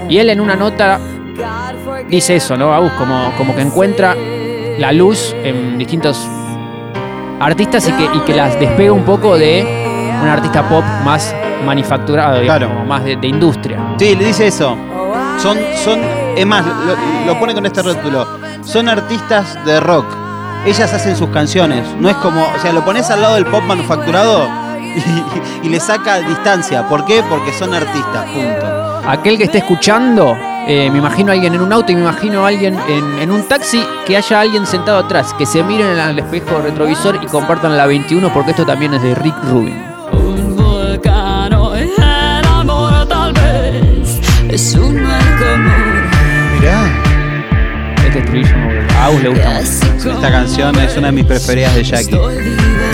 Y 0.10 0.18
él 0.18 0.30
en 0.32 0.42
una 0.42 0.56
nota 0.56 1.00
dice 2.10 2.36
eso, 2.36 2.58
¿no? 2.58 2.74
Agus, 2.74 2.92
como, 2.94 3.32
como 3.38 3.56
que 3.56 3.62
encuentra 3.62 4.16
la 4.78 4.92
luz 4.92 5.36
en 5.44 5.78
distintos 5.78 6.28
artistas 7.40 7.88
y 7.88 7.92
que, 7.94 8.04
y 8.06 8.20
que 8.22 8.34
las 8.36 8.60
despega 8.60 8.92
un 8.92 9.04
poco 9.04 9.38
de 9.38 9.64
un 10.22 10.28
artista 10.28 10.68
pop 10.68 10.84
más 11.04 11.34
manufacturado, 11.66 12.42
Claro. 12.42 12.70
más 12.88 13.04
de, 13.04 13.16
de 13.16 13.28
industria. 13.28 13.80
Sí, 13.98 14.16
le 14.16 14.26
dice 14.26 14.48
eso. 14.48 14.76
Son, 15.40 15.58
son, 15.84 16.00
es 16.36 16.46
más, 16.46 16.66
lo, 16.66 16.96
lo 17.34 17.40
pone 17.40 17.54
con 17.54 17.66
este 17.66 17.82
rótulo. 17.82 18.28
Son 18.64 18.90
artistas 18.90 19.64
de 19.66 19.80
rock. 19.80 20.06
Ellas 20.66 20.92
hacen 20.94 21.16
sus 21.16 21.30
canciones. 21.30 21.84
No 22.00 22.10
es 22.10 22.16
como, 22.18 22.42
o 22.42 22.60
sea, 22.62 22.74
lo 22.74 22.84
pones 22.84 23.10
al 23.12 23.22
lado 23.22 23.36
del 23.36 23.46
pop 23.46 23.64
manufacturado 23.64 24.48
y, 25.64 25.68
y 25.68 25.70
le 25.70 25.80
saca 25.80 26.20
distancia. 26.20 26.88
¿Por 26.88 27.06
qué? 27.06 27.24
Porque 27.30 27.54
son 27.54 27.74
artistas, 27.74 28.26
punto. 28.26 29.02
Aquel 29.08 29.38
que 29.38 29.44
esté 29.46 29.60
escuchando, 29.60 30.36
eh, 30.68 30.90
me 30.92 30.98
imagino 31.00 31.32
a 31.32 31.34
alguien 31.36 31.54
en 31.54 31.62
un 31.62 31.72
auto 31.74 31.92
y 31.92 31.96
me 31.96 32.02
imagino 32.02 32.44
a 32.46 32.50
alguien 32.50 32.78
en, 32.90 33.20
en 33.20 33.32
un 33.32 33.48
taxi, 33.48 33.84
que 34.06 34.18
haya 34.18 34.42
alguien 34.42 34.66
sentado 34.66 34.98
atrás, 35.00 35.34
que 35.38 35.46
se 35.46 35.64
miren 35.64 35.98
al 35.98 36.20
espejo 36.20 36.62
retrovisor 36.62 37.20
y 37.24 37.28
compartan 37.28 37.78
la 37.78 37.86
21 37.86 38.34
porque 38.34 38.52
esto 38.52 38.66
también 38.66 38.94
es 38.94 39.02
de 39.02 39.16
Rick 39.16 39.36
Rubin. 39.50 39.82
Un 40.12 40.56
volcán 40.56 41.54
hoy 41.54 41.90
enamora 41.98 43.06
tal 43.08 43.34
vez 43.34 44.20
Es 44.50 44.74
un 44.76 45.02
mal 45.04 45.22
común 45.38 46.04
Mirá. 46.60 46.84
Este 48.06 48.20
estribillo 48.20 48.56
a 49.00 49.06
Agus 49.06 49.22
le 49.24 49.30
gusta 49.30 49.50
mucho. 49.94 50.12
Esta 50.12 50.32
canción 50.32 50.80
es 50.80 50.96
una 50.98 51.08
de 51.08 51.12
mis 51.14 51.26
preferidas 51.26 51.76
de 51.76 51.84
Jackie. 51.84 52.16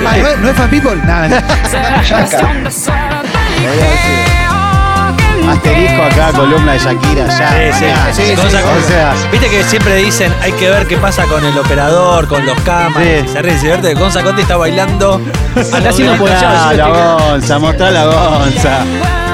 Ah, 0.06 0.18
¿no, 0.18 0.28
es- 0.28 0.40
¿no 0.40 0.50
es 0.50 0.56
fan 0.56 0.70
people? 0.70 0.96
Nada. 1.06 1.44
Asterisco 5.50 6.02
acá, 6.04 6.32
columna 6.34 6.74
de 6.74 6.80
Shakira, 6.80 7.28
ya. 7.28 7.74
Sí, 7.74 7.86
sí, 8.14 8.26
Sí, 8.30 8.36
Cosa 8.36 8.50
sí, 8.50 8.64
con- 8.64 8.78
o 8.78 8.88
sea, 8.88 9.14
Viste 9.32 9.50
que 9.50 9.64
siempre 9.64 9.96
dicen 9.98 10.34
hay 10.42 10.52
que 10.54 10.70
ver 10.70 10.88
qué 10.88 10.98
pasa 10.98 11.24
con 11.26 11.44
el 11.46 11.58
operador, 11.58 12.28
con 12.28 12.46
los 12.46 12.60
cámaras. 12.62 13.04
Sí. 13.26 13.28
Se 13.34 13.42
ríe, 13.42 13.54
se 13.56 13.60
divierte. 13.62 13.94
Gonza 13.96 14.24
Conti 14.24 14.42
está 14.42 14.58
bailando. 14.58 15.22
Está 15.56 15.90
haciendo 15.90 16.16
por 16.18 16.32
allá. 16.32 16.50
mostrá 16.50 16.74
la 16.74 16.88
gonza, 16.90 17.60
mostrá 17.60 17.92
la 17.92 18.06
gonza. 18.06 18.80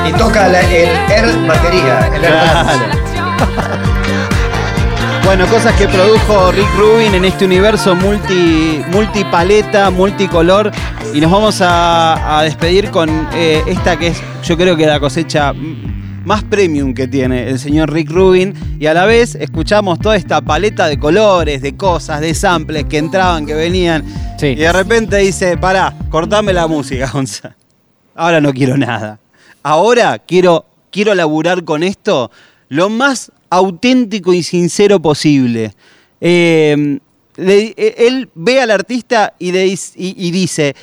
Y 0.08 0.12
toca 0.14 0.48
la- 0.48 0.62
el 0.62 0.90
Air 1.12 1.48
batería. 1.48 2.10
El 2.16 2.24
Air 2.24 2.34
Claro. 2.34 2.70
Bueno, 5.26 5.46
cosas 5.48 5.74
que 5.76 5.88
produjo 5.88 6.52
Rick 6.52 6.68
Rubin 6.76 7.14
en 7.14 7.24
este 7.26 7.46
universo 7.46 7.94
multi, 7.96 8.82
multipaleta, 8.88 9.92
multicolor. 9.92 10.72
Y 11.14 11.22
nos 11.22 11.32
vamos 11.32 11.62
a, 11.62 12.40
a 12.40 12.44
despedir 12.44 12.90
con 12.90 13.28
eh, 13.34 13.62
esta 13.68 13.98
que 13.98 14.08
es, 14.08 14.22
yo 14.44 14.58
creo 14.58 14.76
que 14.76 14.88
la 14.88 15.00
cosecha 15.00 15.54
más 16.30 16.44
premium 16.44 16.94
que 16.94 17.08
tiene 17.08 17.50
el 17.50 17.58
señor 17.58 17.92
Rick 17.92 18.12
Rubin. 18.12 18.54
Y 18.80 18.86
a 18.86 18.94
la 18.94 19.06
vez 19.06 19.34
escuchamos 19.34 19.98
toda 20.00 20.16
esta 20.16 20.42
paleta 20.42 20.88
de 20.88 21.00
colores, 21.00 21.64
de 21.64 21.76
cosas, 21.76 22.22
de 22.22 22.36
samples 22.36 22.86
que 22.86 23.00
entraban, 23.00 23.48
que 23.48 23.56
venían. 23.56 24.06
Sí. 24.38 24.48
Y 24.48 24.56
de 24.56 24.72
repente 24.72 25.18
dice, 25.18 25.58
pará, 25.58 25.98
cortame 26.12 26.54
la 26.54 26.68
música, 26.68 27.10
Gonza. 27.14 27.56
Ahora 28.16 28.40
no 28.40 28.54
quiero 28.54 28.78
nada. 28.78 29.20
Ahora 29.64 30.20
quiero, 30.20 30.66
quiero 30.92 31.16
laburar 31.16 31.64
con 31.64 31.82
esto 31.82 32.30
lo 32.70 32.90
más 32.90 33.32
auténtico 33.50 34.32
y 34.32 34.44
sincero 34.44 35.02
posible. 35.02 35.74
Eh, 36.22 37.00
le- 37.38 37.74
eh, 37.76 37.96
él 38.08 38.30
ve 38.36 38.62
al 38.62 38.70
artista 38.70 39.34
y, 39.40 39.52
le 39.52 39.66
dis- 39.66 39.94
y- 39.96 40.14
y 40.16 40.30
dice, 40.30 40.76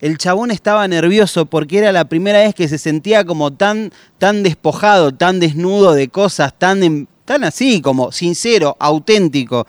el 0.00 0.18
chabón 0.18 0.50
estaba 0.50 0.86
nervioso 0.88 1.46
porque 1.46 1.78
era 1.78 1.92
la 1.92 2.06
primera 2.06 2.40
vez 2.40 2.54
que 2.54 2.68
se 2.68 2.78
sentía 2.78 3.24
como 3.24 3.52
tan, 3.52 3.92
tan 4.18 4.42
despojado, 4.42 5.12
tan 5.12 5.40
desnudo 5.40 5.94
de 5.94 6.08
cosas, 6.08 6.54
tan, 6.58 7.08
así, 7.42 7.80
como 7.80 8.12
sincero, 8.12 8.76
auténtico. 8.78 9.66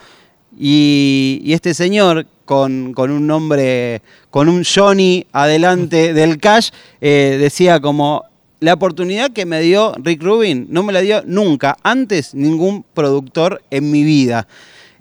Y, 0.59 1.41
y 1.43 1.53
este 1.53 1.73
señor, 1.73 2.25
con, 2.45 2.93
con 2.93 3.11
un 3.11 3.28
nombre, 3.28 4.01
con 4.30 4.49
un 4.49 4.63
Johnny 4.63 5.25
adelante 5.32 6.13
del 6.15 6.39
cash, 6.39 6.69
eh, 6.99 7.38
decía 7.39 7.80
como, 7.80 8.25
la 8.59 8.73
oportunidad 8.73 9.32
que 9.32 9.45
me 9.45 9.61
dio 9.61 9.93
Rick 10.01 10.23
Rubin 10.23 10.65
no 10.69 10.82
me 10.82 10.91
la 10.91 11.01
dio 11.01 11.21
nunca, 11.25 11.78
antes 11.84 12.34
ningún 12.34 12.84
productor 12.93 13.61
en 13.69 13.91
mi 13.91 14.03
vida. 14.03 14.47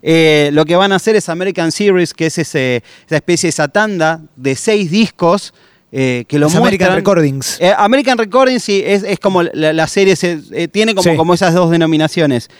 Eh, 0.03 0.51
lo 0.53 0.65
que 0.65 0.77
van 0.77 0.93
a 0.93 0.97
hacer 0.97 1.17
es 1.17 1.29
American 1.29 1.73
Series, 1.73 2.13
que 2.15 2.27
es 2.27 2.39
ese- 2.39 2.83
esa 3.07 3.17
especie, 3.17 3.49
esa 3.49 3.69
tanda 3.69 4.21
de 4.37 4.55
seis 4.57 4.91
discos 4.91 5.53
eh, 5.93 6.25
que 6.29 6.39
lo 6.39 6.47
Los 6.47 6.55
American. 6.57 6.95
Recordings. 6.95 7.59
Eh, 7.61 7.73
American 7.75 8.19
Recordings 8.19 8.63
sí, 8.63 8.83
es, 8.85 9.03
es 9.05 9.19
como 9.21 9.43
la, 9.45 9.73
la 9.73 9.87
serie, 9.87 10.15
se- 10.17 10.41
eh, 10.53 10.69
tiene 10.69 10.95
como, 10.95 11.11
Sí. 11.11 11.17
como 11.17 11.33
esas 11.33 11.55
dos 11.55 11.71
denominaciones. 11.71 12.51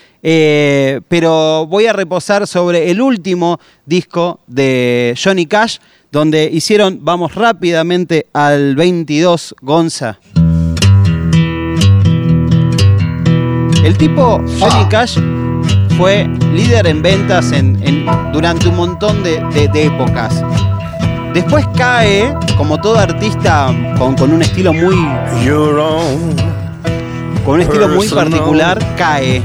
Pero 1.09 1.67
voy 1.67 1.87
a 1.87 1.93
reposar 1.93 2.47
sobre 2.47 2.91
el 2.91 3.01
último 3.03 3.59
disco 3.85 4.41
de 4.47 5.15
Johnny 5.23 5.45
Cash, 5.47 5.79
donde 6.13 6.49
hicieron, 6.51 7.01
vamos 7.03 7.35
rápidamente 7.35 8.27
al 8.33 8.75
22, 8.77 9.55
Gonza. 9.61 10.19
El 13.85 13.97
tipo, 13.99 14.43
Johnny 14.59 14.89
Cash, 14.89 15.19
fue 15.97 16.29
líder 16.55 16.87
en 16.87 17.03
ventas 17.03 17.53
en- 17.53 17.79
en- 17.83 18.07
durante 18.33 18.69
un 18.69 18.77
montón 18.77 19.23
de, 19.23 19.43
de- 19.55 19.69
de 19.69 19.87
épocas. 19.87 20.43
Después 21.35 21.67
cae, 21.77 22.33
como 22.57 22.79
todo 22.81 22.99
artista 22.99 23.69
con, 23.99 24.15
con 24.17 24.33
un 24.33 24.43
estilo 24.43 24.73
muy. 24.73 24.97
Con 27.45 27.55
un 27.55 27.61
estilo 27.61 27.87
muy 27.89 28.07
particular, 28.31 28.79
cae. 28.97 29.43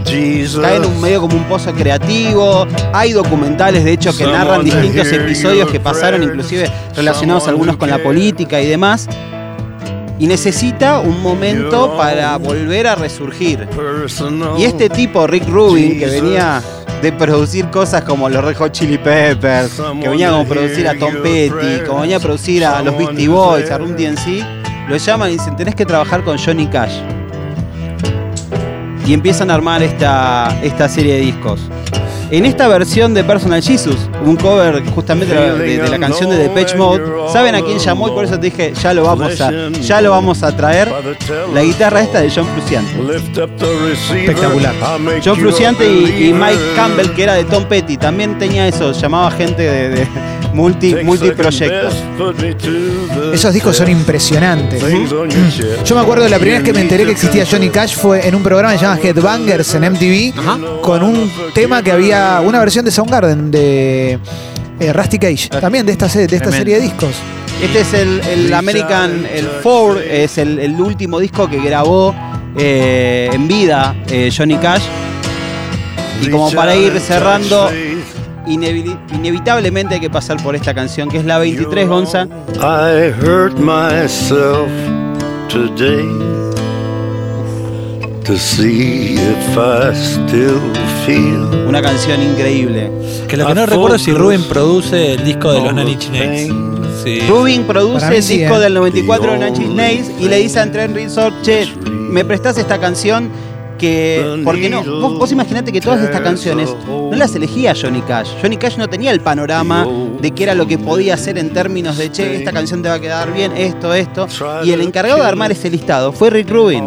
Cae 0.62 0.78
en 0.78 0.86
un 0.86 1.02
medio 1.02 1.22
como 1.22 1.36
un 1.36 1.43
pozo 1.43 1.72
creativo. 1.74 2.66
Hay 2.93 3.12
documentales, 3.12 3.84
de 3.84 3.91
hecho, 3.93 4.16
que 4.18 4.24
narran 4.32 4.64
distintos 4.64 5.08
episodios 5.26 5.70
que 5.70 5.80
pasaron, 5.80 6.24
inclusive 6.24 6.70
relacionados 6.95 7.47
algunos 7.47 7.78
con 7.78 7.89
la 7.89 7.97
política 7.99 8.60
y 8.62 8.66
demás. 8.68 9.08
Y 10.22 10.28
necesita 10.28 10.99
un 10.99 11.19
momento 11.19 11.97
para 11.97 12.38
volver 12.38 12.86
a 12.86 12.93
resurgir. 12.93 13.67
Y 14.55 14.65
este 14.65 14.88
tipo, 14.88 15.26
Rick 15.26 15.47
Rubin, 15.49 15.97
que 15.97 16.05
venía 16.05 16.61
de 17.01 17.11
producir 17.11 17.72
cosas 17.72 18.03
como 18.03 18.30
los 18.30 18.43
Red 18.43 18.55
Hot 18.57 18.72
Chili 18.72 18.99
Peppers, 18.99 19.82
que 19.99 20.07
venía 20.07 20.30
como 20.30 20.43
a 20.43 20.45
producir 20.45 20.88
a 20.88 20.93
Tom 20.93 21.15
Petty, 21.24 21.84
como 21.88 22.01
venía 22.01 22.17
a 22.17 22.19
producir 22.19 22.63
a 22.63 22.84
los 22.84 22.95
Beastie 22.99 23.28
Boys, 23.30 23.72
a 23.72 23.80
Run 23.80 23.97
DMC, 23.97 24.45
lo 24.88 24.95
llaman 24.95 25.30
y 25.30 25.34
dicen, 25.34 25.55
tenés 25.55 25.74
que 25.74 25.88
trabajar 25.88 26.24
con 26.24 26.38
Johnny 26.38 26.67
Cash. 26.67 26.99
Y 29.07 29.15
empiezan 29.15 29.49
a 29.49 29.55
armar 29.55 29.82
esta, 29.82 30.55
esta 30.61 30.88
serie 30.88 31.15
de 31.15 31.22
discos. 31.22 31.61
En 32.30 32.45
esta 32.45 32.67
versión 32.67 33.15
de 33.15 33.24
Personal 33.24 33.63
Jesus, 33.63 33.97
un 34.26 34.36
cover 34.36 34.84
justamente 34.93 35.34
de, 35.34 35.57
de- 35.57 35.78
de 35.78 35.89
la 35.89 35.99
canción 35.99 36.30
de 36.30 36.38
Depeche 36.38 36.76
Mode, 36.78 37.03
¿saben 37.32 37.55
a 37.55 37.61
quién 37.61 37.78
llamó? 37.80 38.07
Y 38.07 38.11
por 38.11 38.26
eso 38.26 38.36
te 38.39 38.45
dije, 38.49 38.74
ya 38.82 38.93
lo 38.93 39.03
vamos 39.03 39.39
a, 39.41 39.51
ya 39.82 40.01
lo 40.01 40.11
vamos 40.11 40.43
a 40.43 40.55
traer. 40.55 40.91
La 41.53 41.63
guitarra 41.63 42.01
esta 42.01 42.22
de 42.22 42.30
John 42.34 42.47
Frusciante. 42.47 42.91
Espectacular. 43.93 44.74
John 45.24 45.38
Frusciante 45.38 45.86
y, 45.89 46.30
y 46.30 46.34
Mike 46.34 46.59
Campbell, 46.76 47.09
que 47.11 47.24
era 47.24 47.34
de 47.36 47.43
Tom 47.45 47.65
Petty, 47.65 47.97
también 47.97 48.38
tenía 48.38 48.67
eso, 48.67 48.91
llamaba 48.91 49.32
gente 49.32 49.61
de, 49.63 49.89
de 49.89 50.07
multi, 50.53 50.95
multiproyectos. 51.03 51.93
Esos 53.34 53.53
discos 53.53 53.76
son 53.78 53.89
impresionantes. 53.89 54.82
Yo 55.86 55.95
me 55.95 56.01
acuerdo 56.01 56.24
de 56.24 56.30
la 56.30 56.38
primera 56.38 56.59
vez 56.59 56.65
que 56.67 56.74
me 56.74 56.82
enteré 56.82 57.05
que 57.05 57.11
existía 57.11 57.45
Johnny 57.49 57.69
Cash 57.69 57.95
fue 57.95 58.28
en 58.28 58.36
un 58.36 58.43
programa 58.43 58.74
que 58.74 58.80
se 58.80 58.86
llama 58.86 58.99
Headbangers 59.01 59.74
en 59.76 59.91
MTV 59.93 60.34
con 60.82 61.03
un 61.03 61.32
tema 61.53 61.82
que 61.82 61.91
había, 61.91 62.41
una 62.45 62.59
versión 62.59 62.84
de 62.86 62.91
Soundgarden 62.91 63.49
de 63.51 64.11
eh, 64.80 64.93
Rusty 64.93 65.20
Cage, 65.20 65.49
también 65.49 65.86
de 65.86 65.91
esta, 65.91 66.07
se- 66.09 66.20
de 66.20 66.36
esta 66.36 66.49
Tremendo. 66.49 66.57
serie 66.57 66.76
de 66.76 66.82
discos. 66.82 67.16
Este 67.62 67.82
es 67.82 67.93
el, 67.93 68.20
el 68.22 68.53
American, 68.53 69.26
el 69.32 69.45
Four, 69.62 69.99
es 70.01 70.38
el, 70.39 70.57
el 70.59 70.80
último 70.82 71.20
disco 71.20 71.47
que 71.47 71.59
grabó 71.62 72.16
eh, 72.57 73.30
en 73.32 73.47
vida 73.47 73.95
eh, 74.09 74.32
Johnny 74.36 74.55
Cash. 74.57 74.82
Y 76.22 76.30
como 76.30 76.51
para 76.51 76.76
ir 76.76 76.99
cerrando, 76.99 77.70
inevi- 78.47 78.97
inevitablemente 79.14 79.95
hay 79.95 79.99
que 80.01 80.09
pasar 80.09 80.41
por 80.41 80.55
esta 80.55 80.74
canción, 80.74 81.09
que 81.09 81.18
es 81.18 81.26
la 81.26 81.38
23, 81.39 81.88
Gonza. 81.88 82.28
I 82.55 83.12
hurt 83.24 83.57
myself 83.59 84.70
today 85.49 86.05
to 88.32 88.38
see 88.38 89.15
if 89.15 89.57
I 89.57 89.93
still 89.93 90.61
feel. 91.05 91.67
Una 91.67 91.82
canción 91.82 92.21
increíble. 92.21 92.89
Que 93.27 93.36
lo 93.36 93.45
que 93.45 93.55
no 93.55 93.65
recuerdo 93.65 93.95
es 93.97 94.03
si 94.03 94.13
Rubén 94.13 94.43
produce 94.45 95.13
el 95.13 95.25
disco 95.25 95.51
de 95.51 95.59
los 95.59 95.89
Inch 95.89 96.09
Nails. 96.11 96.53
Sí. 97.03 97.19
Rubin 97.27 97.63
produce 97.63 98.15
el 98.15 98.23
sí, 98.23 98.38
disco 98.38 98.55
¿eh? 98.55 98.59
del 98.61 98.73
94 98.75 99.38
de 99.38 99.47
Inch 99.49 99.59
Nails 99.75 100.11
y 100.17 100.29
le 100.29 100.38
dice 100.38 100.61
a 100.61 100.71
Trent 100.71 100.95
Reznor, 100.95 101.34
che, 101.41 101.67
me 101.89 102.23
prestás 102.23 102.57
esta 102.57 102.79
canción 102.79 103.29
que... 103.82 104.41
Porque 104.45 104.69
no, 104.69 104.84
vos, 104.84 105.17
vos 105.17 105.32
imaginate 105.32 105.71
que 105.73 105.82
todas 105.82 106.01
estas 106.01 106.21
canciones 106.21 106.69
no 106.88 107.11
las 107.11 107.36
elegía 107.36 107.73
Johnny 107.79 108.01
Cash. 108.01 108.29
Johnny 108.41 108.55
Cash 108.57 108.77
no 108.77 108.88
tenía 108.88 109.11
el 109.11 109.19
panorama 109.19 109.86
de 110.21 110.32
qué 110.32 110.43
era 110.43 110.55
lo 110.55 110.67
que 110.67 110.77
podía 110.77 111.15
hacer 111.15 111.38
en 111.38 111.49
términos 111.51 111.97
de, 111.97 112.11
che, 112.11 112.36
esta 112.36 112.53
canción 112.53 112.82
te 112.84 112.89
va 112.89 112.95
a 112.95 112.99
quedar 113.01 113.34
bien, 113.34 113.51
esto, 113.57 113.93
esto. 113.93 114.27
Y 114.63 114.71
el 114.71 114.82
encargado 114.82 115.19
de 115.19 115.25
armar 115.27 115.51
ese 115.51 115.69
listado 115.69 116.11
fue 116.13 116.29
Rick 116.29 116.49
Rubin. 116.49 116.86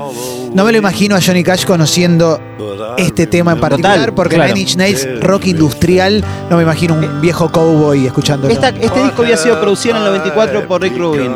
No 0.55 0.65
me 0.65 0.71
lo 0.73 0.79
imagino 0.79 1.17
a 1.17 1.21
Johnny 1.21 1.43
Cash 1.43 1.65
conociendo 1.67 2.41
este 2.97 3.27
tema 3.27 3.53
en 3.53 3.61
particular, 3.61 3.97
Total, 3.99 4.15
porque 4.15 4.37
claro. 4.37 4.55
Nine 4.55 4.61
Inch 4.61 4.77
Nails, 4.77 5.21
rock 5.21 5.47
industrial, 5.47 6.25
no 6.49 6.57
me 6.57 6.63
imagino 6.63 6.95
un 6.95 7.21
viejo 7.21 7.51
cowboy 7.51 8.07
escuchándolo. 8.07 8.53
Esta- 8.55 8.69
este 8.69 9.03
disco 9.03 9.23
había 9.23 9.37
sido 9.37 9.61
producido 9.61 9.97
en 9.97 10.03
el 10.03 10.09
94 10.09 10.67
por 10.69 10.81
Rick 10.81 10.97
Rubin. 10.97 11.33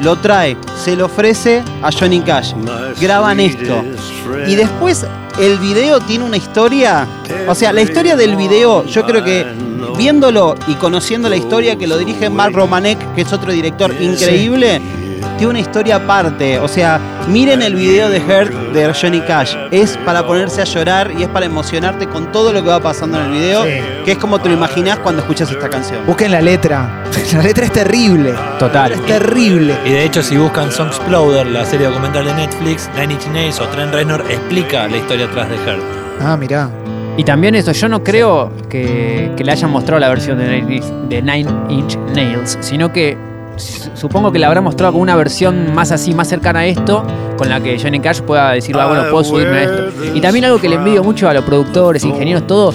Lo 0.00 0.16
trae, 0.16 0.56
se 0.84 0.96
lo 0.96 1.06
ofrece 1.06 1.62
a 1.82 1.90
Johnny 1.90 2.20
Cash. 2.20 2.52
Graban 3.00 3.40
esto. 3.40 3.82
Y 4.46 4.54
después 4.54 5.06
el 5.40 5.58
video 5.58 5.98
tiene 6.00 6.24
una 6.24 6.36
historia. 6.36 7.06
O 7.48 7.54
sea, 7.54 7.72
la 7.72 7.80
historia 7.80 8.16
del 8.16 8.36
video, 8.36 8.84
yo 8.84 9.06
creo 9.06 9.24
que 9.24 9.46
viéndolo 9.96 10.54
y 10.66 10.74
conociendo 10.74 11.30
la 11.30 11.36
historia 11.36 11.76
que 11.76 11.86
lo 11.86 11.96
dirige 11.96 12.28
Mark 12.28 12.54
Romanek, 12.54 13.14
que 13.14 13.22
es 13.22 13.32
otro 13.32 13.50
director 13.50 13.94
increíble, 13.98 14.80
tiene 15.36 15.50
una 15.50 15.60
historia 15.60 15.96
aparte. 15.96 16.58
O 16.58 16.68
sea, 16.68 17.00
miren 17.28 17.62
el 17.62 17.74
video 17.74 18.08
de 18.08 18.18
Hurt 18.18 18.52
de 18.72 18.92
Johnny 18.92 19.20
Cash. 19.20 19.54
Es 19.70 19.96
para 20.04 20.26
ponerse 20.26 20.60
a 20.62 20.64
llorar 20.64 21.10
y 21.18 21.22
es 21.22 21.28
para 21.28 21.46
emocionarte 21.46 22.06
con 22.06 22.30
todo 22.32 22.52
lo 22.52 22.62
que 22.62 22.68
va 22.68 22.80
pasando 22.80 23.18
en 23.18 23.26
el 23.26 23.30
video, 23.32 23.64
que 24.04 24.12
es 24.12 24.18
como 24.18 24.38
te 24.40 24.48
lo 24.48 24.54
imaginás 24.56 24.98
cuando 25.00 25.22
escuchas 25.22 25.50
esta 25.50 25.68
canción. 25.68 26.00
Busquen 26.06 26.30
la 26.32 26.40
letra. 26.40 27.02
La 27.32 27.42
letra 27.42 27.64
es 27.64 27.72
terrible. 27.72 28.34
Total. 28.58 28.92
Es 28.92 29.06
terrible. 29.06 29.74
Y 29.84 29.90
de 29.90 30.04
hecho, 30.04 30.22
si 30.22 30.36
buscan 30.36 30.70
Song 30.70 30.88
Exploder, 30.88 31.46
la 31.46 31.64
serie 31.64 31.86
documental 31.86 32.24
de 32.26 32.34
Netflix, 32.34 32.88
Nine 32.98 33.14
Inch 33.14 33.26
Nails 33.28 33.60
o 33.60 33.66
Trent 33.68 33.92
Reznor 33.94 34.24
explica 34.30 34.86
la 34.88 34.96
historia 34.98 35.26
atrás 35.26 35.48
de 35.48 35.56
Hurt. 35.56 35.82
Ah, 36.20 36.36
mirá. 36.36 36.68
Y 37.16 37.24
también 37.24 37.54
eso, 37.54 37.72
yo 37.72 37.88
no 37.88 38.02
creo 38.02 38.52
que, 38.68 39.32
que 39.36 39.44
le 39.44 39.52
hayan 39.52 39.70
mostrado 39.70 40.00
la 40.00 40.08
versión 40.08 40.38
de 40.38 40.46
Nine, 40.60 40.76
Inch- 40.80 41.08
de 41.08 41.22
Nine 41.22 41.50
Inch 41.68 41.96
Nails, 42.14 42.58
sino 42.60 42.92
que 42.92 43.16
supongo 43.56 44.32
que 44.32 44.38
la 44.38 44.48
habrá 44.48 44.60
mostrado 44.60 44.94
con 44.94 45.02
una 45.02 45.16
versión 45.16 45.74
más 45.74 45.92
así, 45.92 46.14
más 46.14 46.28
cercana 46.28 46.60
a 46.60 46.66
esto, 46.66 47.04
con 47.36 47.48
la 47.48 47.60
que 47.60 47.78
Johnny 47.78 48.00
Cash 48.00 48.20
pueda 48.20 48.52
decir, 48.52 48.76
ah, 48.78 48.86
bueno, 48.86 49.04
puedo 49.10 49.24
subirme 49.24 49.58
a 49.58 49.62
esto. 49.64 49.82
Y 50.14 50.20
también 50.20 50.44
algo 50.44 50.60
que 50.60 50.68
le 50.68 50.76
envidio 50.76 51.02
mucho 51.02 51.28
a 51.28 51.34
los 51.34 51.44
productores, 51.44 52.04
ingenieros, 52.04 52.46
todo, 52.46 52.72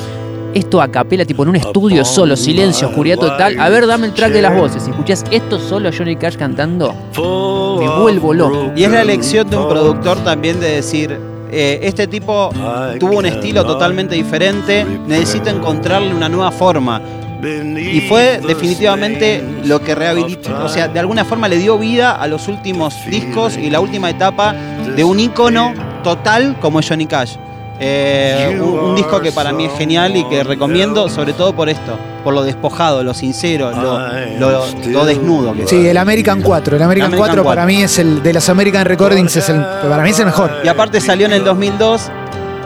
esto 0.54 0.82
a 0.82 0.88
capela, 0.88 1.26
tipo 1.26 1.44
en 1.44 1.50
un 1.50 1.56
estudio 1.56 2.04
solo, 2.04 2.36
silencio, 2.36 2.88
oscuridad 2.88 3.18
total. 3.18 3.60
A 3.60 3.70
ver, 3.70 3.88
dame 3.88 4.08
el 4.08 4.14
track 4.14 4.32
de 4.32 4.42
las 4.42 4.56
voces. 4.56 4.84
Si 4.84 4.90
escuchás 4.90 5.24
esto 5.32 5.60
solo 5.60 5.90
Johnny 5.96 6.16
Cash 6.16 6.36
cantando, 6.36 6.94
me 7.16 8.02
vuelvo 8.02 8.34
loco. 8.34 8.72
Y 8.76 8.84
es 8.84 8.92
la 8.92 9.02
elección 9.02 9.50
de 9.50 9.58
un 9.58 9.70
productor 9.70 10.18
también 10.24 10.60
de 10.60 10.76
decir, 10.76 11.18
eh, 11.52 11.80
este 11.84 12.08
tipo 12.08 12.52
tuvo 13.00 13.18
un 13.18 13.26
estilo 13.26 13.66
totalmente 13.66 14.16
diferente, 14.16 14.86
necesito 15.08 15.50
encontrarle 15.50 16.14
una 16.14 16.30
nueva 16.30 16.52
forma. 16.52 17.02
Y 17.42 18.02
fue 18.10 18.40
definitivamente 18.46 19.44
lo 19.64 19.82
que 19.82 19.96
rehabilitó, 19.96 20.52
o 20.64 20.70
sea, 20.70 20.88
de 20.88 21.00
alguna 21.00 21.24
forma 21.26 21.48
le 21.48 21.58
dio 21.58 21.78
vida 21.78 22.12
a 22.16 22.28
los 22.28 22.48
últimos 22.48 22.96
discos 23.10 23.58
y 23.58 23.70
la 23.70 23.80
última 23.80 24.10
etapa 24.10 24.54
de 24.96 25.04
un 25.04 25.20
ícono 25.20 25.74
total 26.04 26.58
como 26.60 26.82
Johnny 26.82 27.06
Cash. 27.06 27.36
Eh, 27.82 28.60
un, 28.62 28.78
un 28.78 28.96
disco 28.96 29.22
que 29.22 29.32
para 29.32 29.54
mí 29.54 29.64
es 29.64 29.72
genial 29.78 30.18
y 30.18 30.26
que 30.26 30.44
recomiendo 30.44 31.08
sobre 31.08 31.32
todo 31.32 31.54
por 31.56 31.70
esto, 31.70 31.98
por 32.26 32.34
lo 32.34 32.44
despojado, 32.44 33.04
lo 33.04 33.14
sincero, 33.14 33.72
lo, 33.72 33.98
lo- 34.38 34.66
lo 34.88 35.06
desnudo 35.06 35.54
que. 35.54 35.66
Sí, 35.66 35.88
el 35.88 35.96
American 35.98 36.42
4. 36.42 36.76
El 36.76 36.84
American, 36.84 37.06
American 37.14 37.36
4, 37.38 37.44
para 37.46 37.62
4. 37.62 37.68
mí 37.68 37.82
es 37.84 37.98
el 38.00 38.22
de 38.22 38.34
las 38.34 38.50
American 38.50 38.84
Recordings, 38.86 39.34
es 39.38 39.48
el, 39.48 39.62
para 39.64 40.04
mí 40.04 40.10
es 40.10 40.20
el 40.20 40.26
mejor. 40.26 40.52
Y 40.62 40.68
aparte 40.68 41.00
salió 41.00 41.26
en 41.28 41.32
el 41.32 41.46
2002 41.46 42.12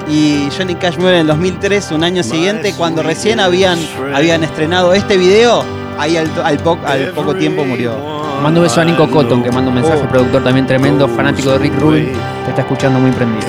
y 0.10 0.50
Johnny 0.58 0.76
Cash 0.76 0.98
muere 0.98 1.18
en 1.18 1.22
el 1.22 1.28
2003, 1.28 1.92
un 1.92 2.04
año 2.04 2.24
siguiente, 2.24 2.74
cuando 2.78 3.04
recién 3.04 3.40
habían, 3.40 3.80
habían 4.14 4.44
estrenado 4.44 4.94
este 4.94 5.18
video, 5.18 5.64
ahí 5.98 6.18
al, 6.18 6.30
al 6.44 6.58
po- 6.60 6.78
al 6.86 7.08
poco 7.10 7.36
tiempo 7.36 7.64
murió. 7.66 7.94
Mando 8.42 8.60
un 8.60 8.66
beso 8.66 8.82
a 8.82 8.86
Nico 8.86 9.10
Cotton, 9.10 9.42
que 9.44 9.52
manda 9.52 9.70
un 9.70 9.76
mensaje, 9.76 10.02
productor 10.10 10.44
también 10.44 10.66
tremendo, 10.68 11.08
fanático 11.08 11.52
de 11.52 11.60
Rick 11.60 11.80
Rubin, 11.80 12.06
que 12.44 12.50
está 12.50 12.62
escuchando 12.62 13.00
muy 13.00 13.12
prendido. 13.12 13.48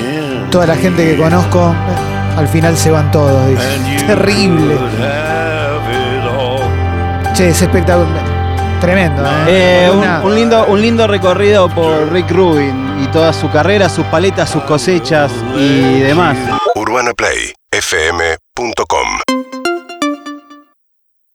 Toda 0.50 0.66
la 0.66 0.76
gente 0.76 1.04
que 1.04 1.16
conozco, 1.20 1.74
al 2.36 2.46
final 2.48 2.76
se 2.76 2.90
van 2.92 3.10
todos. 3.10 3.48
dice. 3.48 4.06
Terrible. 4.06 4.76
Che, 7.34 7.48
es 7.48 7.60
espectacular. 7.62 8.22
Tremendo, 8.80 9.24
¿eh? 9.48 9.86
Eh, 9.88 9.90
un 10.22 10.34
lindo, 10.34 10.66
un 10.68 10.80
lindo 10.80 11.06
recorrido 11.06 11.68
por 11.70 12.12
Rick 12.12 12.30
Rubin 12.30 12.83
y 13.02 13.06
toda 13.08 13.32
su 13.32 13.50
carrera, 13.50 13.88
sus 13.88 14.04
paletas, 14.06 14.50
sus 14.50 14.62
cosechas 14.64 15.32
y 15.56 16.00
demás. 16.00 16.36
UrbanaPlayFM.com 16.74 19.33